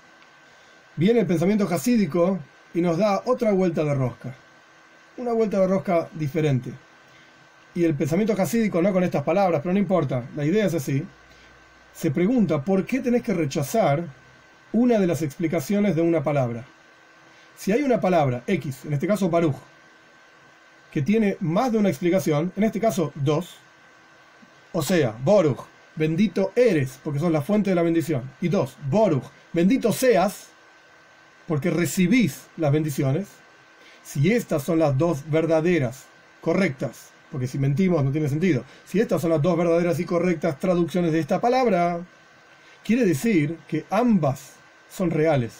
viene 0.96 1.20
el 1.20 1.26
pensamiento 1.26 1.68
hasídico 1.70 2.38
y 2.72 2.80
nos 2.80 2.96
da 2.96 3.20
otra 3.26 3.52
vuelta 3.52 3.84
de 3.84 3.94
rosca. 3.94 4.34
Una 5.18 5.34
vuelta 5.34 5.60
de 5.60 5.66
rosca 5.66 6.08
diferente. 6.14 6.72
Y 7.74 7.84
el 7.84 7.94
pensamiento 7.94 8.32
hasídico, 8.32 8.80
no 8.80 8.94
con 8.94 9.04
estas 9.04 9.22
palabras, 9.24 9.60
pero 9.62 9.74
no 9.74 9.78
importa, 9.78 10.24
la 10.34 10.46
idea 10.46 10.64
es 10.64 10.72
así, 10.72 11.04
se 11.92 12.10
pregunta 12.10 12.62
por 12.64 12.86
qué 12.86 13.00
tenés 13.00 13.22
que 13.22 13.34
rechazar 13.34 14.04
una 14.72 14.98
de 14.98 15.06
las 15.06 15.20
explicaciones 15.20 15.94
de 15.94 16.00
una 16.00 16.22
palabra. 16.22 16.64
Si 17.58 17.72
hay 17.72 17.82
una 17.82 18.00
palabra, 18.00 18.42
X, 18.46 18.86
en 18.86 18.94
este 18.94 19.06
caso 19.06 19.28
Baruch, 19.28 19.56
que 20.90 21.02
tiene 21.02 21.36
más 21.40 21.70
de 21.70 21.76
una 21.76 21.90
explicación, 21.90 22.54
en 22.56 22.64
este 22.64 22.80
caso 22.80 23.12
dos, 23.14 23.58
o 24.72 24.80
sea, 24.80 25.14
Boruch, 25.22 25.71
bendito 25.96 26.52
eres, 26.56 26.98
porque 27.02 27.18
sos 27.18 27.32
la 27.32 27.42
fuente 27.42 27.70
de 27.70 27.76
la 27.76 27.82
bendición. 27.82 28.30
Y 28.40 28.48
dos, 28.48 28.76
Boruch, 28.88 29.24
bendito 29.52 29.92
seas, 29.92 30.48
porque 31.46 31.70
recibís 31.70 32.46
las 32.56 32.72
bendiciones. 32.72 33.28
Si 34.02 34.32
estas 34.32 34.62
son 34.62 34.78
las 34.78 34.96
dos 34.96 35.28
verdaderas, 35.30 36.04
correctas, 36.40 37.10
porque 37.30 37.46
si 37.46 37.58
mentimos 37.58 38.04
no 38.04 38.12
tiene 38.12 38.28
sentido. 38.28 38.64
Si 38.84 39.00
estas 39.00 39.22
son 39.22 39.30
las 39.30 39.42
dos 39.42 39.56
verdaderas 39.56 39.98
y 40.00 40.04
correctas 40.04 40.58
traducciones 40.58 41.12
de 41.12 41.20
esta 41.20 41.40
palabra, 41.40 42.00
quiere 42.84 43.04
decir 43.06 43.58
que 43.68 43.84
ambas 43.90 44.54
son 44.90 45.10
reales. 45.10 45.52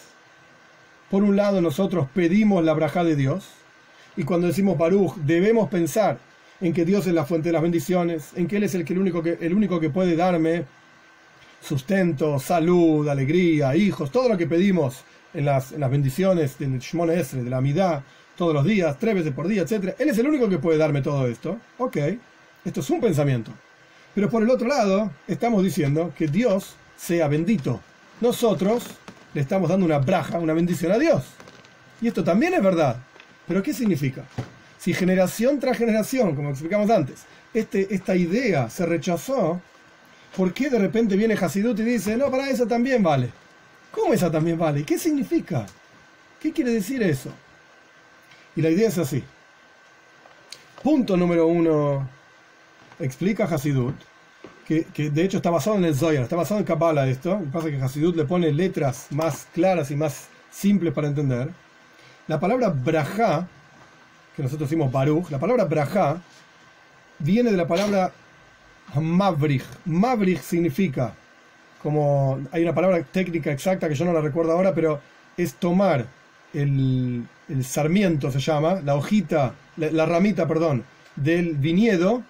Por 1.11 1.23
un 1.23 1.37
lado, 1.37 1.61
nosotros 1.61 2.09
pedimos 2.15 2.65
la 2.65 2.73
braja 2.73 3.05
de 3.05 3.17
Dios, 3.17 3.49
y 4.17 4.25
cuando 4.25 4.47
decimos 4.47 4.77
Baruch, 4.77 5.15
debemos 5.17 5.71
pensar 5.71 6.19
en 6.63 6.73
que 6.73 6.85
Dios 6.85 7.07
es 7.09 7.13
la 7.13 7.25
fuente 7.25 7.49
de 7.49 7.55
las 7.55 7.63
bendiciones, 7.63 8.31
en 8.37 8.47
que 8.47 8.57
Él 8.57 8.63
es 8.63 8.75
el, 8.75 8.85
que, 8.85 8.93
el, 8.93 9.01
único, 9.01 9.23
que, 9.23 9.37
el 9.41 9.53
único 9.53 9.81
que 9.81 9.91
puede 9.91 10.15
darme 10.15 10.65
sustento, 11.61 12.39
salud, 12.39 13.09
alegría, 13.09 13.75
hijos, 13.75 14.13
todo 14.13 14.29
lo 14.29 14.39
que 14.39 14.47
pedimos 14.47 15.03
en 15.35 15.45
las, 15.45 15.73
en 15.73 15.81
las 15.81 15.91
bendiciones 15.91 16.57
del 16.59 16.79
Shmon 16.79 17.11
Esre, 17.11 17.43
de 17.43 17.51
la 17.51 17.59
Amidad, 17.59 18.05
todos 18.37 18.55
los 18.55 18.65
días, 18.65 18.97
tres 18.99 19.17
veces 19.17 19.33
por 19.33 19.49
día, 19.49 19.63
etc. 19.63 19.95
Él 19.99 20.09
es 20.09 20.19
el 20.19 20.29
único 20.29 20.49
que 20.49 20.59
puede 20.59 20.79
darme 20.79 21.03
todo 21.03 21.27
esto. 21.27 21.59
Ok, 21.79 21.97
esto 22.65 22.81
es 22.81 22.91
un 22.91 23.01
pensamiento. 23.01 23.51
Pero 24.15 24.31
por 24.31 24.43
el 24.43 24.51
otro 24.51 24.69
lado, 24.69 25.11
estamos 25.27 25.65
diciendo 25.65 26.13
que 26.17 26.29
Dios 26.29 26.77
sea 26.97 27.27
bendito. 27.27 27.81
Nosotros 28.21 28.85
le 29.35 29.41
estamos 29.41 29.69
dando 29.69 29.85
una 29.85 29.99
braja, 29.99 30.39
una 30.39 30.53
bendición 30.53 30.93
a 30.93 30.99
Dios. 30.99 31.25
Y 32.01 32.07
esto 32.07 32.23
también 32.23 32.55
es 32.55 32.63
verdad. 32.63 32.97
Pero 33.49 33.63
¿qué 33.63 33.73
significa? 33.73 34.25
Si 34.83 34.93
generación 34.93 35.61
tras 35.61 35.79
generación, 35.79 36.35
como 36.35 36.51
explicamos 36.51 36.91
antes, 36.91 37.23
este, 37.55 37.95
esta 37.95 38.17
idea 38.17 38.69
se 38.69 38.85
rechazó, 38.85 39.61
¿por 40.37 40.53
qué 40.53 40.71
de 40.71 40.81
repente 40.81 41.15
viene 41.15 41.35
Hasidut 41.35 41.79
y 41.79 41.85
dice, 41.85 42.17
no, 42.17 42.33
para 42.33 42.51
eso 42.51 42.67
también 42.67 43.01
vale? 43.01 43.31
¿Cómo 43.93 44.13
esa 44.13 44.29
también 44.29 44.59
vale? 44.59 44.83
¿Qué 44.83 44.99
significa? 44.99 45.67
¿Qué 46.41 46.51
quiere 46.51 46.73
decir 46.73 47.01
eso? 47.01 47.31
Y 48.57 48.63
la 48.63 48.71
idea 48.71 48.89
es 48.89 48.99
así. 48.99 49.23
Punto 50.83 51.17
número 51.17 51.47
uno, 51.47 52.09
explica 52.99 53.45
Hasidut, 53.45 53.95
que, 54.67 54.87
que, 54.87 55.11
de 55.11 55.23
hecho 55.23 55.37
está 55.37 55.51
basado 55.51 55.77
en 55.77 55.85
el 55.85 55.95
Zohar, 55.95 56.25
está 56.25 56.35
basado 56.35 56.59
en 56.59 56.67
Kabbalah 56.67 57.07
esto, 57.07 57.35
lo 57.35 57.45
que 57.45 57.51
pasa 57.53 57.69
es 57.69 57.77
que 57.77 57.83
Hasidut 57.83 58.17
le 58.17 58.25
pone 58.25 58.51
letras 58.51 59.07
más 59.11 59.47
claras 59.55 59.93
y 59.93 59.95
más 59.95 60.27
simples 60.51 60.93
para 60.93 61.07
entender. 61.07 61.51
La 62.27 62.41
palabra 62.41 62.71
braja, 62.71 63.47
que 64.37 64.43
nosotros 64.43 64.69
decimos 64.69 64.91
Baruch, 64.91 65.31
la 65.31 65.39
palabra 65.39 65.65
braja 65.65 66.21
viene 67.19 67.51
de 67.51 67.57
la 67.57 67.67
palabra 67.67 68.13
Mavrich. 68.95 69.65
Mavrich 69.85 70.41
significa, 70.41 71.15
como 71.83 72.41
hay 72.51 72.63
una 72.63 72.75
palabra 72.75 73.03
técnica 73.03 73.53
exacta 73.53 73.89
que 73.89 73.95
yo 73.95 74.05
no 74.05 74.13
la 74.13 74.21
recuerdo 74.21 74.53
ahora, 74.53 74.75
pero 74.75 75.01
es 75.37 75.55
tomar 75.55 76.07
el, 76.53 77.25
el 77.49 77.65
sarmiento, 77.65 78.31
se 78.31 78.41
llama, 78.41 78.81
la 78.85 78.95
hojita, 78.95 79.55
la, 79.77 79.91
la, 79.91 80.07
ramita, 80.07 80.47
perdón, 80.47 80.85
del 81.17 81.57
viñedo, 81.57 82.23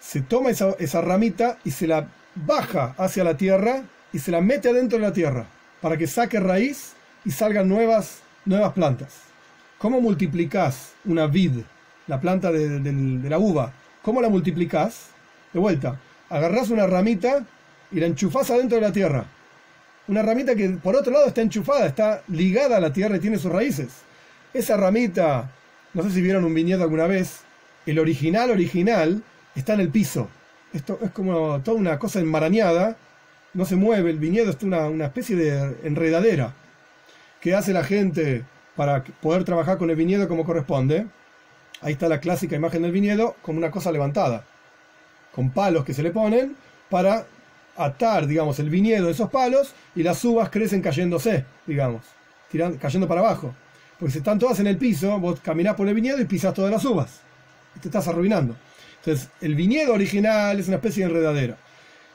se 0.00 0.20
toma 0.20 0.50
esa, 0.50 0.74
esa 0.78 1.00
ramita 1.00 1.58
y 1.64 1.70
se 1.70 1.86
la 1.86 2.08
baja 2.34 2.94
hacia 2.98 3.24
la 3.24 3.36
tierra 3.36 3.82
y 4.12 4.18
se 4.18 4.30
la 4.30 4.40
mete 4.40 4.68
adentro 4.68 4.98
de 4.98 5.04
la 5.04 5.12
tierra 5.12 5.46
para 5.80 5.96
que 5.96 6.06
saque 6.06 6.40
raíz 6.40 6.94
y 7.24 7.30
salgan 7.30 7.68
nuevas, 7.68 8.20
nuevas 8.44 8.72
plantas. 8.72 9.27
¿Cómo 9.78 10.00
multiplicás 10.00 10.94
una 11.04 11.28
vid, 11.28 11.52
la 12.08 12.20
planta 12.20 12.50
de, 12.50 13.28
la 13.28 13.38
uva? 13.38 13.72
¿Cómo 14.02 14.20
la 14.20 14.28
multiplicás? 14.28 15.10
De 15.52 15.60
vuelta, 15.60 16.00
agarrás 16.28 16.70
una 16.70 16.88
ramita 16.88 17.46
y 17.92 18.00
la 18.00 18.06
enchufás 18.06 18.50
adentro 18.50 18.76
de 18.76 18.82
la 18.82 18.92
tierra. 18.92 19.24
Una 20.08 20.22
ramita 20.22 20.56
que 20.56 20.68
por 20.70 20.96
otro 20.96 21.12
lado 21.12 21.28
está 21.28 21.42
enchufada, 21.42 21.86
está 21.86 22.24
ligada 22.26 22.78
a 22.78 22.80
la 22.80 22.92
tierra 22.92 23.18
y 23.18 23.20
tiene 23.20 23.38
sus 23.38 23.52
raíces. 23.52 23.88
Esa 24.52 24.76
ramita, 24.76 25.48
no 25.94 26.02
sé 26.02 26.10
si 26.10 26.22
vieron 26.22 26.44
un 26.44 26.54
viñedo 26.54 26.82
alguna 26.82 27.06
vez, 27.06 27.42
el 27.86 28.00
original 28.00 28.50
original 28.50 29.22
está 29.54 29.74
en 29.74 29.80
el 29.80 29.90
piso. 29.90 30.28
Esto 30.72 30.98
es 31.02 31.12
como 31.12 31.60
toda 31.60 31.76
una 31.76 32.00
cosa 32.00 32.18
enmarañada, 32.18 32.96
no 33.54 33.64
se 33.64 33.76
mueve, 33.76 34.10
el 34.10 34.18
viñedo 34.18 34.50
es 34.50 34.60
una, 34.64 34.88
una 34.88 35.06
especie 35.06 35.36
de 35.36 35.76
enredadera. 35.84 36.52
¿Qué 37.40 37.54
hace 37.54 37.72
la 37.72 37.84
gente 37.84 38.44
para 38.78 39.02
poder 39.02 39.42
trabajar 39.42 39.76
con 39.76 39.90
el 39.90 39.96
viñedo 39.96 40.28
como 40.28 40.44
corresponde? 40.44 41.08
Ahí 41.80 41.94
está 41.94 42.08
la 42.08 42.20
clásica 42.20 42.54
imagen 42.54 42.82
del 42.82 42.92
viñedo 42.92 43.34
como 43.42 43.58
una 43.58 43.72
cosa 43.72 43.90
levantada, 43.90 44.44
con 45.34 45.50
palos 45.50 45.84
que 45.84 45.92
se 45.92 46.02
le 46.04 46.12
ponen 46.12 46.54
para 46.88 47.26
atar, 47.76 48.28
digamos, 48.28 48.60
el 48.60 48.70
viñedo 48.70 49.06
de 49.06 49.12
esos 49.12 49.30
palos 49.30 49.74
y 49.96 50.04
las 50.04 50.24
uvas 50.24 50.48
crecen 50.50 50.80
cayéndose, 50.80 51.44
digamos, 51.66 52.04
tirando, 52.52 52.78
cayendo 52.78 53.08
para 53.08 53.20
abajo. 53.20 53.52
Porque 53.98 54.12
si 54.12 54.18
están 54.18 54.38
todas 54.38 54.60
en 54.60 54.68
el 54.68 54.78
piso, 54.78 55.18
vos 55.18 55.40
caminás 55.40 55.74
por 55.74 55.88
el 55.88 55.94
viñedo 55.94 56.20
y 56.20 56.26
pisas 56.26 56.54
todas 56.54 56.70
las 56.70 56.84
uvas. 56.84 57.22
Te 57.82 57.88
estás 57.88 58.06
arruinando. 58.06 58.54
Entonces, 59.00 59.28
el 59.40 59.56
viñedo 59.56 59.92
original 59.92 60.60
es 60.60 60.68
una 60.68 60.76
especie 60.76 61.04
de 61.04 61.10
enredadera. 61.10 61.56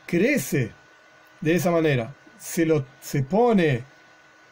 Crece 0.05 0.71
de 1.41 1.55
esa 1.55 1.71
manera. 1.71 2.15
Se, 2.39 2.65
lo, 2.65 2.85
se 3.01 3.23
pone 3.23 3.83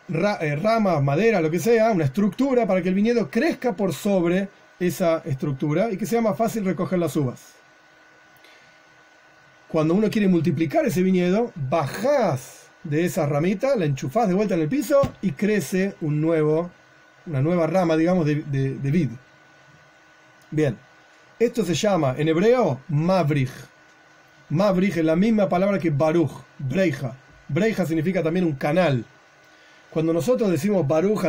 eh, 0.10 0.56
ramas, 0.56 1.02
madera, 1.04 1.42
lo 1.42 1.52
que 1.52 1.60
sea, 1.60 1.92
una 1.92 2.06
estructura 2.06 2.66
para 2.66 2.82
que 2.82 2.90
el 2.90 2.96
viñedo 2.96 3.30
crezca 3.30 3.76
por 3.76 3.94
sobre 3.94 4.50
esa 4.80 5.22
estructura 5.26 5.92
y 5.92 5.98
que 5.98 6.06
sea 6.06 6.22
más 6.22 6.38
fácil 6.38 6.66
recoger 6.66 7.00
las 7.00 7.16
uvas. 7.16 7.54
Cuando 9.68 9.94
uno 9.94 10.10
quiere 10.10 10.28
multiplicar 10.28 10.86
ese 10.86 11.02
viñedo, 11.02 11.52
bajás 11.56 12.68
de 12.84 13.06
esa 13.06 13.26
ramita, 13.26 13.76
la 13.76 13.86
enchufás 13.86 14.28
de 14.28 14.34
vuelta 14.34 14.56
en 14.56 14.62
el 14.62 14.68
piso 14.68 15.14
y 15.22 15.32
crece 15.32 15.96
un 16.02 16.20
nuevo 16.20 16.72
una 17.26 17.42
nueva 17.42 17.68
rama, 17.68 17.96
digamos, 17.98 18.26
de, 18.26 18.36
de, 18.36 18.92
vid. 18.92 19.10
Bien, 20.50 20.78
esto 21.40 21.64
se 21.64 21.74
llama 21.74 22.16
en 22.18 22.28
hebreo 22.28 22.82
Mavrich. 22.90 23.52
Mavrich 24.50 24.98
es 24.98 25.06
la 25.06 25.16
misma 25.16 25.48
palabra 25.48 25.80
que 25.80 25.90
Baruch, 25.90 26.32
Breija. 26.58 27.16
Breija 27.48 27.86
significa 27.86 28.22
también 28.24 28.46
un 28.46 28.54
canal. 28.54 29.06
Cuando 29.92 30.14
nosotros 30.14 30.50
decimos 30.50 30.88
Baruch 30.88 31.22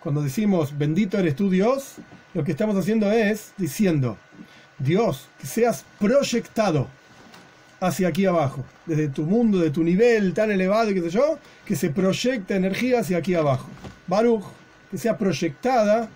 cuando 0.00 0.22
decimos 0.22 0.78
bendito 0.78 1.18
eres 1.18 1.34
tú 1.34 1.50
Dios, 1.50 1.96
lo 2.32 2.44
que 2.44 2.52
estamos 2.52 2.76
haciendo 2.76 3.10
es 3.10 3.52
diciendo, 3.56 4.16
Dios, 4.78 5.28
que 5.40 5.46
seas 5.46 5.84
proyectado 5.98 6.86
hacia 7.80 8.08
aquí 8.08 8.26
abajo, 8.26 8.64
desde 8.86 9.08
tu 9.08 9.24
mundo, 9.24 9.58
de 9.58 9.70
tu 9.70 9.82
nivel 9.82 10.34
tan 10.34 10.52
elevado 10.52 10.90
y 10.90 10.94
qué 10.94 11.00
sé 11.00 11.10
yo, 11.10 11.38
que 11.64 11.74
se 11.74 11.90
proyecta 11.90 12.54
energía 12.54 13.00
hacia 13.00 13.18
aquí 13.18 13.34
abajo. 13.34 13.68
Baruch 14.06 14.44
que 14.90 14.98
sea 14.98 15.18
proyectada 15.18 16.08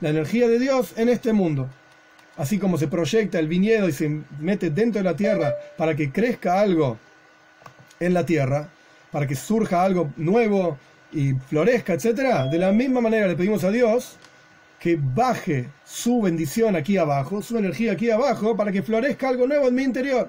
la 0.00 0.08
energía 0.08 0.48
de 0.48 0.58
Dios 0.58 0.94
en 0.96 1.10
este 1.10 1.34
mundo. 1.34 1.68
Así 2.38 2.58
como 2.58 2.78
se 2.78 2.88
proyecta 2.88 3.38
el 3.38 3.48
viñedo 3.48 3.88
y 3.90 3.92
se 3.92 4.22
mete 4.40 4.70
dentro 4.70 5.02
de 5.02 5.04
la 5.04 5.16
tierra 5.16 5.54
para 5.76 5.94
que 5.94 6.10
crezca 6.10 6.60
algo 6.60 6.98
en 8.00 8.14
la 8.14 8.24
tierra, 8.24 8.70
para 9.12 9.26
que 9.26 9.36
surja 9.36 9.84
algo 9.84 10.10
nuevo 10.16 10.78
y 11.14 11.32
florezca, 11.34 11.94
etc. 11.94 12.50
De 12.50 12.58
la 12.58 12.72
misma 12.72 13.00
manera 13.00 13.26
le 13.26 13.36
pedimos 13.36 13.64
a 13.64 13.70
Dios 13.70 14.16
que 14.78 14.98
baje 15.00 15.68
su 15.84 16.20
bendición 16.20 16.76
aquí 16.76 16.98
abajo, 16.98 17.40
su 17.40 17.56
energía 17.56 17.92
aquí 17.92 18.10
abajo, 18.10 18.56
para 18.56 18.70
que 18.70 18.82
florezca 18.82 19.28
algo 19.28 19.46
nuevo 19.46 19.68
en 19.68 19.74
mi 19.74 19.82
interior, 19.82 20.28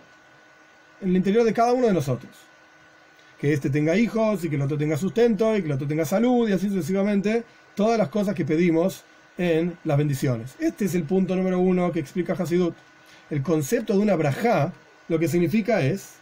en 1.02 1.10
el 1.10 1.18
interior 1.18 1.44
de 1.44 1.52
cada 1.52 1.74
uno 1.74 1.88
de 1.88 1.94
nosotros. 1.94 2.32
Que 3.40 3.52
éste 3.52 3.70
tenga 3.70 3.98
hijos 3.98 4.46
y 4.46 4.50
que 4.50 4.56
el 4.56 4.62
otro 4.62 4.78
tenga 4.78 4.96
sustento 4.96 5.58
y 5.58 5.60
que 5.60 5.66
el 5.66 5.74
otro 5.74 5.88
tenga 5.88 6.06
salud 6.06 6.48
y 6.48 6.54
así 6.54 6.70
sucesivamente, 6.70 7.44
todas 7.76 7.98
las 7.98 8.08
cosas 8.08 8.34
que 8.34 8.46
pedimos 8.46 9.04
en 9.38 9.78
las 9.84 9.98
bendiciones. 9.98 10.56
Este 10.60 10.86
es 10.86 10.96
el 10.96 11.04
punto 11.04 11.36
número 11.36 11.60
uno 11.60 11.92
que 11.92 12.00
explica 12.00 12.34
Hasidut. 12.34 12.76
El 13.30 13.42
concepto 13.42 13.94
de 13.94 14.00
una 14.00 14.16
brajá 14.16 14.72
lo 15.10 15.20
que 15.20 15.28
significa 15.28 15.82
es 15.82 16.16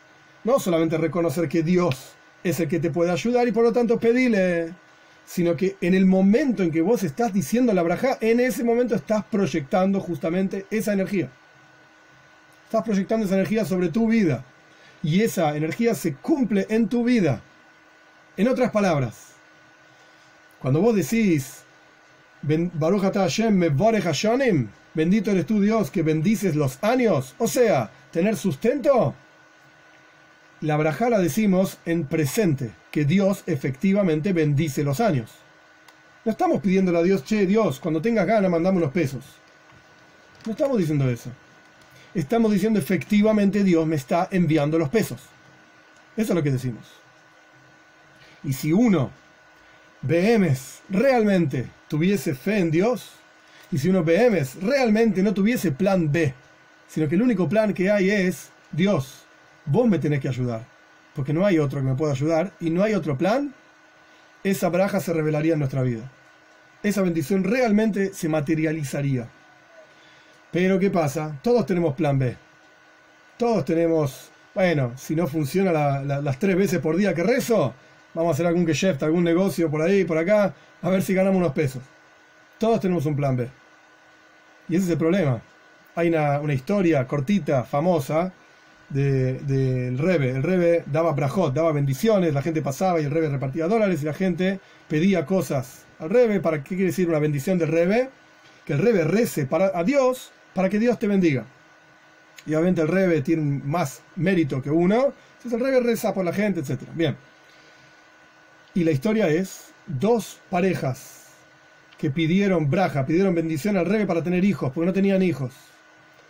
no 0.43 0.59
solamente 0.59 0.97
reconocer 0.97 1.47
que 1.47 1.61
Dios 1.61 2.14
es 2.43 2.59
el 2.59 2.67
que 2.67 2.79
te 2.79 2.91
puede 2.91 3.11
ayudar 3.11 3.47
y 3.47 3.51
por 3.51 3.63
lo 3.63 3.71
tanto 3.71 3.99
pedirle, 3.99 4.73
sino 5.25 5.55
que 5.55 5.77
en 5.81 5.93
el 5.93 6.05
momento 6.05 6.63
en 6.63 6.71
que 6.71 6.81
vos 6.81 7.03
estás 7.03 7.33
diciendo 7.33 7.73
la 7.73 7.83
brajá, 7.83 8.17
en 8.21 8.39
ese 8.39 8.63
momento 8.63 8.95
estás 8.95 9.23
proyectando 9.25 9.99
justamente 9.99 10.65
esa 10.69 10.93
energía. 10.93 11.29
Estás 12.65 12.83
proyectando 12.83 13.25
esa 13.25 13.35
energía 13.35 13.65
sobre 13.65 13.89
tu 13.89 14.07
vida 14.07 14.43
y 15.01 15.21
esa 15.21 15.55
energía 15.55 15.95
se 15.95 16.15
cumple 16.15 16.65
en 16.69 16.87
tu 16.87 17.03
vida. 17.03 17.41
En 18.35 18.47
otras 18.47 18.71
palabras, 18.71 19.33
cuando 20.59 20.81
vos 20.81 20.95
decís, 20.95 21.63
bendito 24.93 25.31
eres 25.31 25.45
tú 25.45 25.61
Dios 25.61 25.91
que 25.91 26.01
bendices 26.01 26.55
los 26.55 26.83
años, 26.83 27.35
o 27.37 27.47
sea, 27.47 27.91
tener 28.11 28.35
sustento, 28.35 29.13
la 30.64 30.78
braja 30.78 31.09
la 31.09 31.20
decimos 31.20 31.78
en 31.86 32.05
presente, 32.05 32.72
que 32.89 33.03
Dios 33.03 33.43
efectivamente 33.47 34.32
bendice 34.32 34.82
los 34.82 35.01
años. 35.01 35.30
No 36.24 36.32
estamos 36.32 36.61
pidiéndole 36.61 36.99
a 36.99 37.03
Dios, 37.03 37.26
che, 37.26 37.45
Dios, 37.45 37.82
cuando 37.82 38.01
tengas 38.01 38.26
ganas 38.26 38.49
mandame 38.49 38.78
unos 38.78 38.93
pesos. 38.93 39.26
No 40.45 40.53
estamos 40.53 40.78
diciendo 40.78 41.09
eso. 41.09 41.32
Estamos 42.16 42.49
diciendo 42.49 42.80
efectivamente 42.80 43.61
Dios 43.61 43.86
me 43.86 43.97
está 43.97 44.30
enviando 44.32 44.80
los 44.80 44.88
pesos. 44.88 45.20
Eso 46.16 46.32
es 46.32 46.36
lo 46.36 46.41
que 46.41 46.51
decimos. 46.51 46.86
Y 48.41 48.53
si 48.53 48.72
uno 48.72 49.11
BMs 50.01 50.82
realmente 50.89 51.68
tuviese 51.89 52.36
fe 52.36 52.59
en 52.59 52.72
Dios, 52.72 53.11
y 53.70 53.80
si 53.80 53.89
uno 53.89 54.01
BMs 54.01 54.61
realmente 54.61 55.24
no 55.24 55.34
tuviese 55.34 55.74
plan 55.74 56.09
B, 56.09 56.34
sino 56.88 57.09
que 57.09 57.16
el 57.16 57.22
único 57.22 57.49
plan 57.49 57.74
que 57.74 57.91
hay 57.91 58.09
es 58.09 58.49
Dios, 58.72 59.22
vos 59.66 59.88
me 59.88 59.99
tenés 59.99 60.20
que 60.20 60.28
ayudar, 60.28 60.66
porque 61.16 61.34
no 61.34 61.45
hay 61.45 61.59
otro 61.59 61.80
que 61.80 61.88
me 61.88 61.95
pueda 61.95 62.14
ayudar 62.14 62.51
y 62.59 62.70
no 62.70 62.84
hay 62.84 62.93
otro 62.93 63.18
plan, 63.18 63.53
esa 64.43 64.70
braja 64.70 64.99
se 64.99 65.14
revelaría 65.14 65.53
en 65.53 65.59
nuestra 65.59 65.82
vida. 65.82 66.11
Esa 66.84 67.01
bendición 67.01 67.43
realmente 67.43 68.14
se 68.14 68.28
materializaría. 68.28 69.30
Pero 70.51 70.78
¿qué 70.80 70.89
pasa? 70.89 71.39
Todos 71.41 71.66
tenemos 71.66 71.95
plan 71.95 72.20
B. 72.20 72.36
Todos 73.38 73.66
tenemos, 73.66 74.30
bueno, 74.53 74.91
si 74.97 75.16
no 75.16 75.28
funciona 75.28 75.72
las 75.72 76.39
tres 76.39 76.55
veces 76.55 76.80
por 76.80 76.95
día 76.95 77.14
que 77.14 77.24
rezo, 77.24 77.74
vamos 78.14 78.32
a 78.32 78.34
hacer 78.34 78.45
algún 78.45 78.68
geschäft, 78.68 79.01
algún 79.01 79.24
negocio 79.24 79.72
por 79.72 79.82
ahí, 79.82 80.03
por 80.03 80.18
acá, 80.18 80.53
a 80.82 80.89
ver 80.89 81.01
si 81.01 81.14
ganamos 81.14 81.39
unos 81.39 81.53
pesos. 81.53 81.82
Todos 82.59 82.80
tenemos 82.80 83.05
un 83.05 83.16
plan 83.16 83.36
B. 83.36 83.49
Y 84.70 84.76
ese 84.76 84.86
es 84.86 84.91
el 84.91 84.97
problema. 84.97 85.41
Hay 85.95 86.09
una, 86.09 86.53
historia 86.53 87.07
cortita, 87.07 87.64
famosa, 87.64 88.32
del 88.93 89.45
de, 89.47 89.95
Rebe. 89.97 90.29
El 90.29 90.43
Rebe 90.43 90.83
daba 90.85 91.11
brajot, 91.13 91.53
daba 91.53 91.71
bendiciones, 91.71 92.33
la 92.33 92.41
gente 92.41 92.61
pasaba 92.61 93.01
y 93.01 93.05
el 93.05 93.11
Rebe 93.11 93.29
repartía 93.29 93.67
dólares 93.67 94.01
y 94.01 94.05
la 94.05 94.13
gente 94.13 94.59
pedía 94.87 95.25
cosas 95.25 95.85
al 95.99 96.09
Rebe. 96.09 96.39
¿Para 96.39 96.63
qué 96.63 96.75
quiere 96.75 96.85
decir 96.85 97.09
una 97.09 97.19
bendición 97.19 97.57
del 97.57 97.69
Rebe? 97.69 98.09
Que 98.65 98.73
el 98.73 98.79
Rebe 98.79 99.03
rece 99.03 99.45
para, 99.45 99.71
a 99.77 99.83
Dios 99.83 100.31
para 100.53 100.69
que 100.69 100.79
Dios 100.79 100.99
te 100.99 101.07
bendiga. 101.07 101.45
Y 102.45 102.53
obviamente 102.53 102.81
el 102.81 102.87
Rebe 102.87 103.21
tiene 103.21 103.61
más 103.63 104.01
mérito 104.15 104.61
que 104.61 104.69
uno, 104.69 105.13
entonces 105.37 105.53
el 105.53 105.59
Rebe 105.59 105.79
reza 105.81 106.13
por 106.13 106.23
la 106.23 106.33
gente, 106.33 106.59
etc. 106.59 106.81
Bien. 106.93 107.17
Y 108.75 108.83
la 108.83 108.91
historia 108.91 109.27
es 109.27 109.73
dos 109.85 110.39
parejas 110.49 111.23
que 111.97 112.09
pidieron 112.09 112.69
braja, 112.69 113.05
pidieron 113.05 113.35
bendición 113.35 113.77
al 113.77 113.85
rey 113.85 114.05
para 114.05 114.23
tener 114.23 114.43
hijos, 114.43 114.71
porque 114.73 114.87
no 114.87 114.93
tenían 114.93 115.21
hijos. 115.21 115.53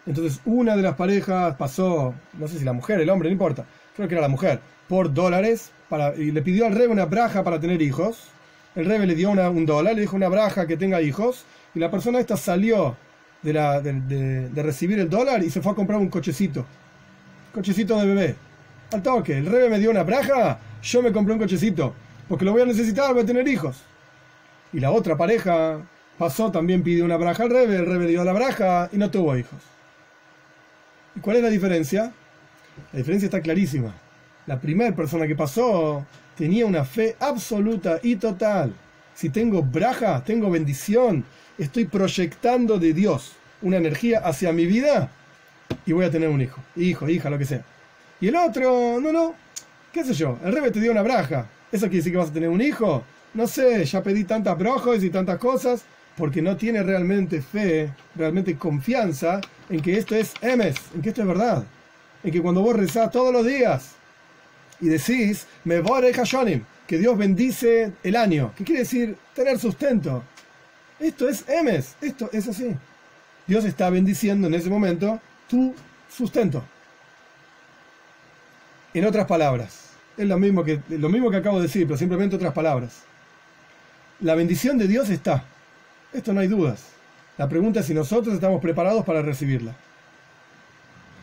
Entonces 0.06 0.42
una 0.46 0.76
de 0.76 0.82
las 0.82 0.96
parejas 0.96 1.56
pasó, 1.56 2.14
no 2.34 2.48
sé 2.48 2.60
si 2.60 2.66
la 2.66 2.74
mujer, 2.74 3.00
el 3.00 3.10
hombre, 3.10 3.30
no 3.30 3.34
importa, 3.34 3.66
creo 3.96 4.08
que 4.08 4.16
era 4.16 4.22
la 4.22 4.28
mujer, 4.28 4.60
por 4.88 5.14
dólares 5.14 5.72
para, 5.90 6.16
y 6.16 6.32
le 6.32 6.42
pidió 6.42 6.66
al 6.66 6.76
rey 6.76 6.88
una 6.88 7.06
braja 7.06 7.44
para 7.44 7.60
tener 7.60 7.82
hijos. 7.82 8.28
El 8.76 8.86
rey 8.86 9.06
le 9.06 9.16
dio 9.16 9.30
un 9.30 9.66
dólar, 9.66 9.96
le 9.96 10.02
dijo 10.02 10.16
una 10.16 10.30
braja 10.30 10.66
que 10.66 10.78
tenga 10.78 11.02
hijos, 11.02 11.46
y 11.76 11.80
la 11.80 11.92
persona 11.92 12.20
esta 12.20 12.38
salió 12.38 12.98
de, 13.44 13.54
la, 13.54 13.82
de, 13.82 14.64
recibir 14.64 15.00
el 15.00 15.10
dólar 15.10 15.44
y 15.44 15.50
se 15.50 15.62
fue 15.62 15.72
a 15.72 15.76
comprar 15.76 16.00
un 16.00 16.10
cochecito. 16.10 16.66
Cochecito 17.54 18.00
de 18.00 18.08
bebé. 18.08 18.36
Al 18.92 19.04
toque, 19.04 19.38
el 19.38 19.46
rey 19.46 19.70
me 19.70 19.80
dio 19.80 19.92
una 19.92 20.04
braja, 20.04 20.60
yo 20.82 21.02
me 21.02 21.12
compré 21.12 21.34
un 21.34 21.40
cochecito 21.40 21.94
porque 22.28 22.46
lo 22.46 22.52
voy 22.52 22.62
a 22.62 22.66
necesitar, 22.66 23.14
voy 23.14 23.24
a 23.24 23.26
tener 23.26 23.48
hijos. 23.48 23.82
Y 24.72 24.80
la 24.80 24.92
otra 24.92 25.18
pareja 25.18 25.80
pasó, 26.18 26.52
también 26.52 26.84
pidió 26.84 27.06
una 27.06 27.18
braja 27.18 27.44
al 27.44 27.50
rebe, 27.50 27.78
el 27.78 27.86
rebe 27.86 28.08
dio 28.08 28.24
la 28.24 28.34
braja 28.34 28.90
y 28.92 28.98
no 28.98 29.12
tuvo 29.12 29.38
hijos. 29.38 29.60
¿Y 31.16 31.20
cuál 31.20 31.38
es 31.38 31.44
la 31.44 31.50
diferencia? 31.50 32.12
La 32.92 32.98
diferencia 32.98 33.28
está 33.28 33.42
clarísima. 33.42 33.94
La 34.46 34.60
primera 34.60 34.96
persona 34.96 35.28
que 35.28 35.36
pasó 35.36 36.06
tenía 36.36 36.66
una 36.66 36.84
fe 36.84 37.16
absoluta 37.20 38.00
y 38.02 38.16
total. 38.16 38.74
Si 39.14 39.30
tengo 39.30 39.62
braja, 39.62 40.24
tengo 40.24 40.50
bendición, 40.50 41.24
estoy 41.58 41.86
proyectando 41.86 42.80
de 42.80 42.94
Dios 42.94 43.34
una 43.62 43.78
energía 43.78 44.20
hacia 44.20 44.52
mi 44.52 44.66
vida 44.66 45.10
y 45.86 45.94
voy 45.94 46.06
a 46.06 46.12
tener 46.12 46.30
un 46.30 46.42
hijo, 46.42 46.62
hijo, 46.76 47.08
hija, 47.08 47.30
lo 47.30 47.38
que 47.38 47.46
sea. 47.46 47.64
Y 48.20 48.28
el 48.28 48.36
otro, 48.36 49.00
no, 49.00 49.12
no, 49.12 49.36
qué 49.92 50.04
sé 50.04 50.14
yo, 50.14 50.40
el 50.44 50.52
rebe 50.52 50.72
te 50.72 50.80
dio 50.82 50.92
una 50.92 51.04
braja, 51.04 51.48
¿Eso 51.74 51.88
quiere 51.88 51.98
decir 51.98 52.12
que 52.12 52.20
vas 52.20 52.30
a 52.30 52.34
tener 52.34 52.50
un 52.50 52.62
hijo? 52.62 53.04
No 53.34 53.48
sé, 53.48 53.84
ya 53.84 54.04
pedí 54.04 54.26
tantas 54.26 54.56
brojos 54.56 55.04
y 55.04 55.10
tantas 55.10 55.40
cosas 55.40 55.84
porque 56.16 56.40
no 56.40 56.56
tiene 56.56 56.84
realmente 56.84 57.42
fe, 57.42 57.92
realmente 58.16 58.56
confianza 58.56 59.42
en 59.74 59.82
que 59.82 59.98
esto 59.98 60.16
es 60.16 60.34
emes, 60.42 60.76
en 60.94 61.02
que 61.02 61.10
esto 61.10 61.22
es 61.22 61.28
verdad. 61.28 61.64
En 62.24 62.32
que 62.32 62.42
cuando 62.42 62.62
vos 62.62 62.76
rezás 62.76 63.12
todos 63.12 63.34
los 63.34 63.44
días 63.46 63.94
y 64.80 64.88
decís, 64.88 65.48
me 65.64 65.80
voy 65.80 66.14
Hashonim, 66.14 66.64
que 66.86 67.00
Dios 67.00 67.18
bendice 67.18 67.92
el 68.04 68.16
año, 68.16 68.54
¿Qué 68.56 68.64
quiere 68.64 68.82
decir 68.82 69.18
tener 69.34 69.60
sustento. 69.60 70.24
Esto 71.00 71.28
es 71.28 71.48
emes, 71.50 71.96
esto 72.02 72.30
es 72.32 72.48
así. 72.48 72.76
Dios 73.48 73.66
está 73.66 73.90
bendiciendo 73.90 74.48
en 74.48 74.54
ese 74.54 74.70
momento 74.70 75.20
tu 75.50 75.74
sustento. 76.08 76.64
En 78.94 79.06
otras 79.06 79.26
palabras, 79.26 79.90
es 80.16 80.28
lo 80.28 80.38
mismo 80.38 80.64
que, 80.64 80.80
lo 80.88 81.10
mismo 81.10 81.32
que 81.32 81.38
acabo 81.38 81.58
de 81.58 81.64
decir, 81.64 81.88
pero 81.88 81.98
simplemente 81.98 82.36
otras 82.36 82.54
palabras. 82.54 83.02
La 84.20 84.36
bendición 84.36 84.78
de 84.78 84.88
Dios 84.88 85.10
está. 85.10 85.46
Esto 86.14 86.32
no 86.32 86.42
hay 86.42 86.48
dudas. 86.48 86.93
La 87.38 87.50
pregunta 87.50 87.80
es 87.80 87.86
si 87.88 87.94
nosotros 87.94 88.36
estamos 88.36 88.62
preparados 88.62 89.04
para 89.06 89.22
recibirla. 89.22 89.76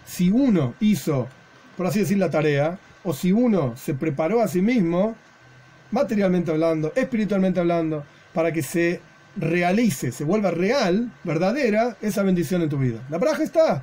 Si 0.04 0.30
uno 0.30 0.74
hizo, 0.80 1.28
por 1.76 1.86
así 1.86 2.00
decir, 2.00 2.18
la 2.18 2.30
tarea, 2.30 2.78
o 3.04 3.14
si 3.14 3.32
uno 3.32 3.76
se 3.76 3.94
preparó 3.94 4.40
a 4.42 4.48
sí 4.48 4.60
mismo, 4.60 5.14
materialmente 5.90 6.50
hablando, 6.50 6.92
espiritualmente 6.96 7.60
hablando, 7.60 8.04
para 8.34 8.52
que 8.52 8.62
se 8.62 9.00
realice, 9.36 10.10
se 10.10 10.24
vuelva 10.24 10.50
real, 10.50 11.12
verdadera, 11.22 11.96
esa 12.02 12.22
bendición 12.22 12.62
en 12.62 12.68
tu 12.68 12.78
vida. 12.78 13.00
La 13.08 13.18
braja 13.18 13.42
está. 13.42 13.82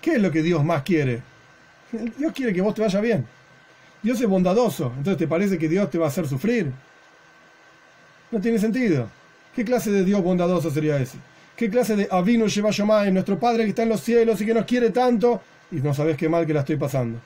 ¿Qué 0.00 0.12
es 0.12 0.22
lo 0.22 0.30
que 0.30 0.42
Dios 0.42 0.64
más 0.64 0.82
quiere? 0.82 1.22
Dios 2.18 2.32
quiere 2.32 2.52
que 2.52 2.60
vos 2.60 2.74
te 2.74 2.82
vaya 2.82 3.00
bien. 3.00 3.26
Dios 4.02 4.20
es 4.20 4.28
bondadoso, 4.28 4.92
entonces 4.96 5.18
¿te 5.18 5.26
parece 5.26 5.58
que 5.58 5.68
Dios 5.68 5.90
te 5.90 5.98
va 5.98 6.06
a 6.06 6.08
hacer 6.08 6.28
sufrir? 6.28 6.70
No 8.30 8.40
tiene 8.40 8.58
sentido. 8.58 9.08
¿Qué 9.56 9.64
clase 9.64 9.90
de 9.90 10.04
Dios 10.04 10.22
bondadoso 10.22 10.70
sería 10.70 10.98
ese? 10.98 11.16
¿Qué 11.56 11.70
clase 11.70 11.96
de 11.96 12.06
Avinu 12.10 12.46
Shomayim, 12.46 13.14
nuestro 13.14 13.38
Padre 13.38 13.64
que 13.64 13.70
está 13.70 13.84
en 13.84 13.88
los 13.88 14.02
cielos 14.02 14.38
y 14.42 14.44
que 14.44 14.52
nos 14.52 14.66
quiere 14.66 14.90
tanto, 14.90 15.40
y 15.72 15.76
no 15.76 15.94
sabes 15.94 16.18
qué 16.18 16.28
mal 16.28 16.44
que 16.44 16.52
la 16.52 16.60
estoy 16.60 16.76
pasando? 16.76 17.18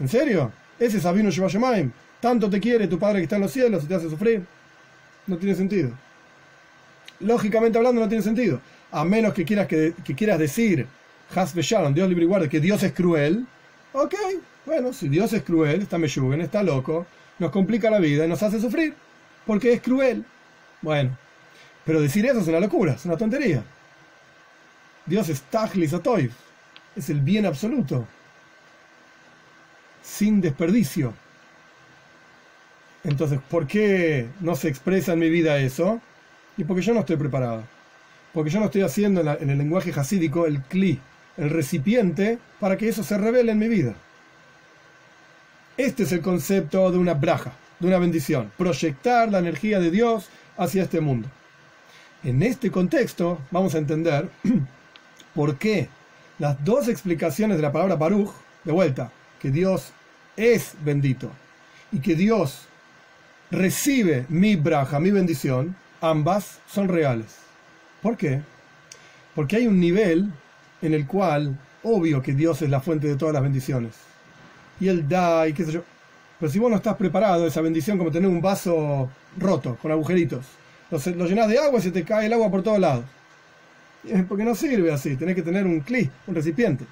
¿En 0.00 0.08
serio? 0.08 0.50
Ese 0.80 0.98
es 0.98 1.06
Avinu 1.06 1.30
Shomayim. 1.30 1.92
Tanto 2.18 2.50
te 2.50 2.58
quiere 2.58 2.88
tu 2.88 2.98
Padre 2.98 3.18
que 3.18 3.22
está 3.22 3.36
en 3.36 3.42
los 3.42 3.52
cielos 3.52 3.84
y 3.84 3.86
te 3.86 3.94
hace 3.94 4.10
sufrir. 4.10 4.44
No 5.28 5.36
tiene 5.36 5.54
sentido. 5.54 5.92
Lógicamente 7.20 7.78
hablando 7.78 8.00
no 8.00 8.08
tiene 8.08 8.24
sentido. 8.24 8.60
A 8.90 9.04
menos 9.04 9.32
que 9.32 9.44
quieras, 9.44 9.68
que, 9.68 9.94
quieras 10.16 10.40
decir, 10.40 10.88
Has 11.32 11.54
Shalom, 11.54 11.94
Dios 11.94 12.08
libre 12.08 12.24
y 12.24 12.26
guarde, 12.26 12.48
que 12.48 12.58
Dios 12.58 12.82
es 12.82 12.92
cruel. 12.92 13.46
Ok, 13.92 14.14
bueno, 14.66 14.92
si 14.92 15.08
Dios 15.08 15.32
es 15.32 15.44
cruel, 15.44 15.82
está 15.82 15.98
meyugen, 15.98 16.40
está 16.40 16.64
loco, 16.64 17.06
nos 17.38 17.52
complica 17.52 17.90
la 17.90 18.00
vida 18.00 18.24
y 18.24 18.28
nos 18.28 18.42
hace 18.42 18.60
sufrir. 18.60 18.92
Porque 19.46 19.74
es 19.74 19.80
cruel. 19.80 20.24
Bueno, 20.82 21.16
pero 21.88 22.02
decir 22.02 22.26
eso 22.26 22.40
es 22.40 22.48
una 22.48 22.60
locura, 22.60 22.92
es 22.92 23.06
una 23.06 23.16
tontería. 23.16 23.62
Dios 25.06 25.30
es 25.30 25.40
Tachlis 25.40 25.94
Atoiv, 25.94 26.30
es 26.94 27.08
el 27.08 27.22
bien 27.22 27.46
absoluto, 27.46 28.06
sin 30.02 30.42
desperdicio. 30.42 31.14
Entonces, 33.04 33.40
¿por 33.48 33.66
qué 33.66 34.28
no 34.40 34.54
se 34.54 34.68
expresa 34.68 35.14
en 35.14 35.20
mi 35.20 35.30
vida 35.30 35.58
eso? 35.60 35.98
Y 36.58 36.64
porque 36.64 36.82
yo 36.82 36.92
no 36.92 37.00
estoy 37.00 37.16
preparado. 37.16 37.62
Porque 38.34 38.50
yo 38.50 38.60
no 38.60 38.66
estoy 38.66 38.82
haciendo 38.82 39.22
en, 39.22 39.48
el 39.48 39.56
lenguaje 39.56 39.90
jasídico 39.90 40.44
el 40.44 40.60
cli, 40.60 41.00
el 41.38 41.48
recipiente, 41.48 42.38
para 42.60 42.76
que 42.76 42.90
eso 42.90 43.02
se 43.02 43.16
revele 43.16 43.52
en 43.52 43.58
mi 43.58 43.68
vida. 43.68 43.94
Este 45.78 46.02
es 46.02 46.12
el 46.12 46.20
concepto 46.20 46.92
de 46.92 46.98
una 46.98 47.14
braja, 47.14 47.54
de 47.78 47.86
una 47.86 47.98
bendición. 47.98 48.52
Proyectar 48.58 49.32
la 49.32 49.38
energía 49.38 49.80
de 49.80 49.90
Dios 49.90 50.28
hacia 50.58 50.82
este 50.82 51.00
mundo. 51.00 51.30
En 52.24 52.42
este 52.42 52.70
contexto 52.72 53.38
vamos 53.52 53.74
a 53.74 53.78
entender 53.78 54.28
por 55.34 55.56
qué 55.56 55.88
las 56.40 56.62
dos 56.64 56.88
explicaciones 56.88 57.56
de 57.56 57.62
la 57.62 57.70
palabra 57.70 57.94
Baruch, 57.94 58.32
de 58.64 58.72
vuelta, 58.72 59.12
que 59.40 59.50
Dios 59.50 59.92
es 60.36 60.74
bendito 60.84 61.30
y 61.92 62.00
que 62.00 62.16
Dios 62.16 62.66
recibe 63.52 64.26
mi 64.28 64.56
braja, 64.56 64.98
mi 64.98 65.12
bendición, 65.12 65.76
ambas 66.00 66.58
son 66.68 66.88
reales. 66.88 67.36
¿Por 68.02 68.16
qué? 68.16 68.40
Porque 69.36 69.56
hay 69.56 69.68
un 69.68 69.78
nivel 69.78 70.28
en 70.82 70.94
el 70.94 71.06
cual, 71.06 71.56
obvio 71.84 72.20
que 72.20 72.34
Dios 72.34 72.62
es 72.62 72.70
la 72.70 72.80
fuente 72.80 73.06
de 73.06 73.16
todas 73.16 73.32
las 73.32 73.42
bendiciones. 73.44 73.94
Y 74.80 74.88
Él 74.88 75.08
da 75.08 75.46
y 75.46 75.52
qué 75.52 75.64
sé 75.64 75.72
yo. 75.72 75.82
Pero 76.40 76.50
si 76.50 76.58
vos 76.58 76.70
no 76.70 76.76
estás 76.76 76.96
preparado, 76.96 77.46
esa 77.46 77.60
bendición 77.60 77.96
como 77.96 78.10
tener 78.10 78.28
un 78.28 78.40
vaso 78.40 79.08
roto, 79.36 79.76
con 79.80 79.90
agujeritos, 79.92 80.44
lo, 80.90 81.26
llenás 81.26 81.48
de 81.48 81.58
agua 81.58 81.78
y 81.78 81.82
se 81.82 81.90
te 81.90 82.04
cae 82.04 82.26
el 82.26 82.32
agua 82.32 82.50
por 82.50 82.62
todos 82.62 82.78
lados. 82.78 83.04
Porque 84.28 84.44
no 84.44 84.54
sirve 84.54 84.92
así, 84.92 85.16
tenés 85.16 85.34
que 85.34 85.42
tener 85.42 85.66
un 85.66 85.80
cli, 85.80 86.10
un 86.26 86.34
recipiente. 86.34 86.84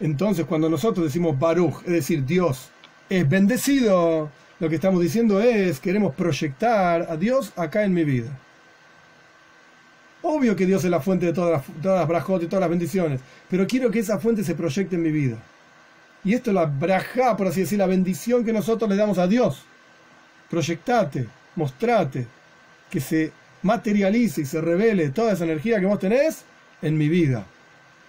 Entonces, 0.00 0.44
cuando 0.46 0.68
nosotros 0.68 1.06
decimos 1.06 1.38
Baruch, 1.38 1.82
es 1.84 1.92
decir, 1.92 2.24
Dios 2.24 2.70
es 3.08 3.28
bendecido, 3.28 4.30
lo 4.60 4.68
que 4.68 4.74
estamos 4.74 5.00
diciendo 5.00 5.40
es, 5.40 5.80
queremos 5.80 6.14
proyectar 6.14 7.06
a 7.08 7.16
Dios 7.16 7.52
acá 7.56 7.84
en 7.84 7.94
mi 7.94 8.04
vida. 8.04 8.30
Obvio 10.22 10.56
que 10.56 10.66
Dios 10.66 10.84
es 10.84 10.90
la 10.90 11.00
fuente 11.00 11.26
de 11.26 11.32
todas 11.32 11.52
las, 11.52 11.82
todas 11.82 12.08
las 12.08 12.42
y 12.42 12.46
todas 12.46 12.60
las 12.60 12.70
bendiciones, 12.70 13.20
pero 13.48 13.66
quiero 13.66 13.90
que 13.90 14.00
esa 14.00 14.18
fuente 14.18 14.44
se 14.44 14.54
proyecte 14.54 14.96
en 14.96 15.02
mi 15.02 15.12
vida. 15.12 15.38
Y 16.24 16.34
esto 16.34 16.50
es 16.50 16.54
la 16.54 16.66
braja, 16.66 17.36
por 17.36 17.46
así 17.46 17.60
decir, 17.60 17.78
la 17.78 17.86
bendición 17.86 18.44
que 18.44 18.52
nosotros 18.52 18.90
le 18.90 18.96
damos 18.96 19.18
a 19.18 19.28
Dios. 19.28 19.64
Proyectate, 20.50 21.26
mostrate, 21.54 22.26
que 22.90 23.00
se 23.00 23.32
materialice 23.62 24.42
y 24.42 24.44
se 24.44 24.60
revele 24.60 25.10
toda 25.10 25.32
esa 25.32 25.44
energía 25.44 25.80
que 25.80 25.86
vos 25.86 25.98
tenés 25.98 26.44
en 26.82 26.96
mi 26.96 27.08
vida. 27.08 27.44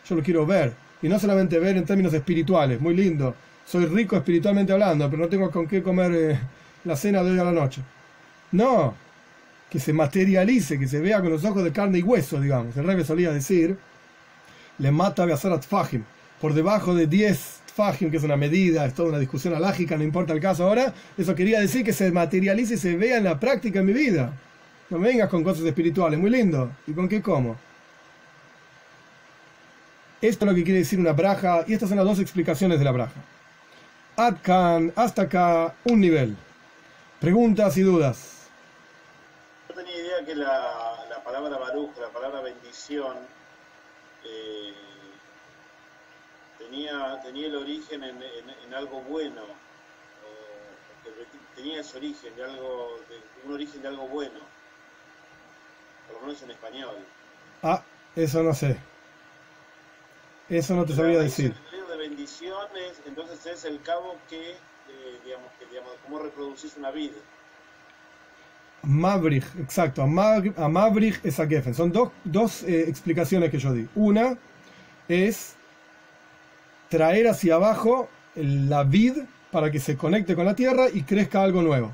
Yo 0.07 0.15
lo 0.15 0.23
quiero 0.23 0.45
ver. 0.45 0.73
Y 1.01 1.07
no 1.07 1.17
solamente 1.19 1.59
ver 1.59 1.77
en 1.77 1.85
términos 1.85 2.13
espirituales, 2.13 2.81
muy 2.81 2.93
lindo, 2.93 3.35
soy 3.65 3.85
rico 3.85 4.17
espiritualmente 4.17 4.73
hablando, 4.73 5.09
pero 5.09 5.23
no 5.23 5.29
tengo 5.29 5.49
con 5.49 5.67
qué 5.67 5.81
comer 5.81 6.11
eh, 6.13 6.39
la 6.83 6.95
cena 6.95 7.23
de 7.23 7.31
hoy 7.31 7.39
a 7.39 7.43
la 7.45 7.51
noche. 7.51 7.81
No, 8.51 8.95
que 9.69 9.79
se 9.79 9.93
materialice, 9.93 10.77
que 10.79 10.87
se 10.87 10.99
vea 10.99 11.21
con 11.21 11.29
los 11.29 11.45
ojos 11.45 11.63
de 11.63 11.71
carne 11.71 11.99
y 11.99 12.01
hueso, 12.01 12.41
digamos. 12.41 12.75
El 12.75 12.85
rey 12.85 13.03
solía 13.05 13.31
decir, 13.31 13.77
le 14.77 14.91
mata 14.91 15.23
a 15.23 15.37
Fajim, 15.37 16.03
por 16.41 16.53
debajo 16.53 16.95
de 16.95 17.07
10 17.07 17.59
Fajim, 17.75 18.11
que 18.11 18.17
es 18.17 18.23
una 18.23 18.35
medida, 18.35 18.85
es 18.85 18.93
toda 18.93 19.09
una 19.09 19.19
discusión 19.19 19.53
alágica, 19.53 19.95
no 19.95 20.03
importa 20.03 20.33
el 20.33 20.41
caso 20.41 20.65
ahora, 20.65 20.93
eso 21.17 21.35
quería 21.35 21.61
decir 21.61 21.85
que 21.85 21.93
se 21.93 22.11
materialice 22.11 22.73
y 22.73 22.77
se 22.77 22.95
vea 22.95 23.17
en 23.17 23.23
la 23.23 23.39
práctica 23.39 23.79
en 23.79 23.85
mi 23.85 23.93
vida. 23.93 24.33
No 24.89 24.97
me 24.97 25.09
vengas 25.09 25.29
con 25.29 25.43
cosas 25.43 25.65
espirituales, 25.65 26.19
muy 26.19 26.31
lindo. 26.31 26.71
¿Y 26.87 26.93
con 26.93 27.07
qué 27.07 27.21
como? 27.21 27.57
Esto 30.21 30.45
es 30.45 30.51
lo 30.51 30.55
que 30.55 30.63
quiere 30.63 30.79
decir 30.79 30.99
una 30.99 31.13
braja, 31.13 31.63
y 31.67 31.73
estas 31.73 31.89
son 31.89 31.97
las 31.97 32.05
dos 32.05 32.19
explicaciones 32.19 32.79
de 32.79 32.85
la 32.85 32.91
braja. 32.91 33.21
Adkan, 34.17 34.91
hasta 34.95 35.23
acá, 35.23 35.75
un 35.85 36.01
nivel. 36.01 36.35
Preguntas 37.21 37.77
y 37.77 37.81
dudas. 37.81 38.47
Yo 39.69 39.75
tenía 39.75 39.95
idea 39.95 40.25
que 40.25 40.35
la, 40.35 41.05
la 41.09 41.23
palabra 41.23 41.57
baruch, 41.57 41.97
la 41.99 42.09
palabra 42.09 42.41
bendición, 42.41 43.15
eh, 44.25 44.73
tenía, 46.57 47.21
tenía 47.23 47.47
el 47.47 47.55
origen 47.55 48.03
en, 48.03 48.73
algo 48.73 49.01
bueno. 49.01 49.41
tenía 51.55 51.81
ese 51.81 51.97
origen 51.97 52.35
de 52.35 52.43
algo, 52.43 52.97
un 53.45 53.53
origen 53.53 53.81
de 53.81 53.87
algo 53.87 54.07
bueno. 54.07 54.39
Por 56.19 56.27
lo 56.27 56.27
menos 56.27 56.43
en 56.43 56.51
español. 56.51 56.95
Ah, 57.63 57.83
eso 58.15 58.43
no 58.43 58.53
sé. 58.53 58.77
Eso 60.49 60.75
no 60.75 60.85
te 60.85 60.95
sabría 60.95 61.19
decir 61.19 61.55
bendiciones, 61.99 63.01
entonces 63.05 63.45
es 63.45 63.65
el 63.65 63.81
cabo 63.81 64.15
que, 64.29 64.51
eh, 64.51 65.19
digamos, 65.25 65.47
que 65.59 65.65
digamos, 65.67 65.91
cómo 66.03 66.19
reproducís 66.19 66.75
una 66.77 66.91
vida. 66.91 67.17
Mabrich, 68.81 69.45
exacto, 69.59 70.01
a 70.01 70.07
Mabrich 70.07 71.19
es 71.23 71.39
a 71.39 71.47
Geffen. 71.47 71.73
Son 71.73 71.91
dos, 71.91 72.11
dos 72.23 72.63
eh, 72.63 72.85
explicaciones 72.87 73.51
que 73.51 73.59
yo 73.59 73.73
di. 73.73 73.87
Una 73.95 74.37
es 75.07 75.55
traer 76.87 77.27
hacia 77.27 77.55
abajo 77.55 78.09
la 78.35 78.83
vid 78.83 79.17
para 79.51 79.69
que 79.69 79.79
se 79.79 79.97
conecte 79.97 80.35
con 80.35 80.45
la 80.45 80.55
tierra 80.55 80.87
y 80.91 81.03
crezca 81.03 81.43
algo 81.43 81.61
nuevo. 81.61 81.93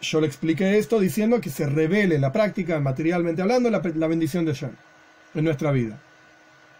Yo 0.00 0.20
le 0.20 0.26
expliqué 0.26 0.78
esto 0.78 1.00
diciendo 1.00 1.40
que 1.40 1.50
se 1.50 1.66
revele 1.66 2.16
en 2.16 2.20
la 2.20 2.32
práctica, 2.32 2.78
materialmente 2.80 3.42
hablando, 3.42 3.70
la, 3.70 3.82
la 3.94 4.06
bendición 4.06 4.44
de 4.44 4.52
Shem 4.52 4.72
en 5.34 5.44
nuestra 5.44 5.70
vida. 5.70 5.98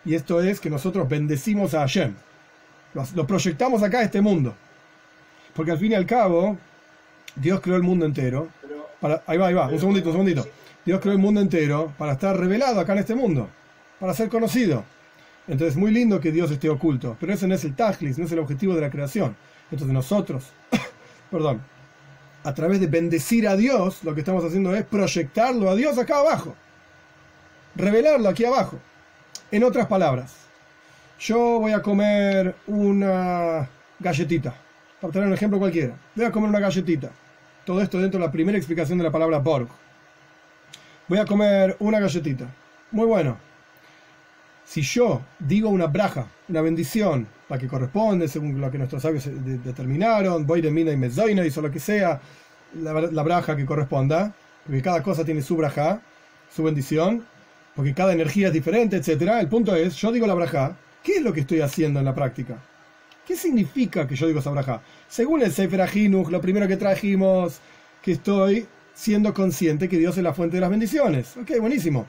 Y 0.04 0.14
esto 0.14 0.40
es 0.40 0.60
que 0.60 0.70
nosotros 0.70 1.08
bendecimos 1.08 1.74
a 1.74 1.80
Hashem. 1.80 2.14
Lo, 3.14 3.26
proyectamos 3.26 3.82
acá 3.82 3.98
a 3.98 4.02
este 4.04 4.20
mundo. 4.20 4.54
Porque 5.54 5.72
al 5.72 5.78
fin 5.78 5.92
y 5.92 5.94
al 5.94 6.06
cabo, 6.06 6.56
Dios 7.34 7.60
creó 7.60 7.76
el 7.76 7.82
mundo 7.82 8.06
entero. 8.06 8.48
Para, 9.00 9.22
ahí 9.26 9.36
va, 9.36 9.48
ahí 9.48 9.54
va, 9.54 9.66
un 9.66 9.78
segundito, 9.78 10.08
un 10.08 10.14
segundito. 10.14 10.46
Dios 10.84 11.00
creó 11.00 11.12
el 11.12 11.18
mundo 11.18 11.40
entero 11.40 11.92
para 11.98 12.12
estar 12.12 12.38
revelado 12.38 12.80
acá 12.80 12.92
en 12.92 13.00
este 13.00 13.14
mundo, 13.14 13.50
para 13.98 14.14
ser 14.14 14.28
conocido. 14.28 14.84
Entonces 15.48 15.74
es 15.74 15.76
muy 15.76 15.90
lindo 15.90 16.20
que 16.20 16.32
Dios 16.32 16.50
esté 16.50 16.68
oculto, 16.68 17.16
pero 17.20 17.32
ese 17.32 17.46
no 17.46 17.54
es 17.54 17.64
el 17.64 17.74
tajlis, 17.74 18.18
no 18.18 18.24
es 18.24 18.32
el 18.32 18.38
objetivo 18.38 18.74
de 18.74 18.80
la 18.80 18.90
creación. 18.90 19.36
Entonces 19.70 19.92
nosotros, 19.92 20.44
perdón, 21.30 21.60
a 22.47 22.55
través 22.55 22.78
de 22.78 22.86
bendecir 22.86 23.49
a 23.49 23.57
Dios, 23.57 24.05
lo 24.05 24.14
que 24.14 24.20
estamos 24.20 24.44
haciendo 24.44 24.72
es 24.76 24.84
proyectarlo 24.84 25.68
a 25.68 25.74
Dios 25.74 25.99
acá 25.99 26.18
abajo, 26.18 26.55
revelarlo 27.74 28.28
aquí 28.28 28.44
abajo. 28.44 28.78
En 29.51 29.64
otras 29.64 29.88
palabras, 29.88 30.32
yo 31.18 31.59
voy 31.59 31.72
a 31.72 31.82
comer 31.82 32.55
una 32.68 33.68
galletita. 33.99 34.55
Para 35.01 35.12
tener 35.12 35.26
un 35.26 35.34
ejemplo 35.34 35.59
cualquiera. 35.59 35.97
Voy 36.14 36.24
a 36.24 36.30
comer 36.30 36.49
una 36.49 36.61
galletita. 36.61 37.11
Todo 37.64 37.82
esto 37.82 37.99
dentro 37.99 38.20
de 38.20 38.26
la 38.26 38.32
primera 38.32 38.57
explicación 38.57 38.99
de 38.99 39.05
la 39.05 39.11
palabra 39.11 39.40
Borg. 39.40 39.66
Voy 41.09 41.18
a 41.18 41.24
comer 41.24 41.76
una 41.80 41.99
galletita. 41.99 42.47
Muy 42.92 43.07
bueno. 43.07 43.38
Si 44.64 44.82
yo 44.82 45.20
digo 45.40 45.68
una 45.68 45.88
braja, 45.88 46.28
una 46.49 46.61
bendición, 46.61 47.26
la 47.49 47.59
que 47.59 47.68
corresponde 47.68 48.28
según 48.28 48.61
lo 48.61 48.70
que 48.70 48.78
nuestros 48.78 49.03
sabios 49.03 49.28
determinaron, 49.64 50.47
voy 50.47 50.61
de 50.61 50.70
mina 50.70 50.92
y 50.92 50.97
mezoina 50.97 51.44
y 51.44 51.51
lo 51.51 51.70
que 51.70 51.80
sea, 51.80 52.20
la, 52.74 53.22
braja 53.22 53.57
que 53.57 53.64
corresponda, 53.64 54.34
porque 54.64 54.82
cada 54.82 55.03
cosa 55.03 55.24
tiene 55.24 55.42
su 55.42 55.57
braja, 55.57 56.01
su 56.55 56.64
bendición, 56.64 57.24
porque 57.74 57.94
cada 57.94 58.12
energía 58.12 58.49
es 58.49 58.53
diferente, 58.53 58.97
etc. 58.97 59.22
El 59.40 59.49
punto 59.49 59.74
es, 59.74 59.94
yo 59.97 60.11
digo 60.11 60.26
la 60.26 60.34
braja, 60.34 60.76
¿qué 61.03 61.16
es 61.16 61.22
lo 61.22 61.32
que 61.32 61.40
estoy 61.40 61.61
haciendo 61.61 62.01
en 62.01 62.07
la 62.07 62.14
práctica? 62.14 62.57
¿Qué 63.26 63.36
significa 63.36 64.07
que 64.07 64.16
yo 64.16 64.26
digo 64.26 64.40
esa 64.40 64.51
braja? 64.51 64.82
Según 65.09 65.42
el 65.42 65.53
Sefer 65.53 65.82
Ahinuch, 65.82 66.28
lo 66.28 66.40
primero 66.40 66.68
que 66.68 66.76
trajimos, 66.76 67.61
que 68.03 68.12
estoy 68.12 68.66
siendo 68.94 69.34
consciente 69.34 69.88
que 69.88 69.99
Dios 69.99 70.16
es 70.16 70.22
la 70.22 70.32
fuente 70.32 70.57
de 70.57 70.61
las 70.61 70.70
bendiciones. 70.70 71.36
Ok, 71.36 71.53
buenísimo. 71.61 72.07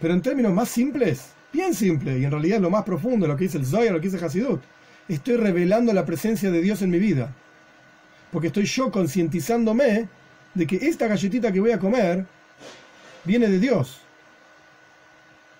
Pero 0.00 0.14
en 0.14 0.20
términos 0.20 0.52
más 0.52 0.68
simples, 0.68 1.32
bien 1.52 1.74
simple, 1.74 2.18
y 2.18 2.24
en 2.24 2.30
realidad 2.30 2.60
lo 2.60 2.70
más 2.70 2.84
profundo, 2.84 3.26
lo 3.26 3.36
que 3.36 3.44
dice 3.44 3.58
el 3.58 3.66
Zohar, 3.66 3.92
lo 3.92 4.00
que 4.00 4.08
dice 4.08 4.24
Hasidut, 4.24 4.60
estoy 5.08 5.36
revelando 5.36 5.92
la 5.92 6.04
presencia 6.04 6.50
de 6.50 6.60
Dios 6.60 6.82
en 6.82 6.90
mi 6.90 6.98
vida. 6.98 7.34
Porque 8.30 8.48
estoy 8.48 8.64
yo 8.64 8.90
concientizándome 8.90 10.08
de 10.54 10.66
que 10.66 10.76
esta 10.76 11.06
galletita 11.06 11.52
que 11.52 11.60
voy 11.60 11.72
a 11.72 11.78
comer 11.78 12.26
viene 13.24 13.48
de 13.48 13.58
Dios. 13.58 14.00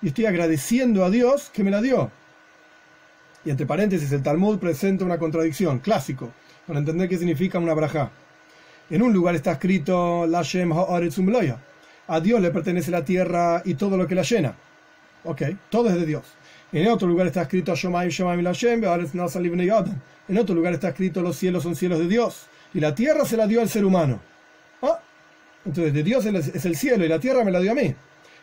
Y 0.02 0.08
estoy 0.08 0.26
agradeciendo 0.26 1.04
a 1.04 1.10
Dios 1.10 1.50
que 1.52 1.64
me 1.64 1.70
la 1.70 1.80
dio. 1.80 2.10
Y 3.44 3.50
entre 3.50 3.66
paréntesis, 3.66 4.12
el 4.12 4.22
Talmud 4.22 4.58
presenta 4.58 5.04
una 5.04 5.18
contradicción, 5.18 5.78
clásico, 5.78 6.32
para 6.66 6.80
entender 6.80 7.08
qué 7.08 7.16
significa 7.16 7.58
una 7.58 7.74
braja. 7.74 8.10
En 8.90 9.02
un 9.02 9.12
lugar 9.12 9.34
está 9.34 9.52
escrito 9.52 10.26
Lashem 10.26 10.72
Ha'aretzum 10.72 11.32
A 12.06 12.20
Dios 12.20 12.40
le 12.40 12.50
pertenece 12.50 12.90
la 12.90 13.04
tierra 13.04 13.62
y 13.64 13.74
todo 13.74 13.96
lo 13.96 14.06
que 14.06 14.14
la 14.14 14.22
llena. 14.22 14.54
Ok, 15.28 15.42
todo 15.68 15.90
es 15.90 15.94
de 15.94 16.06
Dios. 16.06 16.24
En 16.72 16.88
otro 16.88 17.06
lugar 17.06 17.26
está 17.26 17.42
escrito 17.42 17.74
En 17.74 17.98
otro 20.38 20.54
lugar 20.54 20.72
está 20.72 20.88
escrito 20.88 21.20
los 21.20 21.36
cielos 21.36 21.62
son 21.62 21.76
cielos 21.76 21.98
de 21.98 22.08
Dios. 22.08 22.46
Y 22.72 22.80
la 22.80 22.94
tierra 22.94 23.26
se 23.26 23.36
la 23.36 23.46
dio 23.46 23.60
al 23.60 23.68
ser 23.68 23.84
humano. 23.84 24.20
¿Ah? 24.80 24.98
Entonces 25.66 25.92
de 25.92 26.02
Dios 26.02 26.24
es 26.24 26.64
el 26.64 26.76
cielo 26.76 27.04
y 27.04 27.08
la 27.08 27.20
tierra 27.20 27.44
me 27.44 27.50
la 27.50 27.60
dio 27.60 27.72
a 27.72 27.74
mí. 27.74 27.94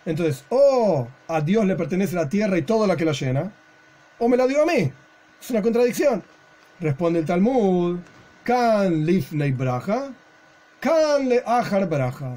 Entonces, 0.06 0.46
o 0.50 1.08
a 1.28 1.42
Dios 1.42 1.66
le 1.66 1.76
pertenece 1.76 2.16
la 2.16 2.30
tierra 2.30 2.56
y 2.56 2.62
todo 2.62 2.86
lo 2.86 2.96
que 2.96 3.06
la 3.06 3.14
llena, 3.14 3.52
o 4.20 4.30
me 4.30 4.38
la 4.38 4.46
dio 4.46 4.62
a 4.62 4.66
mí. 4.68 4.92
Es 5.42 5.50
una 5.50 5.64
contradicción. 5.64 6.22
Responde 6.80 7.18
el 7.18 7.26
Talmud, 7.26 7.98
Kan 8.44 9.08
lifnei 9.08 9.52
braja, 9.54 10.14
kan 10.80 11.28
le 11.28 11.42
ajar 11.48 11.90
braja. 11.90 12.36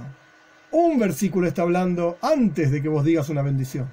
Un 0.70 0.99
versículo 0.99 1.46
está 1.46 1.61
hablando 1.61 2.16
antes 2.22 2.70
de 2.70 2.80
que 2.80 2.88
vos 2.88 3.05
digas 3.05 3.28
una 3.28 3.42
bendición. 3.42 3.90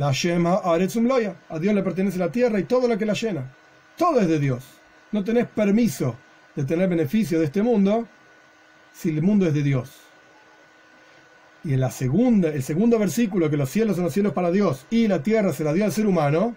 La 0.00 0.12
Shema 0.12 0.62
Aretzum 0.64 1.06
Loya. 1.06 1.34
A 1.50 1.58
Dios 1.58 1.74
le 1.74 1.82
pertenece 1.82 2.18
la 2.18 2.32
tierra 2.32 2.58
y 2.58 2.62
todo 2.62 2.88
lo 2.88 2.96
que 2.96 3.04
la 3.04 3.12
llena. 3.12 3.54
Todo 3.98 4.18
es 4.18 4.28
de 4.28 4.38
Dios. 4.38 4.64
No 5.12 5.22
tenés 5.22 5.46
permiso 5.46 6.16
de 6.56 6.64
tener 6.64 6.88
beneficio 6.88 7.38
de 7.38 7.44
este 7.44 7.62
mundo 7.62 8.08
si 8.94 9.10
el 9.10 9.20
mundo 9.20 9.46
es 9.46 9.52
de 9.52 9.62
Dios. 9.62 9.90
Y 11.64 11.74
en 11.74 11.80
la 11.80 11.90
segunda, 11.90 12.48
el 12.48 12.62
segundo 12.62 12.98
versículo, 12.98 13.50
que 13.50 13.58
los 13.58 13.68
cielos 13.68 13.96
son 13.96 14.06
los 14.06 14.14
cielos 14.14 14.32
para 14.32 14.50
Dios 14.50 14.86
y 14.88 15.06
la 15.06 15.22
tierra 15.22 15.52
se 15.52 15.64
la 15.64 15.74
dio 15.74 15.84
al 15.84 15.92
ser 15.92 16.06
humano, 16.06 16.56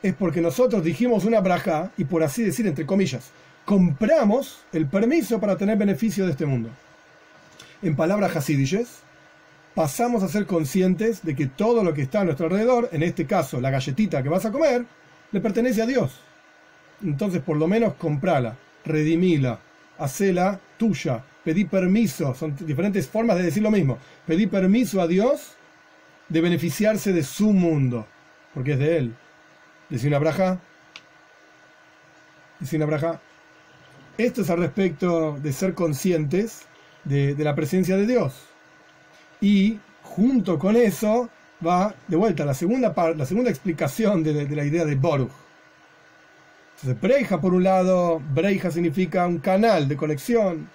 es 0.00 0.14
porque 0.14 0.40
nosotros 0.40 0.84
dijimos 0.84 1.24
una 1.24 1.40
braja 1.40 1.90
y 1.96 2.04
por 2.04 2.22
así 2.22 2.44
decir, 2.44 2.68
entre 2.68 2.86
comillas, 2.86 3.32
compramos 3.64 4.60
el 4.72 4.86
permiso 4.86 5.40
para 5.40 5.56
tener 5.56 5.76
beneficio 5.76 6.24
de 6.24 6.30
este 6.30 6.46
mundo. 6.46 6.70
En 7.82 7.96
palabras 7.96 8.36
hasidishes, 8.36 9.00
pasamos 9.76 10.22
a 10.22 10.28
ser 10.28 10.46
conscientes 10.46 11.22
de 11.22 11.36
que 11.36 11.48
todo 11.48 11.84
lo 11.84 11.92
que 11.92 12.00
está 12.00 12.22
a 12.22 12.24
nuestro 12.24 12.46
alrededor, 12.46 12.88
en 12.92 13.02
este 13.02 13.26
caso 13.26 13.60
la 13.60 13.70
galletita 13.70 14.22
que 14.22 14.30
vas 14.30 14.46
a 14.46 14.50
comer, 14.50 14.86
le 15.32 15.40
pertenece 15.42 15.82
a 15.82 15.86
Dios. 15.86 16.18
Entonces, 17.04 17.42
por 17.42 17.58
lo 17.58 17.68
menos, 17.68 17.92
comprala, 17.94 18.56
redimila, 18.86 19.60
hacela 19.98 20.58
tuya, 20.78 21.22
pedí 21.44 21.66
permiso, 21.66 22.34
son 22.34 22.56
diferentes 22.56 23.06
formas 23.06 23.36
de 23.36 23.42
decir 23.42 23.62
lo 23.62 23.70
mismo. 23.70 23.98
Pedí 24.26 24.46
permiso 24.46 25.02
a 25.02 25.06
Dios 25.06 25.56
de 26.30 26.40
beneficiarse 26.40 27.12
de 27.12 27.22
su 27.22 27.52
mundo, 27.52 28.06
porque 28.54 28.72
es 28.72 28.78
de 28.78 28.96
Él. 28.96 29.14
Decir 29.90 30.08
una 30.08 30.18
braja. 30.18 30.58
Decir 32.58 32.78
una 32.78 32.86
braja. 32.86 33.20
Esto 34.16 34.40
es 34.40 34.48
al 34.48 34.58
respecto 34.58 35.38
de 35.38 35.52
ser 35.52 35.74
conscientes 35.74 36.62
de, 37.04 37.36
la 37.36 37.54
presencia 37.54 37.98
de 37.98 38.06
Dios. 38.06 38.55
Y 39.40 39.78
junto 40.02 40.58
con 40.58 40.76
eso 40.76 41.28
va 41.64 41.94
de 42.08 42.16
vuelta 42.16 42.44
la 42.44 42.54
segunda, 42.54 42.94
la 43.16 43.26
segunda 43.26 43.50
explicación 43.50 44.22
de, 44.22 44.48
la 44.48 44.64
idea 44.64 44.84
de 44.84 44.94
Boruch. 44.94 45.30
Entonces, 46.76 47.00
Breija, 47.00 47.40
por 47.40 47.54
un 47.54 47.64
lado, 47.64 48.20
Breija 48.34 48.70
significa 48.70 49.26
un 49.26 49.38
canal 49.38 49.88
de 49.88 49.96
conexión, 49.96 50.68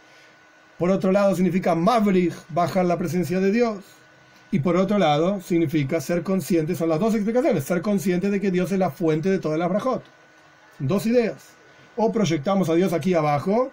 por 0.82 0.89
otro 0.89 1.12
lado, 1.12 1.36
significa 1.36 1.76
Mavrich, 1.76 2.34
bajar 2.49 2.86
la 2.86 2.97
presencia 2.97 3.39
de 3.39 3.51
Dios. 3.51 3.84
Y 4.49 4.59
por 4.59 4.76
otro 4.76 4.97
lado, 4.97 5.39
significa 5.39 6.01
ser 6.01 6.24
consciente, 6.24 6.76
son 6.76 6.89
las 6.89 6.99
dos 6.99 7.14
explicaciones, 7.14 7.64
ser 7.64 7.84
consciente 7.84 8.32
de 8.32 8.41
que 8.41 8.49
Dios 8.49 8.72
es 8.72 8.80
la 8.80 8.89
fuente 8.89 9.30
de 9.30 9.38
todas 9.38 9.59
las 9.59 9.70
brajot. 9.70 10.03
Dos 10.80 11.05
ideas. 11.05 11.49
O 11.95 12.12
proyectamos 12.12 12.68
a 12.68 12.74
Dios 12.74 12.93
aquí 12.93 13.14
abajo 13.14 13.72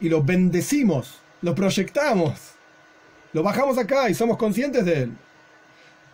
y 0.00 0.08
lo 0.08 0.22
bendecimos, 0.22 1.18
lo 1.42 1.54
proyectamos, 1.54 2.54
lo 3.32 3.42
bajamos 3.42 3.78
acá 3.78 4.10
y 4.10 4.14
somos 4.14 4.36
conscientes 4.36 4.84
de 4.84 5.02
él. 5.02 5.12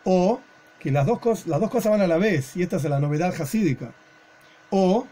O 0.05 0.41
que 0.79 0.91
las 0.91 1.07
dos, 1.07 1.47
las 1.47 1.61
dos 1.61 1.71
cosas 1.71 1.93
van 1.93 2.01
a 2.03 2.07
la 2.07 2.19
vez, 2.19 2.57
y 2.57 2.62
esta 2.62 2.77
es 2.77 2.85
la 2.85 3.01
novedad 3.01 3.35
hasídica. 3.41 3.93
O 4.71 5.07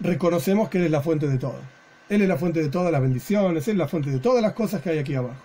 reconocemos 0.00 0.68
que 0.68 0.78
Él 0.78 0.84
es 0.84 0.90
la 0.90 1.02
fuente 1.02 1.28
de 1.28 1.38
todo. 1.38 1.60
Él 2.08 2.22
es 2.22 2.28
la 2.28 2.36
fuente 2.36 2.62
de 2.62 2.68
todas 2.68 2.90
las 2.90 3.00
bendiciones, 3.00 3.68
Él 3.68 3.74
es 3.74 3.78
la 3.78 3.88
fuente 3.88 4.10
de 4.10 4.18
todas 4.18 4.42
las 4.42 4.52
cosas 4.52 4.82
que 4.82 4.90
hay 4.90 4.98
aquí 4.98 5.14
abajo. 5.14 5.36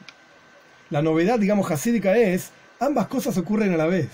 La 0.89 1.01
novedad, 1.01 1.39
digamos, 1.39 1.69
hasídica 1.69 2.17
es, 2.17 2.51
ambas 2.79 3.07
cosas 3.07 3.37
ocurren 3.37 3.73
a 3.73 3.77
la 3.77 3.85
vez. 3.85 4.09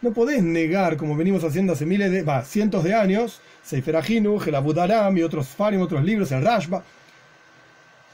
No 0.00 0.12
podés 0.12 0.42
negar, 0.42 0.96
como 0.96 1.16
venimos 1.16 1.44
haciendo 1.44 1.74
hace 1.74 1.86
miles 1.86 2.10
de, 2.10 2.42
cientos 2.44 2.82
de 2.82 2.94
años, 2.94 3.40
Sefer 3.62 3.96
Ahinu, 3.96 4.42
el 4.44 4.54
Abudaram 4.54 5.16
y 5.16 5.22
otros 5.22 5.48
Farim, 5.48 5.80
otros 5.80 6.02
libros, 6.02 6.32
el 6.32 6.42
Rashba. 6.44 6.82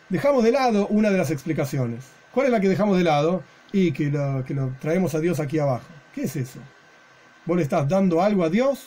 Dejamos 0.09 0.45
de 0.45 0.53
lado 0.53 0.87
una 0.89 1.11
de 1.11 1.19
las 1.19 1.31
explicaciones. 1.31 2.05
¿Cuál 2.33 2.47
es 2.47 2.53
la 2.53 2.61
que 2.61 2.69
dejamos 2.69 2.97
de 2.97 3.05
lado? 3.05 3.43
Y 3.73 3.93
que 3.93 4.11
lo, 4.11 4.45
que 4.45 4.55
lo 4.55 4.73
traemos 4.81 5.15
a 5.15 5.21
Dios 5.21 5.41
aquí 5.41 5.59
abajo. 5.59 5.87
¿Qué 6.15 6.23
es 6.23 6.37
eso? 6.37 6.61
¿Vos 7.45 7.57
le 7.57 7.63
estás 7.63 7.89
dando 7.89 8.23
algo 8.23 8.45
a 8.45 8.51
Dios? 8.51 8.87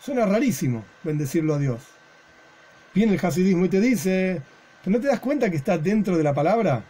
Suena 0.00 0.26
rarísimo 0.26 0.84
bendecirlo 1.02 1.54
a 1.54 1.58
Dios 1.58 1.94
viene 2.94 3.14
el 3.14 3.26
hasidismo 3.26 3.64
y 3.64 3.68
te 3.68 3.80
dice, 3.80 4.40
¿no 4.86 5.00
te 5.00 5.08
das 5.08 5.20
cuenta 5.20 5.50
que 5.50 5.56
está 5.56 5.76
dentro 5.76 6.16
de 6.16 6.22
la 6.22 6.32
palabra? 6.32 6.84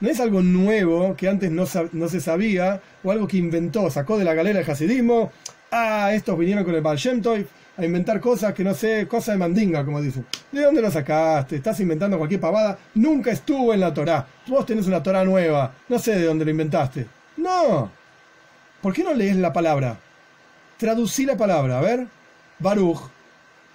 No 0.00 0.10
es 0.10 0.20
algo 0.20 0.42
nuevo 0.42 1.14
que 1.16 1.28
antes 1.28 1.50
no, 1.50 1.64
no 1.92 2.08
se 2.08 2.20
sabía 2.20 2.80
o 3.02 3.10
algo 3.10 3.28
que 3.28 3.36
inventó, 3.36 3.88
sacó 3.88 4.18
de 4.18 4.24
la 4.24 4.34
galera 4.34 4.60
el 4.60 4.68
hasidismo. 4.70 5.30
Ah, 5.70 6.10
estos 6.12 6.36
vinieron 6.38 6.64
con 6.64 6.74
el 6.74 6.82
Baal 6.82 6.98
a 7.76 7.84
inventar 7.84 8.20
cosas 8.20 8.54
que 8.54 8.62
no 8.64 8.74
sé, 8.74 9.06
cosas 9.08 9.34
de 9.34 9.38
mandinga, 9.38 9.84
como 9.84 10.00
dicen. 10.00 10.26
¿De 10.52 10.62
dónde 10.62 10.80
lo 10.80 10.90
sacaste? 10.90 11.56
Estás 11.56 11.80
inventando 11.80 12.18
cualquier 12.18 12.40
pavada. 12.40 12.78
Nunca 12.94 13.32
estuvo 13.32 13.74
en 13.74 13.80
la 13.80 13.92
Torá. 13.92 14.26
Vos 14.46 14.64
tenés 14.64 14.86
una 14.86 15.02
Torá 15.02 15.24
nueva. 15.24 15.74
No 15.88 15.98
sé 15.98 16.16
de 16.16 16.24
dónde 16.24 16.44
lo 16.44 16.50
inventaste. 16.50 17.06
No. 17.36 17.90
¿Por 18.80 18.92
qué 18.92 19.02
no 19.02 19.14
lees 19.14 19.36
la 19.36 19.52
palabra? 19.52 19.98
Traducí 20.78 21.26
la 21.26 21.36
palabra. 21.36 21.78
A 21.78 21.82
ver. 21.82 22.06
Baruch. 22.58 23.00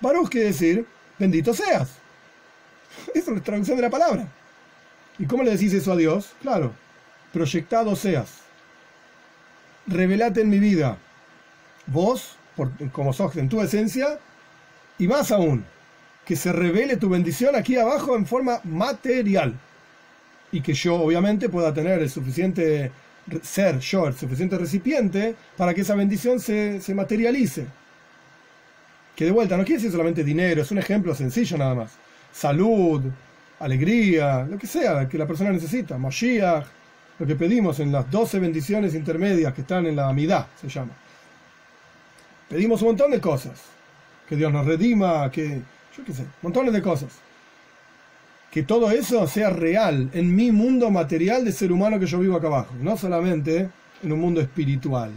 Baruch 0.02 0.30
quiere 0.30 0.48
decir 0.48 0.86
bendito 1.20 1.54
seas. 1.54 1.90
Esa 3.14 3.32
es 3.32 3.38
la 3.38 3.44
traducción 3.44 3.76
de 3.76 3.84
la 3.84 3.90
palabra. 3.90 4.28
¿Y 5.20 5.26
cómo 5.26 5.44
le 5.44 5.52
decís 5.52 5.74
eso 5.74 5.92
a 5.92 5.98
Dios? 5.98 6.32
Claro, 6.42 6.72
proyectado 7.34 7.96
seas. 7.96 8.40
Revelate 9.86 10.42
en 10.42 10.50
mi 10.50 10.60
vida. 10.60 10.98
Vos, 11.86 12.38
como 12.92 13.14
sos 13.14 13.36
en 13.38 13.50
tu 13.50 13.62
esencia, 13.62 14.20
y 14.98 15.08
más 15.08 15.32
aún, 15.32 15.66
que 16.26 16.36
se 16.36 16.52
revele 16.52 16.98
tu 16.98 17.10
bendición 17.10 17.56
aquí 17.56 17.76
abajo 17.76 18.16
en 18.16 18.26
forma 18.26 18.60
material. 18.64 19.54
Y 20.52 20.62
que 20.62 20.74
yo, 20.74 20.96
obviamente, 20.96 21.50
pueda 21.50 21.74
tener 21.74 22.00
el 22.02 22.10
suficiente 22.10 22.92
ser 23.44 23.80
yo, 23.80 24.08
el 24.08 24.16
suficiente 24.16 24.58
recipiente 24.58 25.36
para 25.56 25.74
que 25.74 25.82
esa 25.82 25.96
bendición 25.96 26.40
se, 26.40 26.82
se 26.82 26.96
materialice 26.96 27.68
que 29.20 29.26
de 29.26 29.32
vuelta 29.32 29.58
no 29.58 29.66
quiere 29.66 29.80
decir 29.80 29.92
solamente 29.92 30.24
dinero, 30.24 30.62
es 30.62 30.72
un 30.72 30.78
ejemplo 30.78 31.14
sencillo 31.14 31.58
nada 31.58 31.76
más. 31.76 31.92
Salud, 32.32 33.04
alegría, 33.60 34.48
lo 34.50 34.58
que 34.58 34.66
sea 34.66 35.10
que 35.10 35.18
la 35.18 35.28
persona 35.28 35.52
necesita, 35.52 35.98
Mashiach, 35.98 36.64
lo 37.20 37.28
que 37.28 37.36
pedimos 37.36 37.82
en 37.82 37.92
las 37.92 38.10
12 38.10 38.40
bendiciones 38.40 38.96
intermedias 38.96 39.54
que 39.54 39.60
están 39.60 39.86
en 39.88 39.98
la 39.98 40.08
Amidad, 40.08 40.48
se 40.62 40.70
llama. 40.70 40.94
Pedimos 42.50 42.82
un 42.82 42.90
montón 42.90 43.12
de 43.12 43.22
cosas, 43.22 43.62
que 44.28 44.36
Dios 44.36 44.52
nos 44.52 44.66
redima, 44.66 45.30
que, 45.32 45.62
yo 45.96 46.04
qué 46.04 46.14
sé, 46.14 46.26
montones 46.42 46.74
de 46.74 46.82
cosas. 46.82 47.10
que 48.52 48.64
todo 48.64 48.90
eso 48.90 49.28
sea 49.28 49.52
real 49.52 50.10
en 50.14 50.36
mi 50.36 50.52
mundo 50.52 50.90
material 50.90 51.46
de 51.46 51.52
ser 51.52 51.72
humano 51.72 52.00
que 52.00 52.08
yo 52.08 52.18
vivo 52.18 52.36
acá 52.36 52.48
abajo, 52.48 52.74
no 52.82 52.98
solamente 52.98 53.70
en 54.02 54.12
un 54.12 54.20
mundo 54.20 54.42
espiritual. 54.42 55.12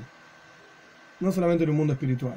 No 1.20 1.33
solamente 1.33 1.64
en 1.64 1.70
un 1.70 1.76
mundo 1.76 1.93
espiritual. 1.93 2.37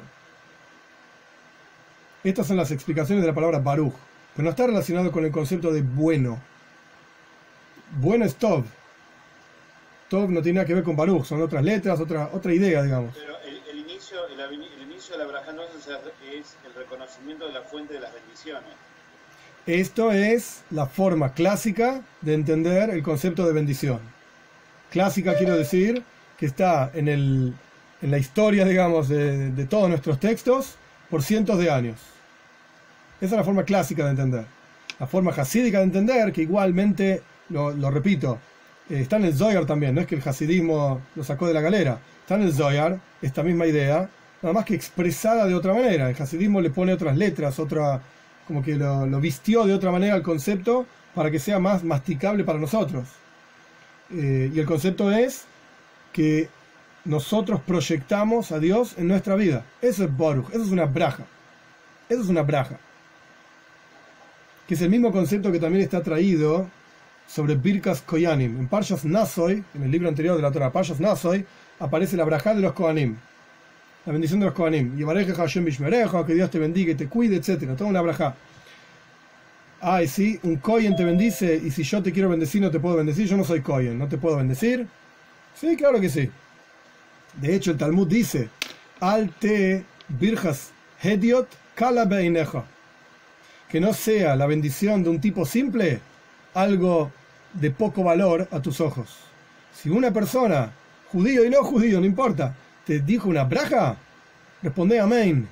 Estas 2.22 2.46
son 2.46 2.56
las 2.56 2.70
explicaciones 2.70 3.22
de 3.22 3.28
la 3.28 3.34
palabra 3.34 3.58
Baruch, 3.58 3.94
pero 4.34 4.44
no 4.44 4.50
está 4.50 4.66
relacionado 4.66 5.12
con 5.12 5.24
el 5.24 5.30
concepto 5.30 5.72
de 5.72 5.82
bueno. 5.82 6.40
Bueno 8.00 8.24
es 8.24 8.34
Tov. 8.36 8.64
Tov 10.08 10.30
no 10.30 10.40
tiene 10.40 10.56
nada 10.56 10.66
que 10.66 10.74
ver 10.74 10.84
con 10.84 10.96
Baruch, 10.96 11.24
son 11.24 11.42
otras 11.42 11.64
letras, 11.64 12.00
otra, 12.00 12.30
otra 12.32 12.54
idea, 12.54 12.82
digamos. 12.82 13.14
Pero 13.14 13.36
el, 13.70 13.78
inicio, 13.78 14.18
el, 14.28 14.40
inicio 14.96 15.18
de 15.18 15.24
la 15.26 15.40
es 16.32 16.56
el 16.64 16.74
reconocimiento 16.74 17.46
de 17.46 17.52
la 17.52 17.60
fuente 17.60 17.92
de 17.92 18.00
las 18.00 18.14
bendiciones. 18.14 18.70
Esto 19.66 20.10
es 20.10 20.62
la 20.70 20.86
forma 20.86 21.34
clásica 21.34 22.00
de 22.22 22.32
entender 22.32 22.88
el 22.88 23.02
concepto 23.02 23.46
de 23.46 23.52
bendición. 23.52 24.00
Clásica 24.90 25.36
quiero 25.36 25.54
decir 25.54 26.02
que 26.38 26.46
está 26.46 26.90
en, 26.94 27.08
el, 27.08 27.52
en 28.00 28.10
la 28.10 28.16
historia, 28.16 28.64
digamos, 28.64 29.08
de, 29.08 29.50
de 29.50 29.66
todos 29.66 29.90
nuestros 29.90 30.18
textos 30.18 30.76
por 31.10 31.22
cientos 31.22 31.58
de 31.58 31.70
años. 31.70 31.98
Esa 33.20 33.34
es 33.34 33.38
la 33.38 33.44
forma 33.44 33.64
clásica 33.64 34.04
de 34.04 34.10
entender. 34.10 34.46
La 34.98 35.06
forma 35.06 35.30
hasídica 35.32 35.78
de 35.78 35.84
entender, 35.84 36.32
que 36.32 36.42
igualmente, 36.42 37.22
lo, 37.50 37.90
repito, 37.90 38.38
eh, 38.88 39.00
está 39.00 39.16
en 39.16 39.26
el 39.26 39.36
Zoyar 39.36 39.66
también, 39.66 39.94
no 39.94 40.00
es 40.00 40.06
que 40.06 40.14
el 40.14 40.26
hasidismo 40.26 41.02
lo 41.14 41.22
sacó 41.22 41.46
de 41.46 41.52
la 41.52 41.60
galera, 41.60 41.98
está 42.22 42.36
en 42.36 42.42
el 42.42 42.54
Zoyar, 42.54 42.98
esta 43.20 43.42
misma 43.42 43.66
idea, 43.66 44.08
nada 44.42 44.52
más 44.52 44.64
que 44.64 44.74
expresada 44.74 45.46
de 45.46 45.54
otra 45.54 45.74
manera. 45.74 46.10
El 46.10 46.20
hasidismo 46.20 46.60
le 46.60 46.70
pone 46.70 46.92
otras 46.92 47.16
letras, 47.16 47.58
otra, 47.58 48.00
como 48.46 48.62
que 48.62 48.74
lo, 48.74 49.20
vistió 49.20 49.64
de 49.64 49.74
otra 49.74 49.90
manera 49.90 50.14
al 50.14 50.22
concepto 50.22 50.86
para 51.14 51.30
que 51.30 51.38
sea 51.38 51.58
más 51.58 51.84
masticable 51.84 52.44
para 52.44 52.58
nosotros. 52.58 53.08
Eh, 54.10 54.50
y 54.54 54.58
el 54.58 54.66
concepto 54.66 55.10
es 55.10 55.44
que 56.12 56.48
nosotros 57.04 57.60
proyectamos 57.66 58.52
a 58.52 58.58
Dios 58.58 58.94
en 58.98 59.08
nuestra 59.08 59.36
vida. 59.36 59.64
Eso 59.82 60.04
es 60.04 60.16
Boruch, 60.16 60.50
eso 60.50 60.62
es 60.62 60.70
una 60.70 60.86
braja. 60.86 61.24
Eso 62.08 62.22
es 62.22 62.28
una 62.28 62.42
braja 62.42 62.78
que 64.66 64.74
es 64.74 64.82
el 64.82 64.90
mismo 64.90 65.12
concepto 65.12 65.52
que 65.52 65.60
también 65.60 65.84
está 65.84 66.02
traído 66.02 66.68
sobre 67.28 67.54
Birkas 67.54 68.02
Koyanim. 68.02 68.58
En 68.58 68.68
Parshas 68.68 69.04
Nasoy, 69.04 69.64
en 69.74 69.82
el 69.82 69.90
libro 69.90 70.08
anterior 70.08 70.36
de 70.36 70.42
la 70.42 70.50
Torah, 70.50 70.72
Parshas 70.72 71.00
Nasoy, 71.00 71.44
aparece 71.78 72.16
la 72.16 72.24
braja 72.24 72.54
de 72.54 72.62
los 72.62 72.72
Kohanim. 72.72 73.16
La 74.06 74.12
bendición 74.12 74.38
de 74.38 74.46
los 74.46 74.54
Kohanim. 74.54 74.96
que 74.96 76.34
Dios 76.34 76.50
te 76.50 76.58
bendiga 76.60 76.92
y 76.92 76.94
te 76.94 77.08
cuide, 77.08 77.36
etc. 77.36 77.76
Toda 77.76 77.90
una 77.90 78.00
braja. 78.00 78.36
Ah, 79.80 80.02
y 80.02 80.08
si 80.08 80.38
un 80.44 80.56
Koyen 80.56 80.96
te 80.96 81.04
bendice 81.04 81.60
y 81.62 81.70
si 81.70 81.82
yo 81.82 82.02
te 82.02 82.12
quiero 82.12 82.28
bendecir 82.28 82.62
no 82.62 82.70
te 82.70 82.80
puedo 82.80 82.96
bendecir, 82.96 83.26
yo 83.26 83.36
no 83.36 83.44
soy 83.44 83.60
Koyen, 83.60 83.98
¿no 83.98 84.08
te 84.08 84.16
puedo 84.16 84.36
bendecir? 84.36 84.86
Sí, 85.54 85.76
claro 85.76 86.00
que 86.00 86.08
sí. 86.08 86.30
De 87.40 87.54
hecho, 87.54 87.72
el 87.72 87.76
Talmud 87.76 88.08
dice, 88.08 88.48
Al 89.00 89.30
te 89.30 89.84
birjas 90.08 90.70
hediot 91.02 91.48
kala 91.74 92.08
que 93.68 93.80
no 93.80 93.92
sea 93.92 94.36
la 94.36 94.46
bendición 94.46 95.02
de 95.02 95.10
un 95.10 95.20
tipo 95.20 95.44
simple 95.44 96.00
algo 96.54 97.10
de 97.52 97.70
poco 97.70 98.04
valor 98.04 98.48
a 98.50 98.62
tus 98.62 98.80
ojos. 98.80 99.18
Si 99.74 99.90
una 99.90 100.12
persona, 100.12 100.72
judío 101.12 101.44
y 101.44 101.50
no 101.50 101.62
judío, 101.64 102.00
no 102.00 102.06
importa, 102.06 102.54
te 102.86 103.00
dijo 103.00 103.28
una 103.28 103.44
braja, 103.44 103.96
responde 104.62 104.98
amén. 104.98 105.48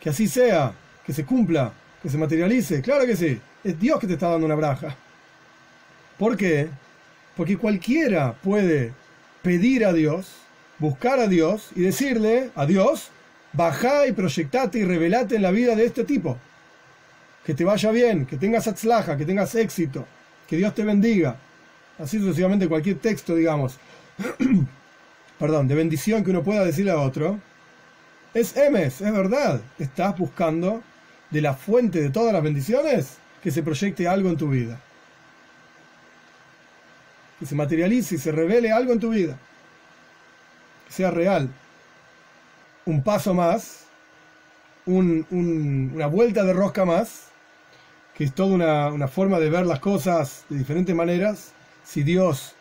Que 0.00 0.10
así 0.10 0.28
sea, 0.28 0.72
que 1.06 1.12
se 1.12 1.24
cumpla, 1.24 1.72
que 2.02 2.10
se 2.10 2.18
materialice. 2.18 2.82
Claro 2.82 3.06
que 3.06 3.16
sí, 3.16 3.40
es 3.62 3.80
Dios 3.80 3.98
que 3.98 4.06
te 4.06 4.14
está 4.14 4.28
dando 4.28 4.44
una 4.44 4.54
braja. 4.54 4.94
¿Por 6.18 6.36
qué? 6.36 6.68
Porque 7.36 7.56
cualquiera 7.56 8.34
puede 8.34 8.92
pedir 9.42 9.86
a 9.86 9.92
Dios, 9.92 10.32
buscar 10.78 11.18
a 11.18 11.28
Dios 11.28 11.70
y 11.74 11.80
decirle 11.80 12.50
a 12.54 12.66
Dios, 12.66 13.08
baja 13.52 14.06
y 14.06 14.12
proyectate 14.12 14.80
y 14.80 14.84
revelate 14.84 15.36
en 15.36 15.42
la 15.42 15.50
vida 15.50 15.74
de 15.74 15.86
este 15.86 16.04
tipo 16.04 16.36
que 17.44 17.54
te 17.54 17.64
vaya 17.64 17.90
bien, 17.90 18.26
que 18.26 18.36
tengas 18.36 18.66
atzlaja, 18.66 19.16
que 19.16 19.26
tengas 19.26 19.54
éxito, 19.54 20.06
que 20.48 20.56
Dios 20.56 20.74
te 20.74 20.82
bendiga. 20.82 21.36
Así 21.98 22.18
sucesivamente 22.18 22.66
cualquier 22.66 22.98
texto, 22.98 23.34
digamos, 23.34 23.78
perdón, 25.38 25.68
de 25.68 25.74
bendición 25.74 26.24
que 26.24 26.30
uno 26.30 26.42
pueda 26.42 26.64
decirle 26.64 26.90
a 26.90 26.98
otro, 26.98 27.38
es 28.32 28.56
emes, 28.56 29.00
es 29.00 29.12
verdad. 29.12 29.60
Estás 29.78 30.16
buscando 30.18 30.82
de 31.30 31.40
la 31.40 31.54
fuente 31.54 32.00
de 32.00 32.10
todas 32.10 32.32
las 32.32 32.42
bendiciones 32.42 33.18
que 33.42 33.50
se 33.50 33.62
proyecte 33.62 34.08
algo 34.08 34.28
en 34.30 34.36
tu 34.36 34.48
vida. 34.48 34.80
Que 37.38 37.46
se 37.46 37.54
materialice 37.54 38.16
y 38.16 38.18
se 38.18 38.32
revele 38.32 38.72
algo 38.72 38.92
en 38.92 39.00
tu 39.00 39.10
vida. 39.10 39.38
Que 40.86 40.92
sea 40.92 41.10
real. 41.10 41.48
Un 42.86 43.02
paso 43.02 43.34
más, 43.34 43.86
una 44.86 46.06
vuelta 46.06 46.44
de 46.44 46.52
rosca 46.52 46.84
más 46.84 47.28
que 48.14 48.24
es 48.24 48.34
toda 48.34 48.92
una, 48.94 49.08
forma 49.08 49.40
de 49.40 49.50
ver 49.50 49.66
las 49.66 49.80
cosas 49.80 50.44
de 50.48 50.58
diferentes 50.58 50.94
maneras, 50.94 51.52
si 51.84 52.02
Dios 52.02 52.54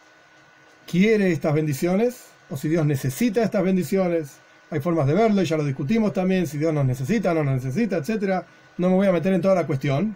quiere 0.88 1.32
estas 1.32 1.54
bendiciones 1.54 2.26
o 2.50 2.58
si 2.58 2.70
Dios 2.70 2.86
necesita 2.86 3.44
estas 3.44 3.64
bendiciones. 3.64 4.38
Hay 4.70 4.80
formas 4.80 5.08
de 5.08 5.14
verlo 5.14 5.42
y 5.42 5.46
ya 5.46 5.58
lo 5.58 5.64
discutimos 5.64 6.14
también, 6.14 6.48
si 6.48 6.58
Dios 6.58 6.74
nos 6.74 6.86
necesita, 6.86 7.34
no 7.34 7.44
nos 7.44 7.64
necesita, 7.64 7.98
etc. 7.98 8.44
No 8.78 8.90
me 8.90 8.96
voy 8.96 9.08
a 9.08 9.12
meter 9.12 9.34
en 9.34 9.42
toda 9.42 9.56
la 9.56 9.68
cuestión. 9.68 10.16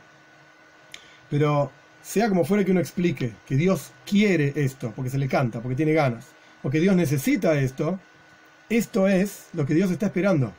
Pero 1.29 1.71
sea 2.01 2.29
como 2.29 2.45
fuera 2.45 2.63
que 2.63 2.71
uno 2.71 2.79
explique 2.79 3.33
que 3.45 3.55
Dios 3.55 3.91
quiere 4.05 4.53
esto, 4.55 4.93
porque 4.95 5.11
se 5.11 5.17
le 5.17 5.27
canta, 5.27 5.59
porque 5.59 5.75
tiene 5.75 5.93
ganas, 5.93 6.27
o 6.63 6.69
que 6.69 6.79
Dios 6.79 6.95
necesita 6.95 7.59
esto, 7.59 7.99
esto 8.69 9.07
es 9.07 9.47
lo 9.53 9.65
que 9.65 9.73
Dios 9.73 9.91
está 9.91 10.07
esperando. 10.07 10.53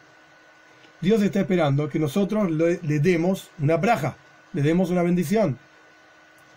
Dios 1.01 1.23
está 1.23 1.41
esperando 1.41 1.89
que 1.89 1.99
nosotros 1.99 2.51
le, 2.51 2.81
le 2.83 3.01
demos 3.01 3.51
una 3.61 3.77
braja, 3.77 4.16
le 4.53 4.62
demos 4.62 4.91
una 4.91 5.03
bendición. 5.03 5.59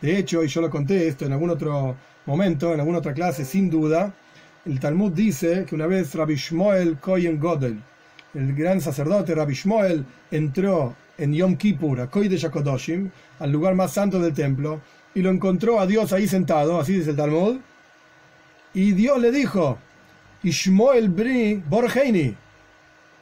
De 0.01 0.17
hecho, 0.17 0.43
y 0.43 0.47
yo 0.47 0.61
lo 0.61 0.69
conté 0.69 1.07
esto 1.07 1.25
en 1.25 1.33
algún 1.33 1.51
otro 1.51 1.95
momento, 2.25 2.73
en 2.73 2.79
alguna 2.79 2.99
otra 2.99 3.13
clase, 3.13 3.45
sin 3.45 3.69
duda, 3.69 4.13
el 4.65 4.79
Talmud 4.79 5.11
dice 5.11 5.65
que 5.67 5.75
una 5.75 5.87
vez 5.87 6.13
Rabbi 6.13 6.35
Shmuel 6.35 6.99
Koyen 6.99 7.39
Godel, 7.39 7.81
el 8.33 8.55
gran 8.55 8.79
sacerdote 8.79 9.35
Rabbi 9.35 9.53
Shmuel, 9.53 10.05
entró 10.29 10.95
en 11.17 11.33
Yom 11.33 11.55
Kippur, 11.55 12.01
a 12.01 12.07
Kodesh 12.07 12.45
HaKodoshim, 12.45 13.09
al 13.39 13.51
lugar 13.51 13.75
más 13.75 13.93
santo 13.93 14.19
del 14.19 14.33
templo, 14.33 14.81
y 15.13 15.21
lo 15.21 15.29
encontró 15.29 15.79
a 15.79 15.87
Dios 15.87 16.13
ahí 16.13 16.27
sentado, 16.27 16.79
así 16.79 16.93
dice 16.93 17.11
el 17.11 17.15
Talmud, 17.15 17.57
y 18.73 18.91
Dios 18.93 19.19
le 19.19 19.31
dijo, 19.31 19.77
Ishmoel 20.43 21.09
Bri 21.09 21.61
Borgeini, 21.67 22.35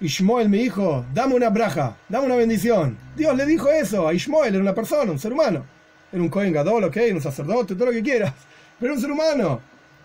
Ishmael, 0.01 0.47
mi 0.47 0.61
hijo, 0.61 1.05
dame 1.13 1.35
una 1.35 1.49
braja, 1.49 1.97
dame 2.07 2.27
una 2.27 2.37
bendición. 2.37 2.97
Dios 3.17 3.35
le 3.35 3.45
dijo 3.45 3.69
eso 3.69 4.07
a 4.07 4.13
Ishmael, 4.13 4.55
era 4.55 4.63
una 4.63 4.73
persona, 4.73 5.11
un 5.11 5.19
ser 5.19 5.33
humano. 5.33 5.65
Era 6.11 6.21
un 6.21 6.29
Cohen 6.29 6.53
Gadol, 6.53 6.85
ok, 6.85 6.97
un 7.11 7.21
sacerdote, 7.21 7.75
todo 7.75 7.87
lo 7.87 7.91
que 7.91 8.01
quieras. 8.01 8.33
Pero 8.79 8.93
un 8.93 9.01
ser 9.01 9.11
humano. 9.11 9.59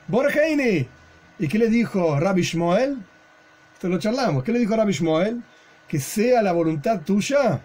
Borgeini. 0.08 0.88
¿Y 1.38 1.48
qué 1.48 1.58
le 1.58 1.68
dijo 1.68 2.18
Rabbi 2.18 2.42
Ishmael? 2.42 2.98
Esto 3.74 3.88
lo 3.88 3.98
charlamos. 3.98 4.44
¿Qué 4.44 4.52
le 4.52 4.60
dijo 4.60 4.76
Rabbi 4.76 4.92
Ishmael? 4.92 5.42
Que 5.88 6.00
sea 6.00 6.42
la 6.42 6.52
voluntad 6.52 7.00
tuya. 7.02 7.60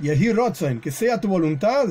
Y 0.00 0.08
el 0.08 0.36
Rotzain, 0.36 0.80
que 0.80 0.90
sea 0.90 1.20
tu 1.20 1.28
voluntad, 1.28 1.86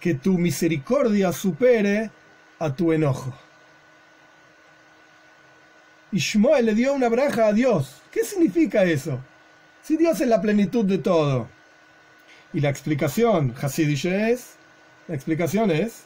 que 0.00 0.14
tu 0.14 0.38
misericordia 0.38 1.32
supere 1.32 2.10
a 2.58 2.74
tu 2.74 2.92
enojo. 2.92 3.34
Ishmael 6.12 6.66
le 6.66 6.74
dio 6.74 6.92
una 6.92 7.08
braja 7.08 7.46
a 7.46 7.52
Dios. 7.52 8.02
¿Qué 8.10 8.24
significa 8.24 8.84
eso? 8.84 9.18
Si 9.82 9.96
Dios 9.96 10.20
es 10.20 10.28
la 10.28 10.42
plenitud 10.42 10.84
de 10.84 10.98
todo. 10.98 11.48
Y 12.52 12.60
la 12.60 12.68
explicación 12.68 13.54
Hasidish 13.60 14.06
es, 14.06 14.56
la 15.08 15.14
explicación 15.14 15.70
es 15.70 16.04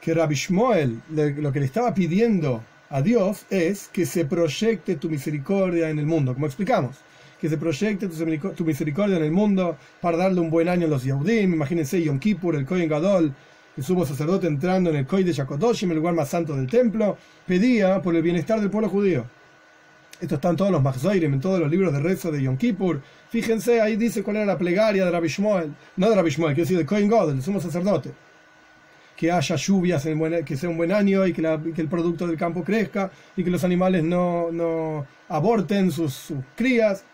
que 0.00 0.14
Rabbi 0.14 0.34
Shmuel 0.34 1.00
lo 1.08 1.52
que 1.52 1.60
le 1.60 1.66
estaba 1.66 1.94
pidiendo 1.94 2.62
a 2.90 3.02
Dios 3.02 3.46
es 3.50 3.88
que 3.88 4.06
se 4.06 4.24
proyecte 4.24 4.96
tu 4.96 5.10
misericordia 5.10 5.90
en 5.90 5.98
el 5.98 6.06
mundo, 6.06 6.34
como 6.34 6.46
explicamos, 6.46 6.96
que 7.40 7.48
se 7.48 7.58
proyecte 7.58 8.08
tu 8.08 8.64
misericordia 8.64 9.16
en 9.16 9.24
el 9.24 9.32
mundo 9.32 9.76
para 10.00 10.16
darle 10.16 10.40
un 10.40 10.50
buen 10.50 10.68
año 10.68 10.86
a 10.86 10.90
los 10.90 11.04
Yahudim, 11.04 11.52
imagínense 11.52 12.02
Yom 12.02 12.18
Kippur, 12.18 12.54
el 12.54 12.64
Kohen 12.64 12.88
Gadol, 12.88 13.34
el 13.76 13.84
sumo 13.84 14.06
sacerdote 14.06 14.46
entrando 14.46 14.90
en 14.90 14.96
el 14.96 15.06
Koy 15.06 15.24
de 15.24 15.32
Yakotoshim, 15.32 15.90
el 15.90 15.96
lugar 15.96 16.14
más 16.14 16.28
santo 16.28 16.56
del 16.56 16.66
templo, 16.66 17.18
pedía 17.46 18.00
por 18.00 18.14
el 18.16 18.22
bienestar 18.22 18.60
del 18.60 18.70
pueblo 18.70 18.88
judío. 18.88 19.26
Esto 20.18 20.36
está 20.36 20.48
en 20.48 20.56
todos 20.56 20.70
los 20.70 20.82
Mahzoirim, 20.82 21.34
en 21.34 21.40
todos 21.40 21.60
los 21.60 21.70
libros 21.70 21.92
de 21.92 22.00
rezo 22.00 22.32
de 22.32 22.42
Yom 22.42 22.56
Kippur. 22.56 23.02
Fíjense, 23.28 23.82
ahí 23.82 23.96
dice 23.96 24.22
cuál 24.22 24.36
era 24.36 24.46
la 24.46 24.56
plegaria 24.56 25.04
de 25.04 25.10
Rabbi. 25.10 25.28
No 25.96 26.08
de 26.08 26.16
Rabbi 26.16 26.30
Shmuel, 26.30 26.54
quiero 26.54 26.64
decir 26.64 26.78
de 26.78 26.86
Kohen 26.86 27.10
God, 27.10 27.32
el 27.32 27.42
sumo 27.42 27.60
sacerdote. 27.60 28.12
Que 29.16 29.32
haya 29.32 29.56
lluvias, 29.56 30.04
en 30.06 30.44
que 30.44 30.56
sea 30.56 30.68
un 30.68 30.76
buen 30.76 30.92
año 30.92 31.26
y 31.26 31.32
que, 31.32 31.40
el 31.40 31.88
producto 31.88 32.26
del 32.26 32.36
campo 32.36 32.62
crezca 32.62 33.10
y 33.36 33.42
que 33.42 33.50
los 33.50 33.64
animales 33.64 34.04
no, 34.04 35.06
aborten 35.28 35.90
sus, 35.90 36.32
crías. 36.54 37.04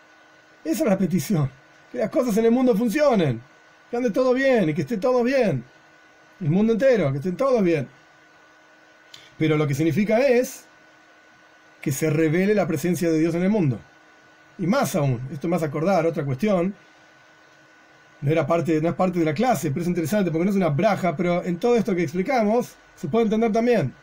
Esa 0.65 0.83
es 0.83 0.89
la 0.89 0.97
petición. 0.97 1.49
Que 1.91 1.99
las 1.99 2.09
cosas 2.09 2.35
en 2.37 2.45
el 2.45 2.51
mundo 2.51 2.75
funcionen. 2.75 3.41
Que 3.89 3.97
ande 3.97 4.11
todo 4.11 4.33
bien 4.33 4.69
y 4.69 4.73
que 4.73 4.81
esté 4.81 4.97
todo 4.97 5.23
bien. 5.23 5.63
El 6.41 6.49
mundo 6.49 6.73
entero, 6.73 7.11
que 7.11 7.19
estén 7.19 7.37
todos 7.37 7.63
bien. 7.63 7.87
Pero 9.37 9.57
lo 9.57 9.67
que 9.67 9.73
significa 9.73 10.19
es 10.27 10.65
que 11.81 11.91
se 11.91 12.09
revele 12.09 12.55
la 12.55 12.67
presencia 12.67 13.09
de 13.09 13.19
Dios 13.19 13.35
en 13.35 13.43
el 13.43 13.49
mundo. 13.49 13.79
Y 14.57 14.67
más 14.67 14.95
aún, 14.95 15.19
esto 15.31 15.47
me 15.47 15.55
hace 15.55 15.65
acordar 15.65 16.05
otra 16.05 16.23
cuestión. 16.25 16.73
No, 18.23 18.31
era 18.31 18.47
parte, 18.47 18.79
no 18.81 18.87
es 18.87 18.95
parte 18.95 19.19
de 19.19 19.25
la 19.25 19.33
clase, 19.33 19.69
pero 19.69 19.81
es 19.81 19.87
interesante 19.89 20.31
porque 20.31 20.45
no 20.45 20.51
es 20.51 20.55
una 20.55 20.69
braja, 20.69 21.13
pero 21.17 21.43
en 21.43 21.57
todo 21.57 21.75
esto 21.75 21.93
que 21.93 22.03
explicamos 22.03 22.75
se 22.95 23.09
puede 23.09 23.25
entender 23.25 23.51
también. 23.51 23.93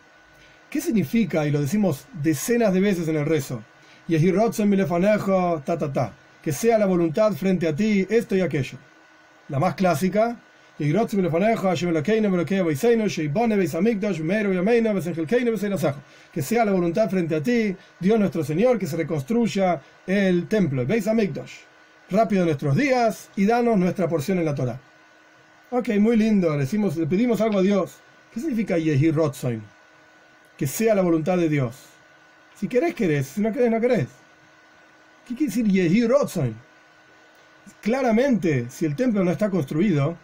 ¿Qué 0.68 0.82
significa, 0.82 1.46
y 1.46 1.50
lo 1.50 1.58
decimos 1.58 2.04
decenas 2.22 2.74
de 2.74 2.80
veces 2.80 3.08
en 3.08 3.16
el 3.16 3.24
rezo, 3.24 3.62
ta 4.06 5.78
ta 5.78 5.90
ta, 5.90 6.12
que 6.42 6.52
sea 6.52 6.76
la 6.76 6.84
voluntad 6.84 7.32
frente 7.32 7.66
a 7.66 7.74
ti 7.74 8.06
esto 8.10 8.36
y 8.36 8.42
aquello? 8.42 8.76
La 9.48 9.58
más 9.58 9.74
clásica, 9.74 10.38
que 10.76 10.92
sea 16.42 16.64
la 16.64 16.72
voluntad 16.72 17.08
frente 17.08 17.34
a 17.36 17.42
ti, 17.42 17.76
Dios 17.98 18.18
nuestro 18.18 18.44
Señor, 18.44 18.78
que 18.78 18.86
se 18.86 18.96
reconstruya 18.98 19.80
el 20.06 20.46
templo, 20.46 20.84
Beis 20.84 21.08
Hamikdash, 21.08 21.69
rápido 22.10 22.44
nuestros 22.44 22.76
días 22.76 23.30
y 23.36 23.46
danos 23.46 23.78
nuestra 23.78 24.08
porción 24.08 24.38
en 24.38 24.44
la 24.44 24.54
Torah. 24.54 24.80
Ok, 25.70 25.90
muy 26.00 26.16
lindo, 26.16 26.50
le, 26.50 26.62
decimos, 26.62 26.96
le 26.96 27.06
pedimos 27.06 27.40
algo 27.40 27.58
a 27.58 27.62
Dios. 27.62 27.96
¿Qué 28.32 28.40
significa 28.40 28.76
Yehi 28.76 29.10
Rotzoin? 29.10 29.62
Que 30.56 30.66
sea 30.66 30.94
la 30.94 31.02
voluntad 31.02 31.36
de 31.38 31.48
Dios. 31.48 31.76
Si 32.56 32.68
querés, 32.68 32.94
querés. 32.94 33.26
Si 33.28 33.40
no 33.40 33.52
querés, 33.52 33.70
no 33.70 33.80
querés. 33.80 34.08
¿Qué 35.26 35.34
quiere 35.34 35.50
decir 35.50 35.66
Yehi 35.66 36.06
Rotzoin? 36.06 36.54
Claramente, 37.80 38.66
si 38.68 38.84
el 38.84 38.96
templo 38.96 39.24
no 39.24 39.30
está 39.30 39.48
construido, 39.48 40.16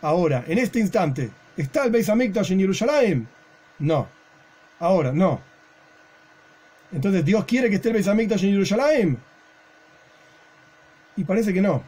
ahora, 0.00 0.44
en 0.48 0.58
este 0.58 0.80
instante, 0.80 1.30
¿está 1.56 1.84
el 1.84 1.90
Beis 1.90 2.08
Hamikdash 2.08 2.52
en 2.52 2.60
Jerusalén? 2.60 3.28
No. 3.78 4.08
Ahora, 4.80 5.12
no. 5.12 5.40
Entonces, 6.90 7.24
¿Dios 7.24 7.44
quiere 7.44 7.68
que 7.68 7.76
esté 7.76 7.88
el 7.88 7.94
Beis 7.94 8.08
Hamikdash 8.08 8.44
en 8.44 8.52
Jerusalén? 8.52 9.18
Y 11.16 11.24
parece 11.24 11.52
que 11.52 11.60
no. 11.60 11.82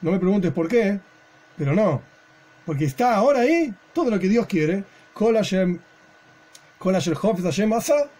No 0.00 0.12
me 0.12 0.18
preguntes 0.18 0.52
por 0.52 0.68
qué, 0.68 0.98
pero 1.56 1.74
no. 1.74 2.02
Porque 2.66 2.84
está 2.84 3.14
ahora 3.14 3.40
ahí 3.40 3.72
todo 3.92 4.10
lo 4.10 4.18
que 4.18 4.28
Dios 4.28 4.46
quiere. 4.46 4.84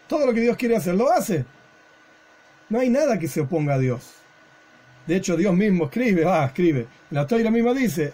Todo 0.08 0.26
lo 0.26 0.34
que 0.34 0.40
Dios 0.40 0.56
quiere 0.56 0.76
hacer, 0.76 0.94
lo 0.94 1.10
hace. 1.10 1.44
No 2.68 2.78
hay 2.80 2.90
nada 2.90 3.18
que 3.18 3.28
se 3.28 3.40
oponga 3.40 3.74
a 3.74 3.78
Dios. 3.78 4.14
De 5.06 5.16
hecho, 5.16 5.36
Dios 5.36 5.54
mismo 5.54 5.86
escribe, 5.86 6.24
ah, 6.26 6.44
escribe. 6.44 6.86
La 7.10 7.26
Toira 7.26 7.50
misma 7.50 7.74
dice, 7.74 8.12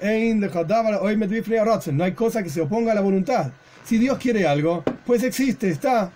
no 1.92 2.04
hay 2.04 2.12
cosa 2.12 2.42
que 2.42 2.48
se 2.48 2.60
oponga 2.60 2.92
a 2.92 2.94
la 2.94 3.00
voluntad. 3.00 3.50
Si 3.84 3.98
Dios 3.98 4.18
quiere 4.18 4.46
algo, 4.46 4.82
pues 5.04 5.22
existe, 5.22 5.68
está. 5.68 6.10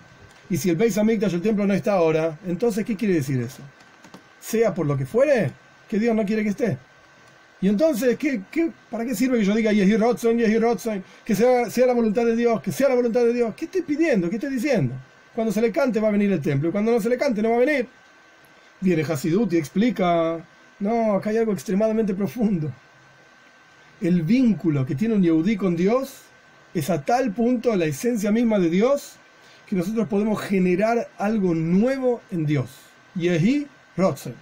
Y 0.49 0.57
si 0.57 0.69
el 0.69 0.75
Beis 0.75 0.97
Hamikdash, 0.97 1.35
el 1.35 1.41
templo, 1.41 1.67
no 1.67 1.73
está 1.73 1.93
ahora, 1.93 2.37
entonces, 2.47 2.85
¿qué 2.85 2.95
quiere 2.95 3.15
decir 3.15 3.39
eso? 3.41 3.61
Sea 4.41 4.73
por 4.73 4.85
lo 4.85 4.97
que 4.97 5.05
fuere, 5.05 5.51
que 5.87 5.99
Dios 5.99 6.13
no 6.13 6.25
quiere 6.25 6.43
que 6.43 6.49
esté. 6.49 6.77
Y 7.61 7.69
entonces, 7.69 8.17
¿qué, 8.17 8.41
qué, 8.51 8.71
para 8.89 9.05
qué 9.05 9.15
sirve 9.15 9.37
que 9.37 9.45
yo 9.45 9.55
diga 9.55 9.71
Yehi 9.71 9.95
Rotzen, 9.95 10.37
Yehi 10.37 10.59
que 11.23 11.35
sea, 11.35 11.69
sea 11.69 11.87
la 11.87 11.93
voluntad 11.93 12.25
de 12.25 12.35
Dios, 12.35 12.59
que 12.61 12.71
sea 12.71 12.89
la 12.89 12.95
voluntad 12.95 13.21
de 13.21 13.33
Dios? 13.33 13.53
¿Qué 13.55 13.65
estoy 13.65 13.83
pidiendo? 13.83 14.29
¿Qué 14.29 14.35
estoy 14.35 14.51
diciendo? 14.51 14.95
Cuando 15.33 15.53
se 15.53 15.61
le 15.61 15.71
cante 15.71 15.99
va 15.99 16.09
a 16.09 16.11
venir 16.11 16.31
el 16.31 16.41
templo, 16.41 16.69
y 16.69 16.71
cuando 16.71 16.91
no 16.91 16.99
se 16.99 17.07
le 17.07 17.17
cante 17.17 17.41
no 17.41 17.51
va 17.51 17.57
a 17.57 17.59
venir. 17.59 17.87
Viene 18.81 19.03
Hasidut 19.03 19.53
y 19.53 19.57
explica 19.57 20.43
no, 20.81 21.13
acá 21.13 21.29
hay 21.29 21.37
algo 21.37 21.53
extremadamente 21.53 22.15
profundo. 22.15 22.71
El 24.01 24.23
vínculo 24.23 24.83
que 24.83 24.95
tiene 24.95 25.13
un 25.13 25.21
Yehudí 25.21 25.55
con 25.55 25.75
Dios 25.75 26.23
es 26.73 26.89
a 26.89 27.05
tal 27.05 27.31
punto 27.33 27.75
la 27.75 27.85
esencia 27.85 28.31
misma 28.31 28.57
de 28.57 28.71
Dios 28.71 29.17
que 29.67 29.75
nosotros 29.75 30.07
podemos 30.07 30.41
generar 30.41 31.07
algo 31.19 31.53
nuevo 31.53 32.21
en 32.31 32.47
Dios. 32.47 32.71
Yehi 33.13 33.67
Rotze. 33.97 34.33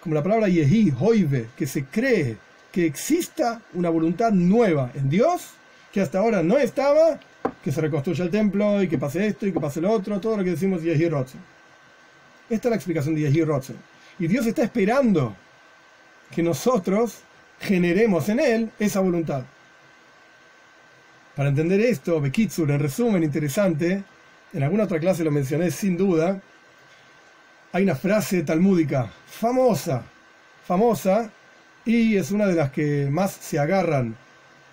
Como 0.00 0.14
la 0.14 0.22
palabra 0.22 0.48
Yehi, 0.48 0.92
Hoive, 0.98 1.48
que 1.56 1.66
se 1.66 1.84
cree 1.86 2.36
que 2.70 2.86
exista 2.86 3.62
una 3.74 3.88
voluntad 3.88 4.32
nueva 4.32 4.90
en 4.94 5.08
Dios, 5.08 5.50
que 5.92 6.00
hasta 6.00 6.18
ahora 6.18 6.42
no 6.42 6.58
estaba, 6.58 7.20
que 7.62 7.72
se 7.72 7.80
reconstruya 7.80 8.24
el 8.24 8.30
templo 8.30 8.82
y 8.82 8.88
que 8.88 8.98
pase 8.98 9.26
esto 9.26 9.46
y 9.46 9.52
que 9.52 9.60
pase 9.60 9.80
lo 9.80 9.90
otro, 9.90 10.20
todo 10.20 10.36
lo 10.36 10.44
que 10.44 10.50
decimos 10.50 10.82
Yehi 10.82 11.08
Rotze. 11.08 11.38
Esta 12.50 12.68
es 12.68 12.70
la 12.70 12.76
explicación 12.76 13.14
de 13.14 13.22
Yehi 13.22 13.44
Rotze. 13.44 13.74
Y 14.18 14.26
Dios 14.26 14.46
está 14.46 14.62
esperando 14.62 15.34
que 16.30 16.42
nosotros 16.42 17.20
generemos 17.60 18.28
en 18.28 18.40
él 18.40 18.70
esa 18.78 19.00
voluntad. 19.00 19.44
Para 21.34 21.48
entender 21.48 21.80
esto, 21.80 22.20
Bekitsur, 22.20 22.70
en 22.70 22.80
resumen 22.80 23.22
interesante, 23.22 24.04
en 24.52 24.62
alguna 24.62 24.84
otra 24.84 25.00
clase 25.00 25.24
lo 25.24 25.30
mencioné 25.30 25.70
sin 25.70 25.96
duda, 25.96 26.40
hay 27.74 27.82
una 27.82 27.96
frase 27.96 28.44
talmúdica 28.44 29.10
famosa, 29.26 30.04
famosa, 30.64 31.28
y 31.84 32.16
es 32.16 32.30
una 32.30 32.46
de 32.46 32.54
las 32.54 32.70
que 32.70 33.08
más 33.10 33.32
se 33.32 33.58
agarran 33.58 34.16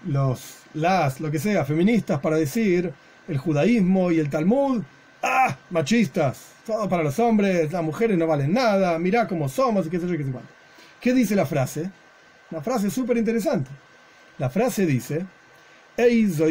los, 0.06 0.58
las, 0.76 1.20
lo 1.20 1.32
que 1.32 1.40
sea, 1.40 1.66
feministas 1.66 2.20
para 2.20 2.38
decir 2.38 2.94
el 3.28 3.38
judaísmo 3.40 4.12
y 4.12 4.20
el 4.20 4.30
Talmud, 4.30 4.84
ah, 5.24 5.58
machistas, 5.72 6.52
todo 6.64 6.88
para 6.88 7.02
los 7.02 7.18
hombres, 7.18 7.72
las 7.72 7.84
mujeres 7.84 8.20
no 8.20 8.28
valen 8.28 8.54
nada, 8.54 9.00
mirá 9.00 9.28
cómo 9.28 9.50
somos 9.50 9.88
y 9.88 9.90
qué 9.90 10.00
sé 10.00 10.08
yo, 10.08 10.16
qué 10.16 10.24
sé 10.24 10.32
cuánto. 10.32 10.52
¿Qué 11.00 11.12
dice 11.12 11.36
la 11.36 11.48
frase? 11.48 11.90
Una 12.52 12.62
frase 12.62 12.92
súper 12.92 13.18
interesante. 13.18 13.72
La 14.38 14.52
frase 14.52 14.86
dice, 14.86 15.26
Eizo 15.98 16.46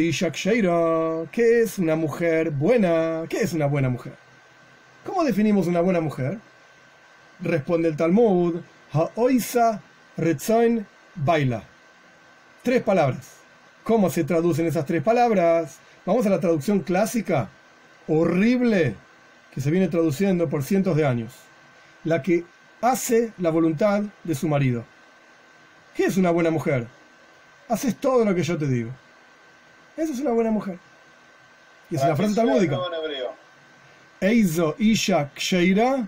¿qué 1.31 1.61
es 1.61 1.79
una 1.79 1.95
mujer 1.95 2.51
buena? 2.51 3.23
¿Qué 3.29 3.39
es 3.39 3.53
una 3.53 3.67
buena 3.67 3.87
mujer? 3.87 4.30
¿Cómo 5.05 5.23
definimos 5.23 5.67
una 5.67 5.81
buena 5.81 5.99
mujer? 5.99 6.37
Responde 7.39 7.89
el 7.89 7.97
Talmud, 7.97 8.61
Ha'oisa 8.93 9.81
Retzoin 10.17 10.85
Baila. 11.15 11.63
Tres 12.61 12.83
palabras. 12.83 13.37
¿Cómo 13.83 14.09
se 14.11 14.23
traducen 14.23 14.67
esas 14.67 14.85
tres 14.85 15.01
palabras? 15.01 15.79
Vamos 16.05 16.25
a 16.25 16.29
la 16.29 16.39
traducción 16.39 16.81
clásica, 16.81 17.49
horrible, 18.07 18.95
que 19.53 19.61
se 19.61 19.71
viene 19.71 19.87
traduciendo 19.87 20.49
por 20.49 20.63
cientos 20.63 20.95
de 20.95 21.05
años. 21.05 21.33
La 22.03 22.21
que 22.21 22.43
hace 22.81 23.33
la 23.39 23.49
voluntad 23.49 24.03
de 24.23 24.35
su 24.35 24.47
marido. 24.47 24.83
¿Qué 25.95 26.05
es 26.05 26.17
una 26.17 26.29
buena 26.29 26.51
mujer? 26.51 26.87
Haces 27.67 27.95
todo 27.95 28.23
lo 28.23 28.35
que 28.35 28.43
yo 28.43 28.57
te 28.57 28.67
digo. 28.67 28.91
Esa 29.97 30.13
es 30.13 30.19
una 30.19 30.31
buena 30.31 30.51
mujer. 30.51 30.77
Y 31.89 31.95
es 31.95 32.03
una 32.03 32.15
frase 32.15 32.35
talmúdica. 32.35 32.77
Eizo 34.21 34.75
Isha 34.77 35.31
Ksheira. 35.33 36.07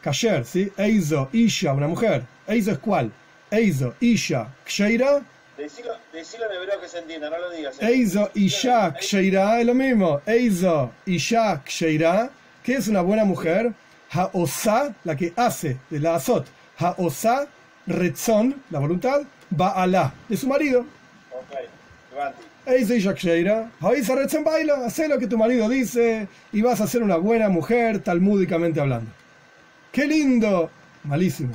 Kasher, 0.00 0.44
¿sí? 0.44 0.72
Eizo 0.76 1.28
Isha, 1.32 1.72
una 1.72 1.88
mujer. 1.88 2.22
Eizo 2.46 2.70
es 2.70 2.78
cuál? 2.78 3.10
Eizo 3.50 3.94
Isha 4.00 4.46
Ksheira. 4.64 5.22
Decilo, 5.56 5.90
en 6.12 6.56
hebreo 6.56 6.80
que 6.80 6.88
se 6.88 7.00
entienda, 7.00 7.28
no 7.30 7.38
lo 7.38 7.50
digas. 7.50 7.82
Eizo 7.82 8.30
Isha 8.34 8.94
Ksheira 8.94 9.58
es 9.60 9.66
lo 9.66 9.74
mismo. 9.74 10.20
Eizo 10.24 10.92
Isha 11.04 11.60
Ksheira. 11.64 12.30
¿Qué 12.62 12.74
es 12.76 12.86
una 12.86 13.00
buena 13.00 13.24
mujer? 13.24 13.72
Haosa, 14.10 14.94
la 15.02 15.16
que 15.16 15.32
hace, 15.34 15.78
de 15.90 15.98
la 15.98 16.14
azot. 16.14 16.46
Haosa, 16.78 17.48
Retzon, 17.88 18.62
la 18.70 18.78
voluntad, 18.78 19.22
Ba'ala, 19.50 20.12
de 20.28 20.36
su 20.36 20.46
marido. 20.46 20.84
baila, 21.50 21.70
hace 24.74 25.08
lo 25.08 25.18
que 25.18 25.26
tu 25.26 25.38
marido 25.38 25.68
dice 25.68 26.28
y 26.52 26.60
vas 26.60 26.80
a 26.80 26.86
ser 26.86 27.02
una 27.02 27.16
buena 27.16 27.48
mujer, 27.48 28.00
talmúdicamente 28.00 28.80
hablando. 28.80 29.10
¡Qué 29.92 30.06
lindo! 30.06 30.70
Malísimo. 31.04 31.54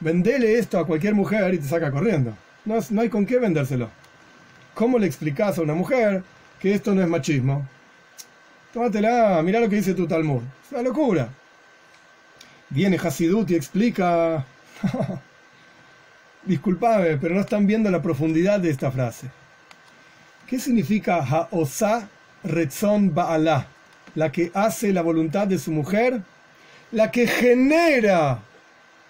Vendele 0.00 0.58
esto 0.58 0.78
a 0.78 0.86
cualquier 0.86 1.14
mujer 1.14 1.54
y 1.54 1.58
te 1.58 1.68
saca 1.68 1.90
corriendo. 1.90 2.36
No, 2.64 2.78
no 2.90 3.00
hay 3.00 3.08
con 3.08 3.26
qué 3.26 3.38
vendérselo. 3.38 3.90
¿Cómo 4.74 4.98
le 4.98 5.06
explicas 5.06 5.58
a 5.58 5.62
una 5.62 5.74
mujer 5.74 6.22
que 6.58 6.74
esto 6.74 6.94
no 6.94 7.02
es 7.02 7.08
machismo? 7.08 7.66
Tómatela, 8.72 9.42
mira 9.42 9.60
lo 9.60 9.68
que 9.68 9.76
dice 9.76 9.94
tu 9.94 10.06
Talmud. 10.06 10.42
Es 10.64 10.72
una 10.72 10.82
locura. 10.82 11.28
Viene 12.70 12.96
Hasidut 12.96 13.50
y 13.50 13.56
explica. 13.56 14.44
Disculpame, 16.44 17.16
pero 17.18 17.34
no 17.34 17.40
están 17.40 17.66
viendo 17.66 17.90
la 17.90 18.02
profundidad 18.02 18.60
de 18.60 18.70
esta 18.70 18.90
frase. 18.90 19.28
¿Qué 20.46 20.58
significa 20.58 21.16
Ha'osa 21.16 22.08
Retzon 22.44 23.14
Ba'ala? 23.14 23.66
La 24.14 24.32
que 24.32 24.50
hace 24.54 24.92
la 24.92 25.02
voluntad 25.02 25.46
de 25.46 25.58
su 25.58 25.70
mujer, 25.70 26.22
la 26.92 27.10
que 27.10 27.26
genera 27.26 28.40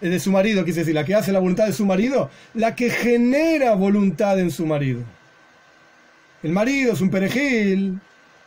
de 0.01 0.21
su 0.21 0.31
marido, 0.31 0.65
quise 0.65 0.81
decir, 0.81 0.95
la 0.95 1.05
que 1.05 1.15
hace 1.15 1.33
la 1.33 1.39
voluntad 1.39 1.67
de 1.67 1.73
su 1.73 1.87
marido, 1.87 2.31
la 2.55 2.75
que 2.75 2.91
genera 2.91 3.75
voluntad 3.75 4.39
en 4.39 4.51
su 4.51 4.67
marido. 4.67 5.03
El 6.43 6.53
marido 6.53 6.93
es 6.93 7.01
un 7.01 7.11
perejil, 7.11 8.01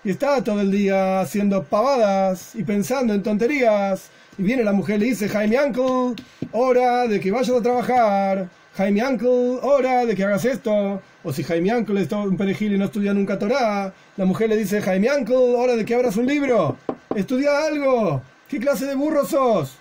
y 0.03 0.09
está 0.09 0.43
todo 0.43 0.59
el 0.59 0.69
día 0.69 1.21
haciendo 1.21 1.63
pavadas 1.63 2.55
y 2.55 2.63
pensando 2.63 3.13
en 3.13 3.23
tonterías. 3.23 4.09
Y 4.38 4.43
viene 4.43 4.63
la 4.63 4.73
mujer 4.73 4.97
y 4.97 4.99
le 4.99 5.05
dice, 5.07 5.29
Jaime 5.29 5.57
Uncle, 5.63 6.23
hora 6.51 7.07
de 7.07 7.19
que 7.19 7.31
vayas 7.31 7.55
a 7.55 7.61
trabajar. 7.61 8.49
Jaime 8.76 9.05
Uncle, 9.05 9.59
hora 9.61 10.05
de 10.05 10.15
que 10.15 10.24
hagas 10.24 10.45
esto. 10.45 11.01
O 11.24 11.32
si 11.32 11.43
Jaime 11.43 11.76
Uncle 11.76 12.01
es 12.01 12.11
un 12.11 12.38
perejil 12.38 12.74
y 12.74 12.78
no 12.78 12.86
estudia 12.86 13.13
nunca 13.13 13.38
Torah, 13.38 13.93
la 14.17 14.26
mujer 14.26 14.49
le 14.49 14.57
dice, 14.57 14.82
Jaime 14.82 15.09
Uncle, 15.15 15.36
hora 15.36 15.76
de 15.76 15.86
que 15.86 15.93
abras 15.93 16.17
un 16.17 16.26
libro. 16.26 16.78
Estudia 17.15 17.65
algo. 17.65 18.21
¿Qué 18.47 18.59
clase 18.59 18.86
de 18.86 18.95
burro 18.95 19.26
sos? 19.26 19.78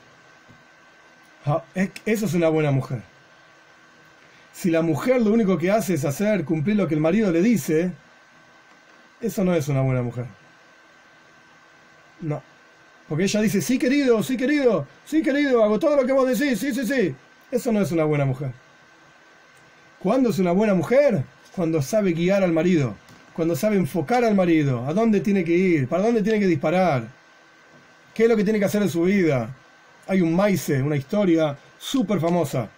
Eso 1.74 2.26
es 2.26 2.34
una 2.34 2.49
buena 2.49 2.70
mujer. 2.70 3.03
Si 4.53 4.70
la 4.70 4.82
mujer 4.82 5.22
lo 5.22 5.32
único 5.32 5.57
que 5.57 5.70
hace 5.70 5.95
es 5.95 6.05
hacer 6.05 6.45
cumplir 6.45 6.76
lo 6.76 6.86
que 6.86 6.95
el 6.95 7.01
marido 7.01 7.32
le 7.32 7.40
dice, 7.40 7.93
eso 9.20 9.43
no 9.43 9.55
es 9.55 9.68
una 9.68 9.80
buena 9.80 10.03
mujer. 10.03 10.26
No. 12.20 12.43
Porque 13.09 13.24
ella 13.24 13.40
dice, 13.40 13.61
sí 13.61 13.78
querido, 13.78 14.22
sí 14.22 14.36
querido, 14.36 14.86
sí 15.05 15.22
querido, 15.22 15.64
hago 15.64 15.78
todo 15.78 15.97
lo 15.97 16.07
que 16.07 16.12
vos 16.12 16.28
decís, 16.28 16.61
sí, 16.61 16.72
sí, 16.72 16.86
sí. 16.86 17.14
Eso 17.51 17.72
no 17.72 17.80
es 17.80 17.90
una 17.90 18.05
buena 18.05 18.24
mujer. 18.24 18.53
¿Cuándo 20.03 20.30
es 20.30 20.40
una 20.40 20.50
buena 20.50 20.74
mujer? 20.74 21.22
Cuando 21.55 21.80
sabe 21.80 22.12
guiar 22.12 22.42
al 22.42 22.50
marido, 22.50 22.96
cuando 23.34 23.55
sabe 23.55 23.76
enfocar 23.76 24.24
al 24.24 24.34
marido, 24.34 24.84
a 24.84 24.92
dónde 24.92 25.20
tiene 25.20 25.44
que 25.44 25.53
ir, 25.53 25.86
para 25.86 26.03
dónde 26.03 26.22
tiene 26.22 26.40
que 26.40 26.48
disparar, 26.48 27.07
qué 28.12 28.24
es 28.24 28.28
lo 28.28 28.36
que 28.36 28.42
tiene 28.42 28.59
que 28.59 28.64
hacer 28.64 28.82
en 28.82 28.88
su 28.88 29.03
vida. 29.03 29.55
Hay 30.09 30.20
un 30.20 30.34
maize, 30.34 30.82
una 30.82 30.96
historia 30.96 31.57
súper 31.78 32.18
famosa, 32.18 32.68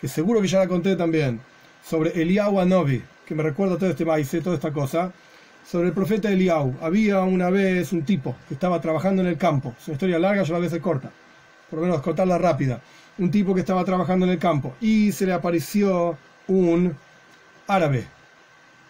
que 0.00 0.08
seguro 0.08 0.40
que 0.40 0.48
ya 0.48 0.60
la 0.60 0.68
conté 0.68 0.96
también, 0.96 1.38
sobre 1.84 2.18
Eliyahu 2.18 2.58
Anobi, 2.58 3.02
que 3.26 3.34
me 3.34 3.42
recuerda 3.42 3.76
todo 3.76 3.90
este 3.90 4.06
maize, 4.06 4.40
toda 4.40 4.56
esta 4.56 4.72
cosa, 4.72 5.12
sobre 5.70 5.88
el 5.88 5.92
profeta 5.92 6.32
Eliyahu. 6.32 6.76
Había 6.80 7.20
una 7.20 7.50
vez 7.50 7.92
un 7.92 8.04
tipo 8.04 8.34
que 8.48 8.54
estaba 8.54 8.80
trabajando 8.80 9.20
en 9.20 9.28
el 9.28 9.36
campo, 9.36 9.74
es 9.78 9.86
una 9.86 9.96
historia 9.96 10.18
larga, 10.18 10.44
yo 10.44 10.56
a 10.56 10.60
veces 10.60 10.80
corta, 10.80 11.10
por 11.68 11.80
lo 11.80 11.84
menos 11.84 12.00
contarla 12.00 12.38
rápida. 12.38 12.80
Un 13.18 13.30
tipo 13.30 13.52
que 13.54 13.60
estaba 13.60 13.84
trabajando 13.84 14.24
en 14.24 14.32
el 14.32 14.38
campo 14.38 14.76
y 14.80 15.12
se 15.12 15.26
le 15.26 15.34
apareció 15.34 16.16
un 16.50 16.96
árabe, 17.68 18.04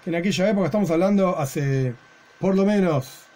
que 0.03 0.11
en 0.11 0.17
aquella 0.17 0.51
época 0.51 0.67
estamos 0.67 0.91
hablando 0.91 1.39
hace 1.39 1.95
por 2.39 2.57
lo 2.57 2.65
menos, 2.65 3.27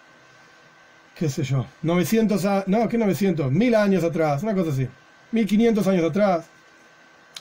qué 1.15 1.29
sé 1.29 1.43
yo, 1.43 1.67
900, 1.83 2.45
a, 2.45 2.63
no, 2.67 2.89
¿qué 2.89 2.97
900? 2.97 3.51
Mil 3.51 3.75
años 3.75 4.03
atrás, 4.03 4.41
una 4.41 4.55
cosa 4.55 4.71
así, 4.71 4.87
1500 5.31 5.87
años 5.87 6.03
atrás, 6.09 6.45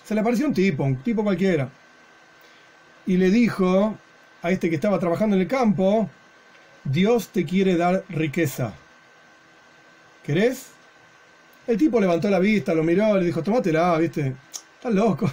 se 0.04 0.14
le 0.14 0.20
apareció 0.20 0.46
un 0.46 0.52
tipo, 0.52 0.84
un 0.84 0.96
tipo 1.02 1.24
cualquiera, 1.24 1.70
y 3.06 3.16
le 3.16 3.30
dijo 3.30 3.96
a 4.42 4.50
este 4.50 4.68
que 4.68 4.76
estaba 4.76 4.98
trabajando 4.98 5.36
en 5.36 5.42
el 5.42 5.48
campo, 5.48 6.10
Dios 6.84 7.28
te 7.28 7.46
quiere 7.46 7.76
dar 7.76 8.04
riqueza. 8.10 8.74
¿Querés? 10.22 10.66
El 11.66 11.78
tipo 11.78 11.98
levantó 11.98 12.28
la 12.28 12.38
vista, 12.38 12.74
lo 12.74 12.82
miró, 12.82 13.18
le 13.18 13.24
dijo, 13.24 13.42
tomátela, 13.42 13.96
viste, 13.96 14.34
estás 14.76 14.92
loco. 14.92 15.30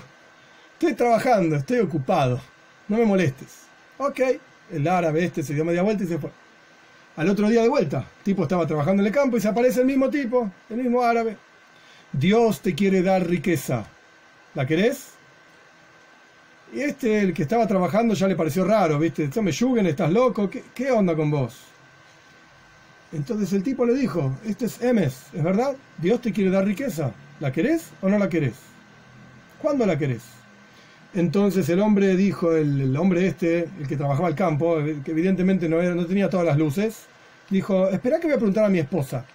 Estoy 0.82 0.96
trabajando, 0.96 1.58
estoy 1.58 1.78
ocupado. 1.78 2.42
No 2.88 2.98
me 2.98 3.06
molestes. 3.06 3.66
Ok. 4.00 4.20
El 4.72 4.88
árabe 4.88 5.26
este 5.26 5.44
se 5.44 5.54
dio 5.54 5.64
media 5.64 5.84
vuelta 5.84 6.06
y 6.06 6.08
se 6.08 6.18
fue. 6.18 6.32
Al 7.18 7.30
otro 7.30 7.48
día 7.50 7.62
de 7.62 7.70
vuelta, 7.70 8.00
el 8.00 8.24
tipo 8.24 8.42
estaba 8.42 8.66
trabajando 8.66 9.04
en 9.04 9.06
el 9.06 9.14
campo 9.14 9.38
y 9.38 9.42
se 9.42 9.48
aparece 9.48 9.82
el 9.82 9.86
mismo 9.86 10.10
tipo, 10.10 10.50
el 10.72 10.78
mismo 10.78 11.04
árabe. 11.04 11.38
Dios 12.12 12.62
te 12.62 12.74
quiere 12.74 13.04
dar 13.04 13.28
riqueza. 13.28 13.86
¿La 14.56 14.66
querés? 14.66 15.10
Y 16.74 16.80
este, 16.80 17.20
el 17.20 17.36
que 17.36 17.44
estaba 17.44 17.68
trabajando, 17.68 18.16
ya 18.16 18.28
le 18.28 18.36
pareció 18.36 18.66
raro, 18.66 18.98
¿viste? 18.98 19.30
me 19.40 19.52
Yugen, 19.52 19.86
¿estás 19.86 20.12
loco? 20.12 20.50
¿Qué, 20.50 20.64
¿Qué, 20.74 20.90
onda 20.90 21.16
con 21.16 21.30
vos? 21.30 21.60
Entonces 23.12 23.54
el 23.54 23.62
tipo 23.62 23.86
le 23.86 23.94
dijo, 23.94 24.36
este 24.48 24.66
es 24.66 24.82
Emes, 24.82 25.26
¿es 25.32 25.44
verdad? 25.44 25.76
Dios 26.00 26.22
te 26.22 26.32
quiere 26.32 26.50
dar 26.50 26.66
riqueza. 26.66 27.12
¿La 27.40 27.52
querés 27.52 27.92
o 28.02 28.10
no 28.10 28.18
la 28.18 28.30
querés? 28.30 28.56
¿Cuándo 29.62 29.86
la 29.86 29.96
querés? 29.96 30.41
Entonces 31.14 31.68
el 31.68 31.82
hombre 31.82 32.16
dijo, 32.16 32.56
el, 32.56 32.96
hombre 32.96 33.28
este, 33.28 33.68
el 33.80 33.88
que 33.88 33.98
trabajaba 33.98 34.30
el 34.30 34.36
campo, 34.36 34.78
que 35.04 35.12
evidentemente 35.12 35.68
no, 35.68 35.82
era, 35.82 35.94
no 35.94 36.06
tenía 36.06 36.30
todas 36.30 36.46
las 36.46 36.58
luces, 36.58 37.06
dijo, 37.50 37.90
espera 37.90 38.20
que 38.20 38.28
voy 38.28 38.36
a 38.36 38.38
preguntar 38.38 38.64
a 38.64 38.70
mi 38.70 38.80
esposa. 38.80 39.26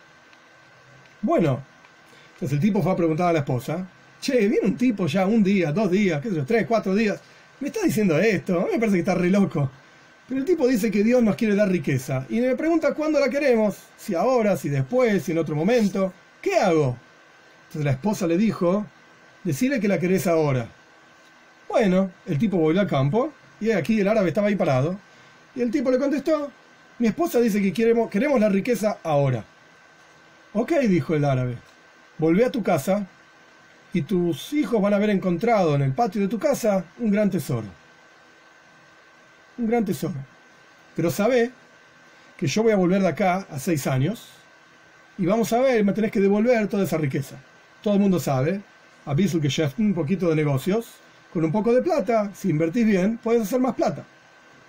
Bueno, 1.20 1.62
entonces 2.34 2.56
el 2.56 2.60
tipo 2.60 2.82
fue 2.82 2.92
a 2.92 2.96
preguntar 2.96 3.28
a 3.28 3.32
la 3.34 3.40
esposa, 3.40 3.86
che, 4.20 4.48
viene 4.48 4.68
un 4.68 4.76
tipo 4.76 5.06
ya 5.06 5.26
un 5.26 5.42
día, 5.42 5.70
dos 5.70 5.90
días, 5.90 6.22
qué 6.22 6.30
sé 6.30 6.36
yo, 6.36 6.46
tres, 6.46 6.66
cuatro 6.66 6.94
días, 6.94 7.20
me 7.60 7.68
está 7.68 7.80
diciendo 7.82 8.18
esto, 8.18 8.60
a 8.60 8.64
mí 8.64 8.70
me 8.72 8.78
parece 8.78 8.96
que 8.96 9.00
está 9.00 9.14
re 9.14 9.30
loco. 9.30 9.70
Pero 10.28 10.40
el 10.40 10.46
tipo 10.46 10.66
dice 10.66 10.90
que 10.90 11.04
Dios 11.04 11.22
nos 11.22 11.36
quiere 11.36 11.54
dar 11.54 11.68
riqueza 11.68 12.26
y 12.28 12.40
me 12.40 12.56
pregunta 12.56 12.94
cuándo 12.94 13.20
la 13.20 13.28
queremos, 13.28 13.76
si 13.96 14.14
ahora, 14.14 14.56
si 14.56 14.68
después, 14.68 15.22
si 15.22 15.32
en 15.32 15.38
otro 15.38 15.54
momento, 15.54 16.12
¿qué 16.40 16.56
hago? 16.56 16.96
Entonces 17.66 17.84
la 17.84 17.92
esposa 17.92 18.26
le 18.26 18.36
dijo, 18.36 18.86
decirle 19.44 19.78
que 19.78 19.88
la 19.88 20.00
querés 20.00 20.26
ahora. 20.26 20.68
Bueno, 21.68 22.10
el 22.26 22.38
tipo 22.38 22.56
volvió 22.56 22.80
al 22.80 22.86
campo 22.86 23.32
y 23.60 23.70
aquí 23.70 24.00
el 24.00 24.08
árabe 24.08 24.28
estaba 24.28 24.48
ahí 24.48 24.56
parado. 24.56 24.98
Y 25.54 25.62
el 25.62 25.70
tipo 25.70 25.90
le 25.90 25.98
contestó, 25.98 26.50
mi 26.98 27.08
esposa 27.08 27.40
dice 27.40 27.60
que 27.60 27.72
queremos, 27.72 28.40
la 28.40 28.48
riqueza 28.48 28.98
ahora. 29.02 29.44
Ok, 30.52 30.72
dijo 30.88 31.14
el 31.14 31.24
árabe, 31.24 31.56
volvé 32.18 32.44
a 32.44 32.50
tu 32.50 32.62
casa 32.62 33.06
y 33.92 34.02
tus 34.02 34.52
hijos 34.52 34.80
van 34.80 34.92
a 34.92 34.96
haber 34.96 35.10
encontrado 35.10 35.74
en 35.74 35.82
el 35.82 35.92
patio 35.92 36.20
de 36.20 36.28
tu 36.28 36.38
casa 36.38 36.84
un 36.98 37.10
gran 37.10 37.30
tesoro. 37.30 37.66
Un 39.58 39.66
gran 39.66 39.84
tesoro. 39.84 40.14
Pero 40.94 41.10
sabe 41.10 41.50
que 42.36 42.46
yo 42.46 42.62
voy 42.62 42.72
a 42.72 42.76
volver 42.76 43.02
de 43.02 43.08
acá 43.08 43.46
a 43.50 43.58
seis 43.58 43.86
años 43.86 44.28
y 45.18 45.24
vamos 45.24 45.52
a 45.52 45.60
ver, 45.60 45.82
me 45.84 45.92
tenés 45.92 46.12
que 46.12 46.20
devolver 46.20 46.68
toda 46.68 46.84
esa 46.84 46.98
riqueza. 46.98 47.36
Todo 47.82 47.94
el 47.94 48.00
mundo 48.00 48.20
sabe, 48.20 48.60
aviso 49.06 49.40
que 49.40 49.48
chef 49.48 49.78
un 49.78 49.94
poquito 49.94 50.28
de 50.28 50.36
negocios, 50.36 50.94
con 51.36 51.44
un 51.44 51.52
poco 51.52 51.74
de 51.74 51.82
plata, 51.82 52.30
si 52.34 52.48
invertís 52.48 52.86
bien, 52.86 53.18
puedes 53.22 53.42
hacer 53.42 53.60
más 53.60 53.74
plata. 53.74 54.02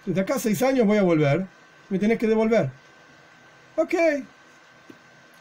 Desde 0.06 0.20
acá 0.20 0.36
a 0.36 0.40
seis 0.40 0.62
años 0.62 0.86
voy 0.86 0.98
a 0.98 1.02
volver, 1.02 1.46
me 1.88 1.98
tenés 1.98 2.20
que 2.20 2.28
devolver. 2.28 2.70
Ok. 3.78 3.94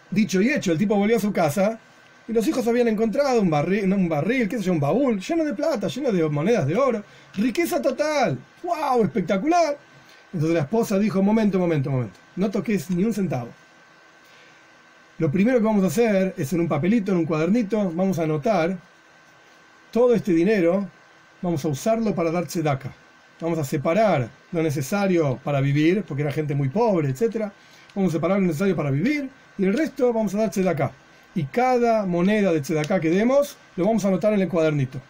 Dicho 0.09 0.41
y 0.41 0.51
hecho, 0.51 0.71
el 0.71 0.79
tipo 0.79 0.95
volvió 0.95 1.17
a 1.17 1.21
su 1.21 1.33
casa 1.33 1.81
y 2.29 2.33
los 2.33 2.47
hijos 2.47 2.65
habían 2.69 2.87
encontrado 2.87 3.43
un 3.43 3.51
barril, 3.51 3.93
un 3.93 4.09
barril, 4.09 4.49
qué 4.49 4.59
sé 4.59 4.63
yo, 4.63 4.73
un 4.73 4.79
baúl 4.79 5.19
lleno 5.19 5.45
de 5.45 5.53
plata, 5.53 5.89
lleno 5.89 6.13
de 6.13 6.29
monedas 6.29 6.65
de 6.65 6.77
oro. 6.77 7.03
Riqueza 7.35 7.83
total. 7.83 8.39
¡Wow! 8.63 9.03
Espectacular. 9.03 9.77
Entonces 10.33 10.55
la 10.55 10.63
esposa 10.63 10.97
dijo, 10.97 11.21
momento, 11.25 11.59
momento, 11.59 11.91
momento. 11.91 12.21
No 12.37 12.53
toques 12.53 12.89
ni 12.89 13.03
un 13.03 13.13
centavo. 13.13 13.49
Lo 15.19 15.29
primero 15.33 15.59
que 15.59 15.65
vamos 15.65 15.83
a 15.83 15.89
hacer 15.89 16.35
es 16.37 16.53
en 16.53 16.61
un 16.61 16.69
papelito, 16.69 17.11
en 17.11 17.19
un 17.19 17.27
cuadernito, 17.27 17.91
vamos 17.93 18.17
a 18.21 18.23
anotar 18.23 18.79
todo 19.91 20.15
este 20.15 20.33
dinero 20.33 20.89
vamos 21.43 21.65
a 21.65 21.69
usarlo 21.69 22.15
para 22.15 22.31
dar 22.31 22.47
tzedaka. 22.47 22.93
Vamos 23.41 23.59
a 23.59 23.65
separar 23.65 24.29
lo 24.53 24.63
necesario 24.63 25.39
para 25.45 25.61
vivir, 25.61 26.03
porque 26.05 26.23
era 26.23 26.33
gente 26.33 26.55
muy 26.55 26.69
pobre, 26.69 27.11
etc. 27.11 27.51
Vamos 27.95 28.13
a 28.13 28.17
separar 28.17 28.39
lo 28.39 28.47
necesario 28.47 28.75
para 28.75 28.91
vivir 28.91 29.29
y 29.59 29.65
el 29.65 29.77
resto 29.77 30.13
vamos 30.13 30.35
a 30.35 30.39
dar 30.39 30.51
tzedaka. 30.51 30.93
Y 31.35 31.45
cada 31.45 32.07
moneda 32.07 32.53
de 32.53 32.61
tzedaka 32.61 33.01
que 33.01 33.11
demos 33.11 33.57
lo 33.77 33.85
vamos 33.85 34.05
a 34.05 34.09
anotar 34.09 34.33
en 34.33 34.41
el 34.41 34.49
cuadernito. 34.49 35.01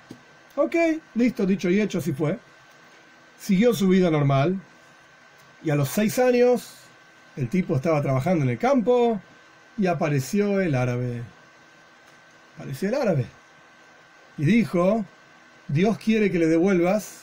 Ok, 0.56 0.74
listo, 1.14 1.46
dicho 1.46 1.70
y 1.70 1.80
hecho, 1.80 1.98
así 1.98 2.12
fue. 2.12 2.38
Siguió 3.38 3.74
su 3.74 3.88
vida 3.88 4.10
normal 4.10 4.58
y 5.62 5.70
a 5.70 5.76
los 5.76 5.88
seis 5.88 6.18
años 6.18 6.74
el 7.36 7.48
tipo 7.48 7.76
estaba 7.76 8.02
trabajando 8.02 8.44
en 8.44 8.50
el 8.50 8.58
campo 8.58 9.20
y 9.78 9.86
apareció 9.86 10.60
el 10.60 10.74
árabe. 10.74 11.22
Apareció 12.56 12.88
el 12.88 12.94
árabe. 12.94 13.26
Y 14.38 14.44
dijo, 14.44 15.04
Dios 15.68 15.98
quiere 15.98 16.30
que 16.30 16.38
le 16.38 16.46
devuelvas 16.46 17.22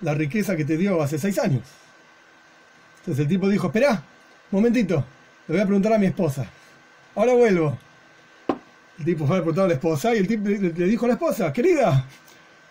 la 0.00 0.14
riqueza 0.14 0.56
que 0.56 0.64
te 0.64 0.76
dio 0.76 1.02
hace 1.02 1.18
seis 1.18 1.38
años. 1.38 1.62
Entonces 3.00 3.22
el 3.22 3.28
tipo 3.28 3.48
dijo, 3.48 3.66
espera, 3.66 4.02
momentito, 4.50 5.04
le 5.48 5.54
voy 5.54 5.62
a 5.62 5.66
preguntar 5.66 5.92
a 5.92 5.98
mi 5.98 6.06
esposa. 6.06 6.46
Ahora 7.14 7.34
vuelvo. 7.34 7.78
El 8.98 9.04
tipo 9.04 9.26
fue 9.26 9.36
a 9.36 9.40
preguntar 9.40 9.64
a 9.64 9.68
la 9.68 9.74
esposa 9.74 10.14
y 10.14 10.18
el 10.18 10.28
tipo 10.28 10.48
le 10.48 10.86
dijo 10.86 11.04
a 11.04 11.08
la 11.08 11.14
esposa, 11.14 11.52
querida, 11.52 12.06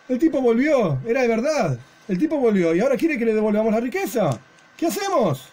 el 0.09 0.20
tipo 0.20 0.41
volvió, 0.41 0.99
era 1.05 1.22
de 1.22 1.28
verdad. 1.28 1.78
El 2.07 2.18
tipo 2.18 2.38
volvió 2.38 2.74
y 2.74 2.80
ahora 2.80 2.97
quiere 2.97 3.18
que 3.18 3.26
le 3.26 3.34
devolvamos 3.34 3.74
la 3.74 3.80
riqueza. 3.80 4.38
¿Qué 4.76 4.88
hacemos? 4.88 5.49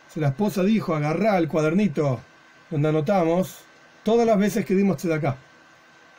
Entonces 0.00 0.22
la 0.22 0.28
esposa 0.28 0.62
dijo, 0.62 0.94
agarrá 0.94 1.38
el 1.38 1.48
cuadernito 1.48 2.20
donde 2.70 2.88
anotamos 2.88 3.58
todas 4.02 4.26
las 4.26 4.38
veces 4.38 4.64
que 4.64 4.74
dimos 4.74 5.02
de 5.02 5.14
acá. 5.14 5.36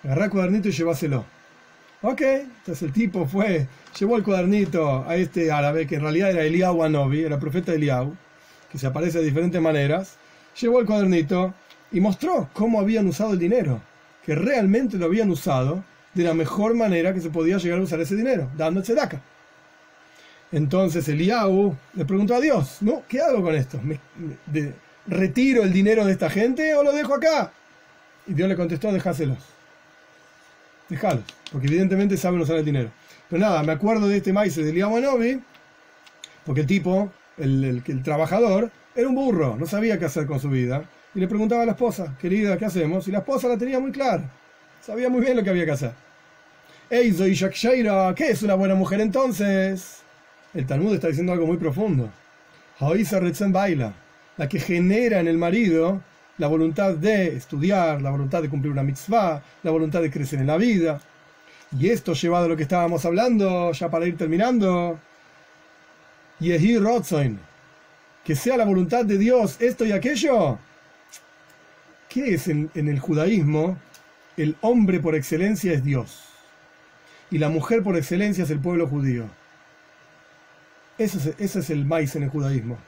Agarrá 0.04 0.26
el 0.26 0.32
cuadernito 0.32 0.68
y 0.68 0.72
lleváselo. 0.72 1.26
Ok, 2.04 2.22
entonces 2.22 2.82
el 2.82 2.92
tipo 2.92 3.28
fue, 3.28 3.68
llevó 4.00 4.18
el 4.18 4.24
cuadernito 4.24 5.06
a 5.08 5.16
este 5.18 5.52
árabe, 5.52 5.86
que 5.86 5.96
en 5.96 6.02
realidad 6.02 6.32
era 6.32 6.44
Eliyahu 6.44 6.84
Anobi, 6.84 7.22
era 7.22 7.40
profeta 7.40 7.74
Eliyahu, 7.74 8.16
que 8.72 8.80
se 8.80 8.88
aparece 8.88 9.20
de 9.20 9.26
diferentes 9.26 9.62
maneras, 9.62 10.18
llevó 10.60 10.80
el 10.80 10.88
cuadernito 10.88 11.54
y 11.92 12.00
mostró 12.00 12.50
cómo 12.54 12.80
habían 12.80 13.06
usado 13.06 13.34
el 13.34 13.40
dinero, 13.40 13.84
que 14.26 14.34
realmente 14.34 14.98
lo 14.98 15.06
habían 15.06 15.30
usado 15.30 15.84
de 16.16 16.24
la 16.24 16.34
mejor 16.34 16.74
manera 16.74 17.14
que 17.14 17.22
se 17.22 17.30
podía 17.30 17.60
llegar 17.60 17.78
a 17.78 17.84
usar 17.84 18.02
ese 18.02 18.16
dinero, 18.16 18.50
dando 18.58 18.82
acá. 19.00 19.22
Entonces 20.52 21.08
Eliyahu 21.08 21.76
le 21.94 22.06
preguntó 22.06 22.34
a 22.34 22.42
Dios, 22.42 22.78
¿no? 22.82 23.04
¿Qué 23.08 23.22
hago 23.22 23.44
con 23.44 23.54
esto? 23.54 23.80
¿Retiro 25.06 25.62
el 25.62 25.72
dinero 25.72 26.04
de 26.04 26.14
esta 26.14 26.32
gente 26.32 26.74
o 26.74 26.82
lo 26.82 26.94
dejo 26.94 27.14
acá? 27.14 27.54
Y 28.26 28.34
Dios 28.34 28.50
le 28.50 28.56
contestó, 28.56 28.92
déjaselos 28.92 29.61
Dejalo, 30.92 31.22
porque 31.54 31.68
evidentemente 31.68 32.18
saben 32.18 32.42
usar 32.42 32.58
el 32.58 32.66
dinero. 32.66 32.92
Pero 33.30 33.40
nada, 33.40 33.64
me 33.64 33.72
acuerdo 33.72 34.10
de 34.10 34.18
este 34.18 34.34
maíz 34.34 34.58
de 34.58 34.74
Liamanovi, 34.74 35.42
porque 36.46 36.62
el 36.62 36.68
tipo, 36.68 37.10
el, 37.38 37.82
el, 37.88 38.04
trabajador, 38.04 38.70
era 38.94 39.08
un 39.08 39.16
burro, 39.16 39.56
no 39.58 39.66
sabía 39.66 39.98
qué 39.98 40.04
hacer 40.04 40.26
con 40.26 40.42
su 40.42 40.50
vida. 40.50 40.84
Y 41.16 41.22
le 41.22 41.30
preguntaba 41.30 41.64
a 41.64 41.66
la 41.66 41.72
esposa, 41.72 42.18
querida, 42.20 42.58
¿qué 42.58 42.66
hacemos? 42.66 43.08
Y 43.08 43.12
la 43.12 43.20
esposa 43.20 43.48
la 43.48 43.58
tenía 43.58 43.80
muy 43.80 43.94
clara, 43.94 44.30
sabía 44.82 45.08
muy 45.08 45.22
bien 45.22 45.38
lo 45.38 45.46
que 45.46 45.50
había 45.50 45.64
que 45.64 45.72
hacer. 45.72 45.94
Eizo 46.90 47.26
y 47.26 47.36
Shakshaira, 47.36 48.14
¿qué 48.14 48.32
es 48.32 48.44
una 48.44 48.56
buena 48.56 48.76
mujer 48.76 49.00
entonces? 49.00 50.02
El 50.54 50.68
Talmud 50.68 50.94
está 50.94 51.08
diciendo 51.08 51.32
algo 51.32 51.48
muy 51.48 51.56
profundo. 51.56 52.10
Haoisa 52.80 53.22
Retzen 53.22 53.54
Baila, 53.54 53.94
la 54.36 54.50
que 54.50 54.60
genera 54.60 55.22
en 55.22 55.30
el 55.30 55.38
marido 55.38 56.02
la 56.42 56.48
voluntad 56.48 56.96
de 56.96 57.36
estudiar, 57.36 58.02
la 58.02 58.10
voluntad 58.10 58.42
de 58.42 58.50
cumplir 58.50 58.72
una 58.72 58.82
mitzvah, 58.82 59.44
la 59.62 59.70
voluntad 59.70 60.02
de 60.02 60.10
crecer 60.10 60.40
en 60.40 60.48
la 60.48 60.58
vida. 60.58 61.00
Y 61.78 61.90
esto 61.90 62.14
llevado 62.14 62.46
a 62.46 62.48
lo 62.48 62.58
que 62.58 62.64
estábamos 62.64 63.06
hablando, 63.06 63.72
ya 63.74 63.92
para 63.92 64.08
ir 64.08 64.18
terminando, 64.18 65.00
Yehi 66.40 66.80
Rotzoin, 66.80 67.40
que 68.26 68.36
sea 68.36 68.58
la 68.58 68.66
voluntad 68.66 69.06
de 69.06 69.20
Dios 69.20 69.58
esto 69.60 69.86
y 69.86 69.92
aquello. 69.92 70.58
¿Qué 72.10 72.34
es 72.34 72.48
en, 72.48 72.72
el 72.74 73.00
judaísmo? 73.00 73.78
El 74.36 74.56
hombre 74.62 75.00
por 75.00 75.14
excelencia 75.14 75.74
es 75.74 75.84
Dios. 75.84 76.24
Y 77.30 77.38
la 77.38 77.50
mujer 77.50 77.84
por 77.84 77.96
excelencia 77.96 78.46
es 78.46 78.50
el 78.50 78.60
pueblo 78.60 78.88
judío. 78.88 79.26
Eso 80.98 81.20
es, 81.20 81.36
ese 81.38 81.60
es 81.60 81.70
el 81.70 81.86
maíz 81.86 82.16
en 82.16 82.24
el 82.24 82.30
judaísmo. 82.30 82.80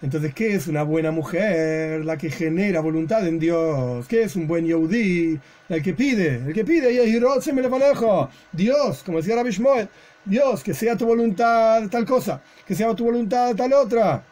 Entonces, 0.00 0.32
¿qué 0.32 0.54
es 0.54 0.68
una 0.68 0.84
buena 0.84 1.10
mujer? 1.10 2.04
La 2.04 2.16
que 2.16 2.30
genera 2.30 2.80
voluntad 2.80 3.26
en 3.26 3.40
Dios. 3.40 4.06
¿Qué 4.06 4.22
es 4.22 4.36
un 4.36 4.46
buen 4.46 4.64
yehudí? 4.64 5.40
El 5.68 5.82
que 5.82 5.92
pide, 5.92 6.36
el 6.36 6.54
que 6.54 6.64
pide, 6.64 6.92
y 6.92 7.52
me 7.52 7.62
lo 7.62 8.28
Dios, 8.52 9.02
como 9.02 9.18
decía 9.18 9.34
Rabbi 9.34 9.50
Shmuel, 9.50 9.88
Dios, 10.24 10.62
que 10.62 10.72
sea 10.72 10.96
tu 10.96 11.04
voluntad 11.04 11.88
tal 11.90 12.06
cosa, 12.06 12.40
que 12.64 12.76
sea 12.76 12.94
tu 12.94 13.04
voluntad 13.06 13.56
tal 13.56 13.72
otra. 13.72 14.24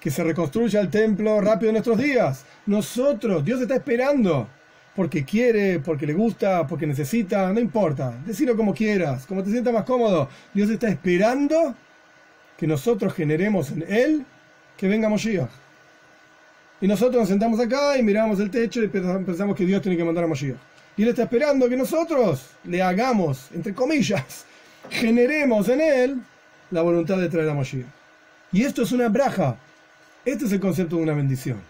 Que 0.00 0.10
se 0.10 0.24
reconstruya 0.24 0.80
el 0.80 0.88
templo 0.88 1.40
rápido 1.40 1.68
en 1.68 1.74
nuestros 1.74 1.98
días. 1.98 2.44
Nosotros, 2.66 3.44
Dios 3.44 3.60
está 3.60 3.74
esperando. 3.74 4.48
Porque 4.94 5.24
quiere, 5.24 5.78
porque 5.80 6.06
le 6.06 6.12
gusta, 6.12 6.66
porque 6.66 6.86
necesita, 6.86 7.52
no 7.52 7.60
importa. 7.60 8.14
Decirlo 8.26 8.56
como 8.56 8.74
quieras, 8.74 9.26
como 9.26 9.42
te 9.42 9.50
sientas 9.50 9.72
más 9.72 9.84
cómodo. 9.84 10.28
Dios 10.54 10.70
está 10.70 10.88
esperando 10.88 11.74
que 12.62 12.68
nosotros 12.68 13.12
generemos 13.12 13.72
en 13.72 13.84
Él 13.88 14.24
que 14.76 14.86
venga 14.86 15.08
Moshiach. 15.08 15.50
Y 16.80 16.86
nosotros 16.86 17.22
nos 17.22 17.28
sentamos 17.28 17.58
acá 17.58 17.98
y 17.98 18.04
miramos 18.04 18.38
el 18.38 18.52
techo 18.52 18.80
y 18.84 18.86
pensamos 18.86 19.56
que 19.56 19.66
Dios 19.66 19.82
tiene 19.82 19.96
que 19.96 20.04
mandar 20.04 20.22
a 20.22 20.26
Moshiach. 20.28 20.58
Y 20.96 21.02
Él 21.02 21.08
está 21.08 21.24
esperando 21.24 21.68
que 21.68 21.76
nosotros 21.76 22.50
le 22.62 22.80
hagamos, 22.80 23.50
entre 23.52 23.74
comillas, 23.74 24.44
generemos 24.90 25.68
en 25.70 25.80
Él 25.80 26.22
la 26.70 26.82
voluntad 26.82 27.18
de 27.18 27.28
traer 27.28 27.48
a 27.48 27.54
Moshiach. 27.54 27.88
Y 28.52 28.62
esto 28.62 28.84
es 28.84 28.92
una 28.92 29.08
braja. 29.08 29.56
Este 30.24 30.44
es 30.44 30.52
el 30.52 30.60
concepto 30.60 30.94
de 30.94 31.02
una 31.02 31.14
bendición. 31.14 31.60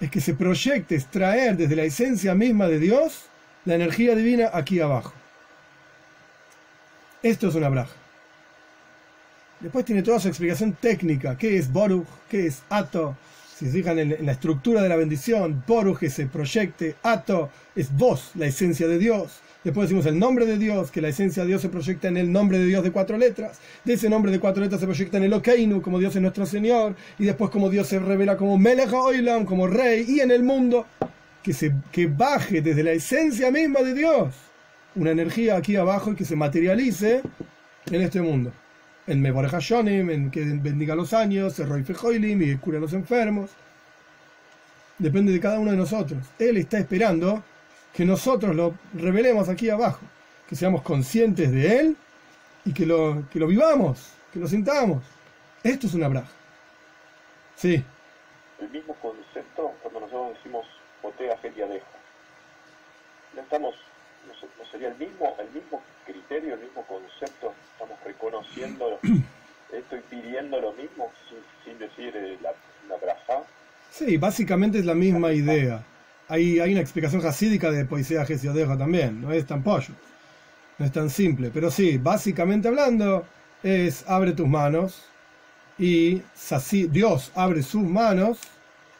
Es 0.00 0.10
que 0.10 0.22
se 0.22 0.32
proyecte 0.32 0.94
extraer 0.94 1.58
desde 1.58 1.76
la 1.76 1.82
esencia 1.82 2.34
misma 2.34 2.66
de 2.66 2.78
Dios 2.78 3.26
la 3.66 3.74
energía 3.74 4.14
divina 4.14 4.48
aquí 4.54 4.80
abajo. 4.80 5.12
Esto 7.22 7.48
es 7.48 7.54
una 7.54 7.68
braja. 7.68 7.99
Después 9.60 9.84
tiene 9.84 10.02
toda 10.02 10.18
su 10.18 10.28
explicación 10.28 10.72
técnica. 10.80 11.36
¿Qué 11.36 11.58
es 11.58 11.70
Boruch? 11.70 12.06
¿Qué 12.30 12.46
es 12.46 12.62
Ato? 12.70 13.14
Si 13.58 13.66
se 13.66 13.72
fijan 13.72 13.98
en, 13.98 14.16
la 14.24 14.32
estructura 14.32 14.80
de 14.80 14.88
la 14.88 14.96
bendición, 14.96 15.62
Boruch 15.66 16.02
es 16.02 16.18
el 16.18 16.28
proyecte, 16.28 16.94
Ato 17.02 17.50
es 17.76 17.94
voz, 17.94 18.30
la 18.36 18.46
esencia 18.46 18.88
de 18.88 18.96
Dios. 18.96 19.40
Después 19.62 19.86
decimos 19.86 20.06
el 20.06 20.18
nombre 20.18 20.46
de 20.46 20.56
Dios, 20.56 20.90
que 20.90 21.02
la 21.02 21.08
esencia 21.08 21.42
de 21.42 21.48
Dios 21.48 21.60
se 21.60 21.68
proyecta 21.68 22.08
en 22.08 22.16
el 22.16 22.32
nombre 22.32 22.58
de 22.58 22.64
Dios 22.64 22.82
de 22.82 22.90
cuatro 22.90 23.18
letras. 23.18 23.58
De 23.84 23.92
ese 23.92 24.08
nombre 24.08 24.32
de 24.32 24.40
cuatro 24.40 24.62
letras 24.62 24.80
se 24.80 24.86
proyecta 24.86 25.18
en 25.18 25.24
el 25.24 25.32
Okeinu, 25.34 25.82
como 25.82 25.98
Dios 25.98 26.16
es 26.16 26.22
nuestro 26.22 26.46
Señor. 26.46 26.96
Y 27.18 27.26
después 27.26 27.50
como 27.50 27.68
Dios 27.68 27.86
se 27.86 27.98
revela 27.98 28.38
como 28.38 28.56
Melech 28.56 28.94
Oilam, 28.94 29.44
como 29.44 29.66
Rey. 29.66 30.06
Y 30.08 30.20
en 30.20 30.30
el 30.30 30.42
mundo, 30.42 30.86
que, 31.42 31.52
se, 31.52 31.74
que 31.92 32.06
baje 32.06 32.62
desde 32.62 32.82
la 32.82 32.92
esencia 32.92 33.50
misma 33.50 33.80
de 33.80 33.92
Dios 33.92 34.34
una 34.94 35.10
energía 35.10 35.56
aquí 35.56 35.76
abajo 35.76 36.12
y 36.12 36.16
que 36.16 36.24
se 36.24 36.34
materialice 36.34 37.20
en 37.90 38.00
este 38.00 38.22
mundo 38.22 38.52
el 39.06 39.18
Meborja 39.18 39.58
en 39.80 40.30
que 40.30 40.40
bendiga 40.44 40.94
los 40.94 41.12
años, 41.12 41.58
Roy 41.58 41.82
Fejoilim 41.82 42.42
y 42.42 42.56
cura 42.56 42.78
a 42.78 42.80
los 42.80 42.92
enfermos. 42.92 43.50
Depende 44.98 45.32
de 45.32 45.40
cada 45.40 45.58
uno 45.58 45.70
de 45.70 45.76
nosotros. 45.76 46.24
Él 46.38 46.58
está 46.58 46.78
esperando 46.78 47.42
que 47.92 48.04
nosotros 48.04 48.54
lo 48.54 48.74
revelemos 48.94 49.48
aquí 49.48 49.70
abajo, 49.70 50.00
que 50.48 50.54
seamos 50.54 50.82
conscientes 50.82 51.50
de 51.50 51.78
Él 51.78 51.96
y 52.64 52.72
que 52.72 52.86
lo, 52.86 53.24
que 53.30 53.38
lo 53.38 53.46
vivamos, 53.46 54.12
que 54.32 54.38
lo 54.38 54.46
sintamos. 54.46 55.02
Esto 55.62 55.86
es 55.86 55.94
una 55.94 56.08
braja. 56.08 56.30
Sí. 57.56 57.82
El 58.60 58.70
mismo 58.70 58.94
concepto 58.94 59.74
cuando 59.82 60.00
nosotros 60.00 60.36
decimos 60.36 60.66
Potea 61.02 61.38
Deja. 61.42 61.86
No 63.34 63.42
estamos, 63.42 63.74
no 64.26 64.64
sería 64.70 64.88
el 64.88 64.96
mismo, 64.96 65.34
el 65.38 65.50
mismo 65.50 65.82
criterio, 66.04 66.54
el 66.54 66.60
mismo 66.60 66.84
concepto, 66.86 67.54
estamos 67.72 67.98
reconociendo 68.04 68.98
estoy 69.72 70.00
pidiendo 70.08 70.60
lo 70.60 70.72
mismo 70.72 71.10
sin, 71.64 71.78
decir 71.78 72.14
eh, 72.16 72.38
la, 72.42 72.50
la 72.88 72.96
braja. 72.96 73.42
Sí, 73.90 74.16
básicamente 74.16 74.78
es 74.78 74.84
la 74.84 74.94
misma 74.94 75.32
idea. 75.32 75.84
Hay, 76.28 76.60
hay 76.60 76.72
una 76.72 76.80
explicación 76.80 77.22
jasídica 77.22 77.70
de 77.70 77.84
poesía 77.84 78.24
Gesiodeja 78.24 78.76
también, 78.78 79.20
no 79.20 79.32
es 79.32 79.46
tan 79.46 79.62
pollo, 79.62 79.94
no 80.78 80.86
es 80.86 80.92
tan 80.92 81.10
simple, 81.10 81.50
pero 81.52 81.70
sí, 81.70 81.98
básicamente 81.98 82.68
hablando, 82.68 83.26
es 83.62 84.08
abre 84.08 84.32
tus 84.32 84.46
manos 84.46 85.04
y 85.78 86.22
Dios 86.90 87.32
abre 87.34 87.62
sus 87.62 87.82
manos, 87.82 88.38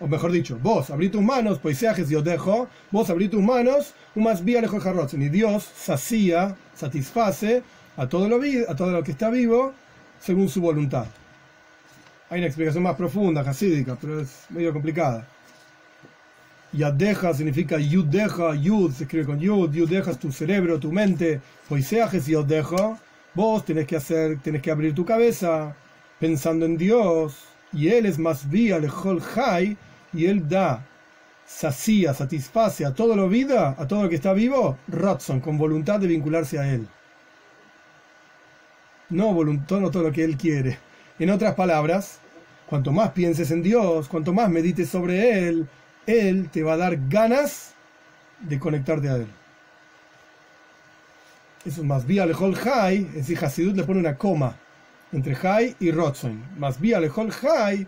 o 0.01 0.09
mejor 0.09 0.33
dicho, 0.33 0.59
vos 0.61 0.91
abrí 0.91 1.09
tus 1.09 1.23
manos, 1.23 1.59
poesía 1.59 1.95
dejo 1.95 2.69
vos 2.91 3.11
abrí 3.11 3.29
tus 3.29 3.43
manos, 3.43 3.95
y 4.15 5.29
Dios 5.29 5.71
sacía 5.77 6.57
satisface 6.75 7.63
a 7.97 8.09
todo, 8.09 8.29
lo 8.29 8.41
a 8.69 8.75
todo 8.75 8.93
lo 8.93 9.03
que 9.03 9.13
está 9.13 9.31
vivo 9.31 9.73
según 10.21 10.49
su 10.49 10.61
voluntad. 10.61 11.07
Hay 12.29 12.39
una 12.39 12.47
explicación 12.47 12.83
más 12.83 12.97
profunda, 12.97 13.43
jasídica, 13.45 13.97
pero 14.01 14.21
es 14.21 14.47
medio 14.51 14.73
complicada. 14.73 15.27
Yadeja 16.73 17.35
significa 17.35 17.79
yud 17.79 18.07
deja, 18.07 18.55
yud 18.55 18.93
se 18.93 19.05
escribe 19.05 19.27
con 19.27 19.41
yud, 19.41 19.73
yud 19.73 19.89
dejas 19.89 20.19
tu 20.19 20.31
cerebro, 20.31 20.79
tu 20.79 20.93
mente, 20.93 21.41
poiseajes 21.69 22.29
y 22.29 22.35
dejo, 22.45 22.97
vos 23.35 23.65
tenés 23.65 23.87
que 23.87 23.97
hacer, 23.97 24.39
tenés 24.41 24.63
que 24.63 24.71
abrir 24.71 24.95
tu 24.95 25.05
cabeza 25.05 25.75
pensando 26.21 26.67
en 26.67 26.77
Dios, 26.77 27.35
y 27.73 27.89
Él 27.89 28.07
es 28.07 28.19
más 28.19 28.49
vía 28.49 28.79
lejol 28.79 29.21
jai, 29.21 29.77
y 30.13 30.27
Él 30.27 30.49
da 30.49 30.87
sacía, 31.51 32.15
satisface 32.15 32.87
a 32.87 32.95
todo 32.95 33.17
lo 33.17 33.29
vida, 33.29 33.75
a 33.77 33.87
todo 33.87 34.05
lo 34.05 34.09
que 34.09 34.15
está 34.15 34.33
vivo, 34.33 34.79
Rodson, 34.89 35.41
con 35.41 35.59
voluntad 35.59 35.99
de 35.99 36.07
vincularse 36.07 36.59
a 36.59 36.73
él. 36.73 36.87
No 39.11 39.35
voluntad, 39.35 39.81
no 39.81 39.91
todo 39.91 40.05
lo 40.05 40.13
que 40.13 40.25
él 40.25 40.37
quiere. 40.37 40.79
En 41.19 41.29
otras 41.29 41.55
palabras, 41.55 42.19
cuanto 42.67 42.93
más 42.93 43.11
pienses 43.11 43.51
en 43.51 43.63
Dios, 43.63 44.09
cuanto 44.09 44.33
más 44.33 44.49
medites 44.49 44.89
sobre 44.89 45.49
él, 45.49 45.69
él 46.07 46.49
te 46.51 46.63
va 46.63 46.75
a 46.75 46.79
dar 46.79 46.97
ganas 47.09 47.75
de 48.41 48.59
conectarte 48.59 49.09
a 49.09 49.17
él. 49.17 49.27
Eso 51.67 51.83
es 51.83 51.87
más 51.87 52.07
vía 52.07 52.25
lejol 52.25 52.55
jai, 52.55 53.07
es 53.09 53.27
decir, 53.27 53.45
Hasidut 53.45 53.77
le 53.77 53.85
pone 53.85 54.01
una 54.01 54.17
coma 54.17 54.57
entre 55.13 55.35
jai 55.35 55.77
y 55.81 55.91
Rodson. 55.91 56.43
Más 56.59 56.81
vía 56.81 57.01
lejol 57.01 57.33
jai, 57.33 57.87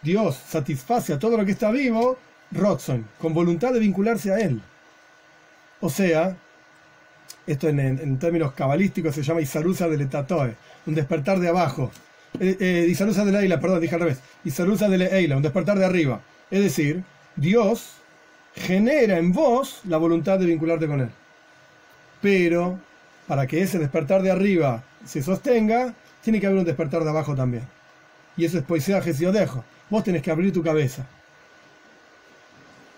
Dios 0.00 0.36
satisface 0.36 1.12
a 1.12 1.18
todo 1.18 1.36
lo 1.36 1.44
que 1.44 1.52
está 1.52 1.70
vivo 1.70 2.16
Rodson, 2.52 3.06
con 3.18 3.32
voluntad 3.32 3.72
de 3.72 3.78
vincularse 3.78 4.32
a 4.32 4.40
él. 4.40 4.60
O 5.80 5.88
sea, 5.88 6.36
esto 7.46 7.68
en, 7.68 8.18
términos 8.18 8.52
cabalísticos 8.52 9.14
se 9.14 9.22
llama 9.22 9.40
Isarusa 9.40 9.88
del 9.88 10.02
Etatoe, 10.02 10.56
un 10.86 10.94
despertar 10.94 11.38
de 11.38 11.48
abajo. 11.48 11.90
Eh, 12.38 12.56
eh, 12.60 12.86
Isarusa 12.88 13.24
de 13.24 13.38
Eila, 13.38 13.60
perdón, 13.60 13.80
dije 13.80 13.94
al 13.94 14.00
revés. 14.02 14.20
Isarusa 14.44 14.88
de 14.88 15.04
Eila, 15.06 15.36
un 15.36 15.42
despertar 15.42 15.78
de 15.78 15.84
arriba. 15.84 16.20
Es 16.50 16.62
decir, 16.62 17.02
Dios 17.36 17.94
genera 18.54 19.18
en 19.18 19.32
vos 19.32 19.80
la 19.84 19.96
voluntad 19.96 20.38
de 20.38 20.46
vincularte 20.46 20.86
con 20.86 21.00
Él. 21.00 21.10
Pero 22.20 22.78
para 23.26 23.46
que 23.46 23.62
ese 23.62 23.78
despertar 23.78 24.22
de 24.22 24.30
arriba 24.30 24.82
se 25.04 25.22
sostenga, 25.22 25.94
tiene 26.22 26.40
que 26.40 26.46
haber 26.46 26.58
un 26.58 26.64
despertar 26.64 27.04
de 27.04 27.10
abajo 27.10 27.34
también. 27.34 27.62
Y 28.36 28.44
eso 28.44 28.58
es 28.58 28.64
poesía 28.64 29.00
dejo. 29.00 29.64
Vos 29.88 30.04
tenés 30.04 30.22
que 30.22 30.30
abrir 30.30 30.52
tu 30.52 30.62
cabeza 30.62 31.06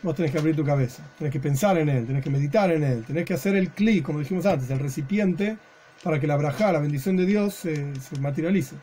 vos 0.02 0.14
tenés 0.14 0.32
que 0.32 0.38
abrir 0.38 0.56
tu 0.56 0.64
cabeza, 0.64 1.02
tenés 1.18 1.32
que 1.32 1.40
pensar 1.40 1.78
en 1.78 1.88
él, 1.88 2.06
tenés 2.06 2.22
que 2.22 2.30
meditar 2.30 2.70
en 2.72 2.82
él, 2.82 3.04
tenés 3.04 3.24
que 3.24 3.34
hacer 3.34 3.54
el 3.56 3.70
clic, 3.70 4.04
como 4.04 4.18
dijimos 4.18 4.46
antes, 4.46 4.70
el 4.70 4.78
recipiente, 4.78 5.56
para 6.02 6.18
que 6.18 6.26
la 6.26 6.36
braja, 6.36 6.72
la 6.72 6.80
bendición 6.80 7.16
de 7.16 7.26
Dios, 7.26 7.54
se 7.54 7.92
materialice. 8.20 8.76